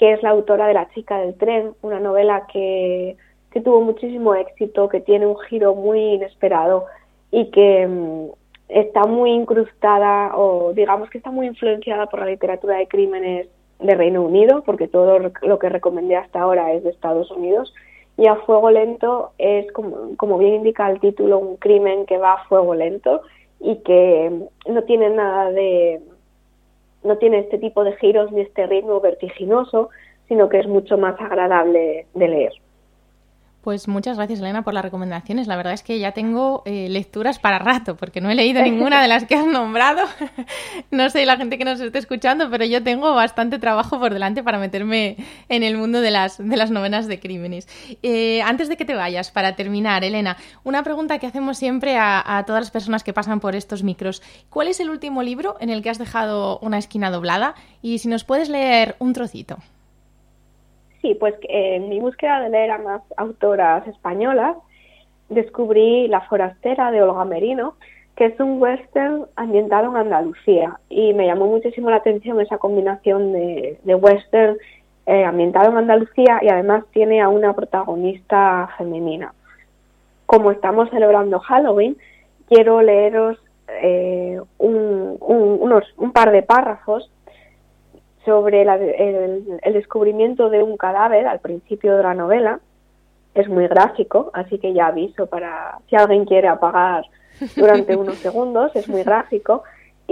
que 0.01 0.15
es 0.15 0.23
la 0.23 0.31
autora 0.31 0.67
de 0.67 0.73
La 0.73 0.89
chica 0.95 1.19
del 1.19 1.35
tren, 1.35 1.75
una 1.83 2.01
novela 2.01 2.47
que, 2.51 3.19
tuvo 3.63 3.83
muchísimo 3.83 4.35
éxito, 4.35 4.89
que 4.89 5.01
tiene 5.01 5.27
un 5.27 5.39
giro 5.41 5.75
muy 5.75 6.15
inesperado 6.15 6.87
y 7.31 7.51
que 7.51 7.87
mm, 7.87 8.29
está 8.71 9.05
muy 9.05 9.31
incrustada 9.33 10.35
o 10.37 10.73
digamos 10.73 11.11
que 11.11 11.19
está 11.19 11.31
muy 11.31 11.47
influenciada 11.49 12.07
por 12.07 12.21
la 12.21 12.27
literatura 12.27 12.79
de 12.79 12.89
crímenes 12.89 13.49
de 13.79 13.95
Reino 13.95 14.23
Unido, 14.23 14.63
porque 14.65 14.89
todo 14.89 15.19
lo 15.19 15.59
que 15.59 15.69
recomendé 15.69 16.17
hasta 16.17 16.41
ahora 16.41 16.73
es 16.73 16.83
de 16.83 16.91
Estados 16.91 17.31
Unidos. 17.31 17.75
Y 18.17 18.27
a 18.27 18.37
fuego 18.37 18.71
lento 18.71 19.33
es, 19.37 19.71
como, 19.73 20.17
como 20.17 20.39
bien 20.39 20.55
indica 20.55 20.91
el 20.91 20.99
título, 20.99 21.39
un 21.39 21.57
crimen 21.57 22.07
que 22.07 22.17
va 22.17 22.33
a 22.35 22.45
fuego 22.45 22.75
lento 22.75 23.21
y 23.61 23.77
que 23.77 24.33
no 24.67 24.83
tiene 24.85 25.11
nada 25.11 25.51
de, 25.51 26.01
no 27.03 27.19
tiene 27.19 27.41
este 27.41 27.59
tipo 27.59 27.85
de 27.85 27.97
giros 27.97 28.31
ni 28.33 28.43
este 28.43 28.67
ritmo 28.67 29.01
vertiginoso, 29.01 29.91
sino 30.29 30.49
que 30.49 30.61
es 30.61 30.67
mucho 30.67 30.99
más 30.99 31.21
agradable 31.21 32.07
de 32.15 32.29
leer. 32.29 32.53
Pues 33.63 33.89
muchas 33.89 34.17
gracias, 34.17 34.41
Elena, 34.41 34.63
por 34.63 34.73
las 34.73 34.83
recomendaciones. 34.83 35.47
La 35.47 35.55
verdad 35.55 35.75
es 35.75 35.83
que 35.83 35.99
ya 35.99 36.13
tengo 36.13 36.63
eh, 36.65 36.89
lecturas 36.89 37.39
para 37.39 37.59
rato, 37.59 37.95
porque 37.95 38.23
no 38.23 38.31
he 38.31 38.35
leído 38.35 38.63
ninguna 38.63 39.03
de 39.03 39.09
las 39.09 39.25
que 39.25 39.35
has 39.35 39.47
nombrado. 39.47 40.03
no 40.91 41.11
sé 41.11 41.27
la 41.27 41.37
gente 41.37 41.59
que 41.59 41.67
nos 41.67 41.79
esté 41.79 41.99
escuchando, 41.99 42.49
pero 42.49 42.65
yo 42.65 42.83
tengo 42.83 43.15
bastante 43.15 43.59
trabajo 43.59 43.99
por 43.99 44.15
delante 44.15 44.43
para 44.43 44.59
meterme 44.59 45.19
en 45.51 45.63
el 45.63 45.77
mundo 45.77 46.01
de 46.01 46.11
las, 46.11 46.39
de 46.39 46.57
las 46.57 46.71
novenas 46.71 47.07
de 47.07 47.21
crímenes. 47.21 47.69
Eh, 48.03 48.41
antes 48.41 48.71
de 48.71 48.79
que 48.79 48.87
te 48.87 48.95
vayas, 48.95 49.31
para 49.31 49.57
terminar, 49.57 50.05
Elena, 50.05 50.39
una 50.65 50.83
pregunta 50.83 51.19
que 51.19 51.27
hacemos 51.27 51.59
siempre 51.59 51.99
a, 51.99 52.39
a 52.39 52.47
todas 52.47 52.63
las 52.63 52.71
personas 52.71 53.05
que 53.05 53.13
pasan 53.13 53.41
por 53.41 53.55
estos 53.55 53.83
micros. 53.83 54.23
¿Cuál 54.49 54.69
es 54.69 54.81
el 54.81 54.89
último 54.89 55.23
libro 55.23 55.59
en 55.61 55.69
el 55.69 55.83
que 55.83 55.91
has 55.91 55.99
dejado 55.99 56.59
una 56.61 56.79
esquina 56.79 57.11
doblada? 57.11 57.55
Y 57.83 57.99
si 57.99 58.09
nos 58.09 58.25
puedes 58.25 58.49
leer 58.49 58.97
un 59.01 59.13
trocito. 59.13 59.59
Sí, 61.03 61.15
pues 61.15 61.35
en 61.43 61.89
mi 61.89 61.99
búsqueda 62.01 62.41
de 62.41 62.51
leer 62.51 62.71
a 62.73 62.79
más 62.79 63.03
autoras 63.17 63.87
españolas, 63.89 64.57
descubrí 65.31 66.09
La 66.09 66.21
forastera 66.23 66.91
de 66.91 67.03
Olga 67.03 67.25
Merino, 67.25 67.75
que 68.17 68.27
es 68.27 68.39
un 68.39 68.61
western 68.61 69.27
ambientado 69.37 69.89
en 69.89 69.97
Andalucía 69.97 70.79
y 70.91 71.15
me 71.15 71.27
llamó 71.27 71.47
muchísimo 71.47 71.89
la 71.89 71.97
atención 71.97 72.39
esa 72.41 72.59
combinación 72.59 73.33
de, 73.33 73.79
western 73.95 74.59
eh, 75.07 75.25
ambientado 75.25 75.71
en 75.71 75.79
Andalucía 75.79 76.39
y 76.43 76.49
además 76.49 76.85
tiene 76.93 77.23
a 77.23 77.31
una 77.31 77.55
protagonista 77.55 78.69
femenina. 78.77 79.33
Como 80.27 80.51
estamos 80.51 80.91
celebrando 80.91 81.41
Halloween, 81.41 81.97
quiero 82.47 82.83
leeros 82.83 83.39
eh, 83.83 84.39
un, 84.59 85.17
unos, 85.21 85.85
un 85.97 86.13
par 86.13 86.31
de 86.31 86.43
párrafos 86.43 87.11
sobre 88.25 88.63
el, 88.63 89.73
descubrimiento 89.73 90.51
de 90.51 90.63
un 90.63 90.77
cadáver 90.77 91.27
al 91.27 91.41
principio 91.41 91.97
de 91.97 92.03
la 92.03 92.15
novela. 92.15 92.61
Es 93.35 93.49
muy 93.49 93.67
gráfico, 93.69 94.31
así 94.35 94.59
que 94.59 94.73
ya 94.73 94.89
aviso 94.89 95.27
para 95.27 95.79
si 95.89 95.97
alguien 95.97 96.25
quiere 96.25 96.49
apagar 96.49 97.05
durante 97.57 97.97
unos 97.97 98.19
segundos, 98.19 98.75
es 98.75 98.89
muy 98.89 99.03
gráfico 99.03 99.63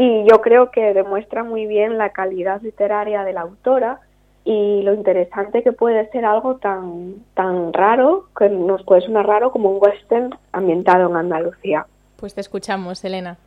y 0.01 0.25
yo 0.31 0.41
creo 0.41 0.71
que 0.71 0.95
demuestra 0.95 1.43
muy 1.43 1.67
bien 1.67 1.99
la 1.99 2.11
calidad 2.11 2.63
literaria 2.63 3.25
de 3.25 3.33
la 3.33 3.41
autora 3.41 3.99
y 4.45 4.83
lo 4.83 4.95
interesante 4.95 5.65
que 5.65 5.73
puede 5.73 6.09
ser 6.11 6.25
algo 6.25 6.57
tan, 6.57 7.17
tan 7.35 7.73
raro, 7.73 8.29
que 8.39 8.49
nos 8.49 8.85
puede 8.85 9.01
sonar 9.03 9.27
raro 9.27 9.51
como 9.51 9.71
un 9.71 9.79
western 9.83 10.31
ambientado 10.53 11.11
en 11.11 11.17
Andalucía. 11.17 11.87
Pues 12.17 12.35
te 12.35 12.41
escuchamos, 12.41 13.05
Elena. 13.05 13.39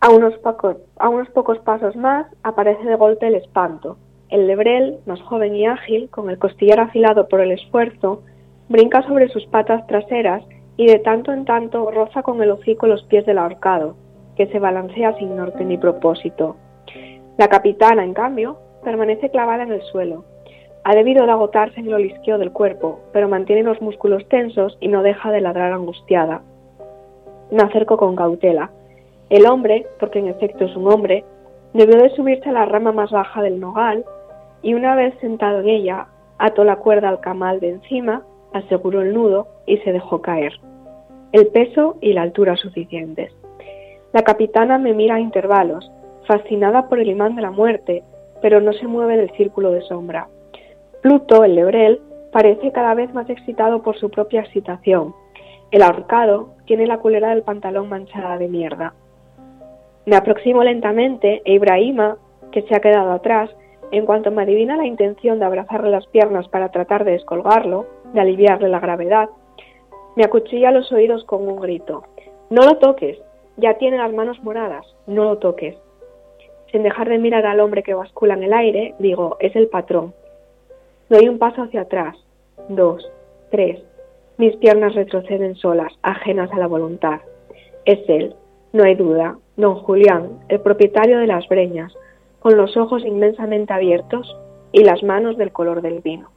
A 0.00 0.10
unos, 0.10 0.34
pocos, 0.38 1.58
pasos 1.60 1.96
más 1.96 2.26
aparece 2.42 2.84
de 2.84 2.96
golpe 2.96 3.28
el 3.28 3.34
espanto. 3.34 3.96
El 4.28 4.46
lebrel, 4.46 4.98
más 5.06 5.20
joven 5.22 5.54
y 5.56 5.66
ágil, 5.66 6.10
con 6.10 6.28
el 6.28 6.38
costillar 6.38 6.80
afilado 6.80 7.28
por 7.28 7.40
el 7.40 7.52
esfuerzo, 7.52 8.22
brinca 8.68 9.02
sobre 9.02 9.28
sus 9.28 9.46
patas 9.46 9.86
traseras 9.86 10.44
y 10.76 10.86
de 10.86 10.98
tanto 10.98 11.32
en 11.32 11.44
tanto 11.46 11.90
roza 11.90 12.22
con 12.22 12.42
el 12.42 12.50
hocico 12.50 12.86
los 12.86 13.04
pies 13.04 13.24
del 13.24 13.38
ahorcado, 13.38 13.96
que 14.36 14.46
se 14.48 14.58
balancea 14.58 15.16
sin 15.16 15.34
norte 15.34 15.64
ni 15.64 15.78
propósito. 15.78 16.56
La 17.38 17.48
capitana, 17.48 18.04
en 18.04 18.12
cambio, 18.12 18.58
permanece 18.84 19.30
clavada 19.30 19.62
en 19.62 19.72
el 19.72 19.82
suelo. 19.82 20.24
Ha 20.84 20.94
debido 20.94 21.24
de 21.24 21.32
agotarse 21.32 21.80
en 21.80 21.86
el 21.86 21.94
olisqueo 21.94 22.36
del 22.38 22.52
cuerpo, 22.52 23.00
pero 23.12 23.28
mantiene 23.28 23.62
los 23.62 23.80
músculos 23.80 24.28
tensos 24.28 24.76
y 24.78 24.88
no 24.88 25.02
deja 25.02 25.32
de 25.32 25.40
ladrar 25.40 25.72
angustiada. 25.72 26.42
Me 27.50 27.62
acerco 27.62 27.96
con 27.96 28.14
cautela 28.14 28.70
el 29.30 29.46
hombre, 29.46 29.86
porque 29.98 30.18
en 30.18 30.28
efecto 30.28 30.64
es 30.64 30.76
un 30.76 30.90
hombre, 30.90 31.24
debió 31.72 31.96
de 31.96 32.10
subirse 32.10 32.48
a 32.48 32.52
la 32.52 32.64
rama 32.64 32.92
más 32.92 33.10
baja 33.10 33.42
del 33.42 33.60
nogal 33.60 34.04
y 34.62 34.74
una 34.74 34.94
vez 34.94 35.14
sentado 35.20 35.60
en 35.60 35.68
ella, 35.68 36.06
ató 36.38 36.64
la 36.64 36.76
cuerda 36.76 37.08
al 37.08 37.20
camal 37.20 37.60
de 37.60 37.70
encima, 37.70 38.22
aseguró 38.52 39.02
el 39.02 39.14
nudo 39.14 39.48
y 39.66 39.78
se 39.78 39.92
dejó 39.92 40.22
caer. 40.22 40.52
El 41.32 41.48
peso 41.48 41.96
y 42.00 42.12
la 42.12 42.22
altura 42.22 42.56
suficientes. 42.56 43.32
La 44.12 44.22
capitana 44.22 44.78
me 44.78 44.94
mira 44.94 45.16
a 45.16 45.20
intervalos, 45.20 45.90
fascinada 46.26 46.88
por 46.88 46.98
el 47.00 47.08
imán 47.08 47.36
de 47.36 47.42
la 47.42 47.50
muerte, 47.50 48.02
pero 48.40 48.60
no 48.60 48.72
se 48.72 48.86
mueve 48.86 49.16
del 49.16 49.30
círculo 49.32 49.72
de 49.72 49.82
sombra. 49.82 50.28
Pluto, 51.02 51.44
el 51.44 51.54
lebrel, 51.54 52.00
parece 52.32 52.72
cada 52.72 52.94
vez 52.94 53.12
más 53.12 53.28
excitado 53.28 53.82
por 53.82 53.96
su 53.96 54.10
propia 54.10 54.40
excitación. 54.40 55.14
El 55.70 55.82
ahorcado 55.82 56.50
tiene 56.64 56.86
la 56.86 56.98
culera 56.98 57.30
del 57.30 57.42
pantalón 57.42 57.88
manchada 57.88 58.38
de 58.38 58.48
mierda. 58.48 58.94
Me 60.06 60.14
aproximo 60.16 60.62
lentamente 60.62 61.42
e 61.44 61.54
Ibrahima, 61.54 62.16
que 62.52 62.62
se 62.62 62.76
ha 62.76 62.80
quedado 62.80 63.10
atrás, 63.10 63.50
en 63.90 64.06
cuanto 64.06 64.30
me 64.30 64.42
adivina 64.42 64.76
la 64.76 64.86
intención 64.86 65.40
de 65.40 65.44
abrazarle 65.44 65.90
las 65.90 66.06
piernas 66.06 66.48
para 66.48 66.70
tratar 66.70 67.04
de 67.04 67.12
descolgarlo, 67.12 67.86
de 68.12 68.20
aliviarle 68.20 68.68
la 68.68 68.80
gravedad, 68.80 69.28
me 70.14 70.24
acuchilla 70.24 70.70
los 70.70 70.90
oídos 70.92 71.24
con 71.24 71.46
un 71.46 71.60
grito. 71.60 72.04
No 72.50 72.62
lo 72.62 72.78
toques, 72.78 73.18
ya 73.56 73.74
tiene 73.78 73.98
las 73.98 74.12
manos 74.12 74.42
moradas, 74.44 74.86
no 75.06 75.24
lo 75.24 75.38
toques. 75.38 75.76
Sin 76.70 76.84
dejar 76.84 77.08
de 77.08 77.18
mirar 77.18 77.44
al 77.44 77.60
hombre 77.60 77.82
que 77.82 77.94
bascula 77.94 78.34
en 78.34 78.44
el 78.44 78.52
aire, 78.52 78.94
digo, 78.98 79.36
es 79.40 79.54
el 79.56 79.68
patrón. 79.68 80.14
Doy 81.08 81.28
un 81.28 81.38
paso 81.38 81.62
hacia 81.62 81.82
atrás, 81.82 82.16
dos, 82.68 83.10
tres. 83.50 83.82
Mis 84.38 84.56
piernas 84.56 84.94
retroceden 84.94 85.56
solas, 85.56 85.92
ajenas 86.02 86.50
a 86.52 86.58
la 86.58 86.66
voluntad. 86.66 87.20
Es 87.84 88.00
él, 88.08 88.34
no 88.72 88.84
hay 88.84 88.94
duda, 88.94 89.38
don 89.56 89.74
Julián, 89.76 90.38
el 90.48 90.60
propietario 90.60 91.18
de 91.18 91.26
las 91.26 91.48
breñas, 91.48 91.92
con 92.40 92.56
los 92.56 92.76
ojos 92.76 93.02
inmensamente 93.04 93.72
abiertos 93.72 94.36
y 94.72 94.84
las 94.84 95.02
manos 95.02 95.36
del 95.36 95.52
color 95.52 95.82
del 95.82 96.00
vino. 96.00 96.28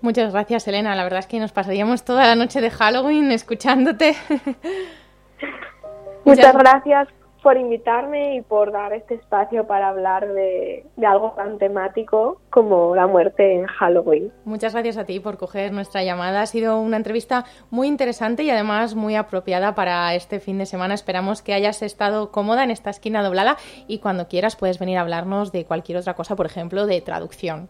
Muchas 0.00 0.32
gracias, 0.32 0.66
Elena. 0.66 0.96
La 0.96 1.04
verdad 1.04 1.20
es 1.20 1.26
que 1.26 1.38
nos 1.38 1.52
pasaríamos 1.52 2.04
toda 2.04 2.26
la 2.26 2.34
noche 2.34 2.60
de 2.60 2.70
Halloween 2.70 3.30
escuchándote. 3.30 4.16
Muchas 6.24 6.56
gracias 6.56 7.08
por 7.42 7.56
invitarme 7.56 8.36
y 8.36 8.40
por 8.40 8.72
dar 8.72 8.92
este 8.92 9.14
espacio 9.14 9.66
para 9.66 9.88
hablar 9.88 10.32
de, 10.32 10.84
algo 11.04 11.32
tan 11.32 11.58
temático 11.58 12.40
como 12.50 12.94
la 12.94 13.06
muerte 13.06 13.54
en 13.54 13.66
Halloween. 13.66 14.32
Muchas 14.44 14.72
gracias 14.72 14.96
a 14.96 15.04
ti 15.04 15.20
por 15.20 15.38
coger 15.38 15.72
nuestra 15.72 16.04
llamada. 16.04 16.42
Ha 16.42 16.46
sido 16.46 16.80
una 16.80 16.96
entrevista 16.96 17.44
muy 17.70 17.88
interesante 17.88 18.44
y 18.44 18.50
además 18.50 18.94
muy 18.94 19.16
apropiada 19.16 19.74
para 19.74 20.14
este 20.14 20.40
fin 20.40 20.58
de 20.58 20.66
semana. 20.66 20.94
Esperamos 20.94 21.42
que 21.42 21.54
hayas 21.54 21.82
estado 21.82 22.30
cómoda 22.30 22.64
en 22.64 22.70
esta 22.70 22.90
esquina 22.90 23.22
doblada 23.22 23.56
y 23.88 23.98
cuando 23.98 24.28
quieras 24.28 24.56
puedes 24.56 24.78
venir 24.78 24.98
a 24.98 25.02
hablarnos 25.02 25.52
de 25.52 25.64
cualquier 25.64 25.98
otra 25.98 26.14
cosa, 26.14 26.36
por 26.36 26.46
ejemplo, 26.46 26.86
de 26.86 27.00
traducción. 27.00 27.68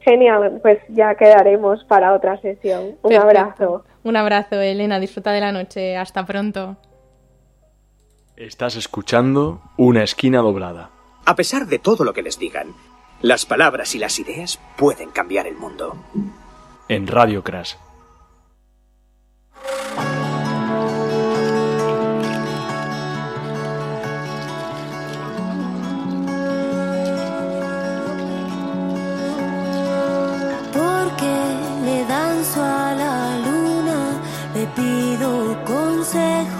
Genial, 0.00 0.60
pues 0.62 0.78
ya 0.88 1.14
quedaremos 1.16 1.84
para 1.84 2.14
otra 2.14 2.40
sesión. 2.40 2.96
Un 3.02 3.14
abrazo. 3.14 3.84
Un 4.04 4.16
abrazo, 4.16 4.60
Elena. 4.60 5.00
Disfruta 5.00 5.32
de 5.32 5.40
la 5.40 5.50
noche. 5.50 5.96
Hasta 5.96 6.24
pronto. 6.24 6.76
Estás 8.36 8.76
escuchando 8.76 9.62
Una 9.78 10.02
esquina 10.02 10.40
doblada. 10.40 10.90
A 11.24 11.34
pesar 11.36 11.66
de 11.66 11.78
todo 11.78 12.04
lo 12.04 12.12
que 12.12 12.20
les 12.22 12.38
digan, 12.38 12.74
las 13.22 13.46
palabras 13.46 13.94
y 13.94 13.98
las 13.98 14.18
ideas 14.18 14.60
pueden 14.76 15.08
cambiar 15.08 15.46
el 15.46 15.56
mundo. 15.56 15.96
En 16.86 17.06
Radio 17.06 17.42
Crash. 17.42 17.76
Porque 30.74 31.34
le 31.86 32.04
danzo 32.04 32.62
a 32.62 32.94
la 32.94 33.38
luna, 33.38 34.20
le 34.54 34.66
pido 34.66 35.64
consejo 35.64 36.55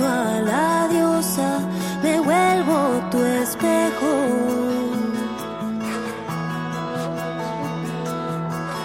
a 0.00 0.40
la 0.40 0.88
diosa, 0.88 1.60
me 2.02 2.20
vuelvo 2.20 3.00
tu 3.10 3.18
espejo. 3.18 4.12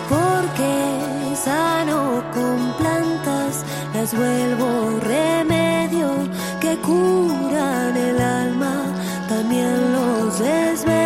Porque 0.09 1.35
sano 1.35 2.23
con 2.33 2.73
plantas, 2.77 3.65
las 3.93 4.15
vuelvo 4.15 4.99
remedio 5.01 6.09
que 6.59 6.77
curan 6.77 7.97
el 7.97 8.21
alma, 8.21 8.75
también 9.27 9.93
los 9.93 10.39
desvelo. 10.39 11.00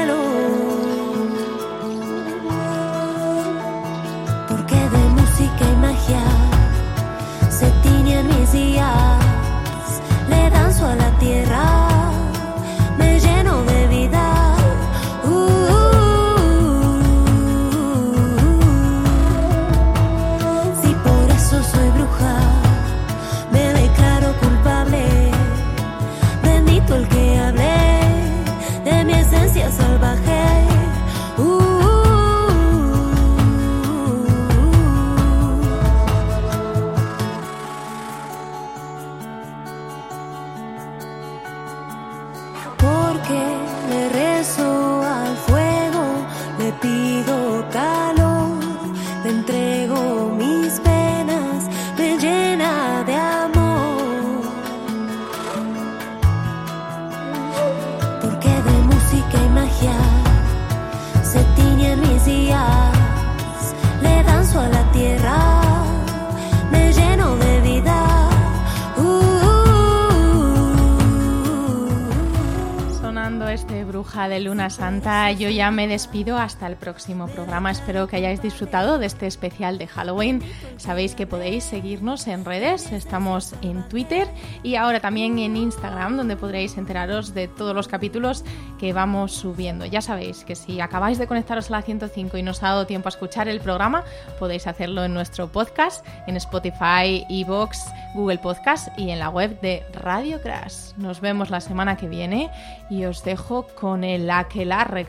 Yo 75.32 75.50
ya 75.50 75.72
me 75.72 75.88
despido 75.88 76.38
hasta 76.38 76.68
el 76.68 76.76
próximo 76.76 77.28
programa. 77.28 77.72
Espero 77.72 78.08
que 78.08 78.18
hayáis 78.18 78.42
disfrutado 78.42 79.00
de 79.00 79.08
este 79.08 79.28
especial 79.28 79.78
de 79.78 79.88
Halloween. 79.88 80.42
Sabéis 80.78 81.16
que 81.16 81.26
podéis 81.26 81.64
seguirnos 81.64 82.28
en 82.28 82.44
redes, 82.44 82.92
estamos 82.92 83.56
en 83.62 83.88
Twitter 83.88 84.28
y 84.62 84.76
ahora 84.76 85.00
también 85.00 85.40
en 85.40 85.56
Instagram, 85.56 86.18
donde 86.18 86.36
podréis 86.36 86.78
enteraros 86.78 87.34
de 87.34 87.48
todos 87.48 87.74
los 87.74 87.88
capítulos 87.88 88.44
que 88.80 88.92
vamos 88.92 89.32
subiendo. 89.32 89.86
Ya 89.86 90.02
sabéis 90.02 90.44
que 90.44 90.56
si 90.56 90.82
acabáis 90.82 91.18
de 91.18 91.28
conectaros 91.28 91.70
a 91.70 91.74
la 91.74 91.82
105 91.82 92.38
y 92.38 92.44
no 92.44 92.52
os 92.52 92.62
ha 92.62 92.68
dado 92.68 92.86
tiempo 92.86 93.08
a 93.08 93.10
escuchar 93.10 93.48
el 93.48 93.62
programa, 93.62 94.04
podéis 94.38 94.68
hacerlo 94.68 95.04
en 95.04 95.14
nuestro 95.14 95.48
podcast, 95.48 96.06
en 96.28 96.36
Spotify, 96.36 97.26
Evox, 97.30 97.86
Google 98.14 98.40
Podcast 98.40 98.88
y 98.98 99.12
en 99.12 99.20
la 99.20 99.30
web 99.30 99.60
de 99.62 99.84
Radio 99.94 100.42
Crash. 100.42 100.94
Nos 100.98 101.22
vemos 101.22 101.50
la 101.50 101.62
semana 101.62 101.96
que 101.96 102.10
viene 102.10 102.50
y 102.90 103.06
os 103.06 103.24
dejo 103.24 103.68
con 103.76 104.04
el 104.04 104.30
Aquelarre, 104.30 105.06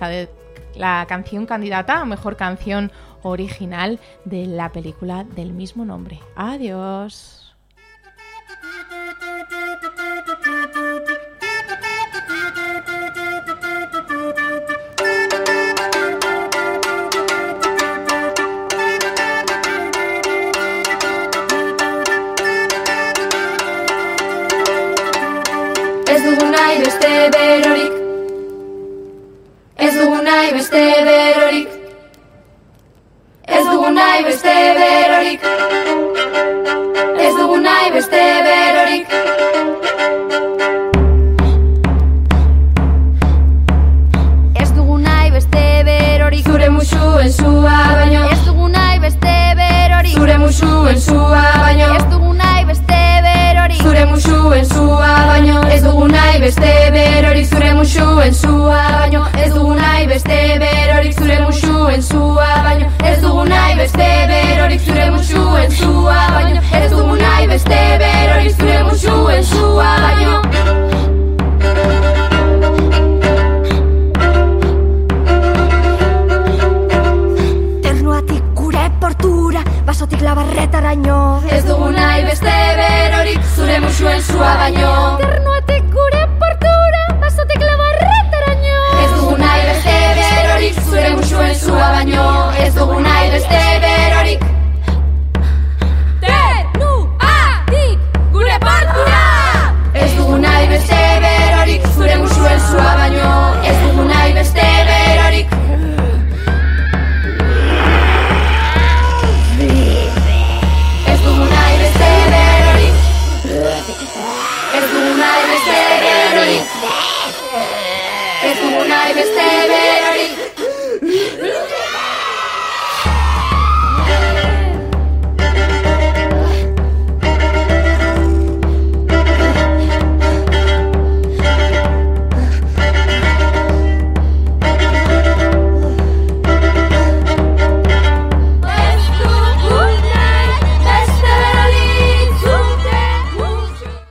la 0.77 1.07
canción 1.09 1.47
candidata 1.47 2.01
a 2.01 2.05
mejor 2.05 2.37
canción 2.37 2.93
original 3.29 3.99
de 4.24 4.47
la 4.47 4.72
película 4.72 5.24
del 5.24 5.53
mismo 5.53 5.85
nombre. 5.85 6.20
Adiós. 6.35 7.36
Beste 56.47 56.90
berorik 56.94 57.47
Zure 57.51 57.72
musuen 57.74 58.34
zua 58.34 58.82
baino 58.99 59.22
Ez 59.42 59.49
dugu 59.55 59.74
nahi 59.74 60.07
beste 60.07 60.36
berorik 60.62 61.14
Zure 61.18 61.38
musuen 61.42 62.03
zua 62.03 62.51
baino 62.66 62.90
Ez 63.11 63.18
dugu 63.22 63.44
nahi 63.51 63.74
beste 63.80 64.07
berorik 64.30 64.84
Zure 64.86 65.07
musuen 65.14 65.70
zua 65.78 66.18
baino 66.36 66.61
Ez 66.80 66.90
dugu 66.92 67.16
nahi 67.22 67.49
beste 67.53 67.80
berorik 68.03 68.55
Zure 68.61 68.78
musuen 68.90 69.42
zua 69.51 69.90
baino 70.05 70.34
Ternuatik 77.88 78.44
gure 78.62 78.84
portura 79.01 79.64
Basotik 79.86 80.22
labarretaraino. 80.22 81.20
Ez 81.51 81.64
dugu 81.66 81.90
nahi 81.99 82.22
beste 82.30 82.59
berorik 82.82 83.55
Zure 83.57 83.80
musuen 83.88 84.22
zua 84.30 84.55
baino 84.62 85.26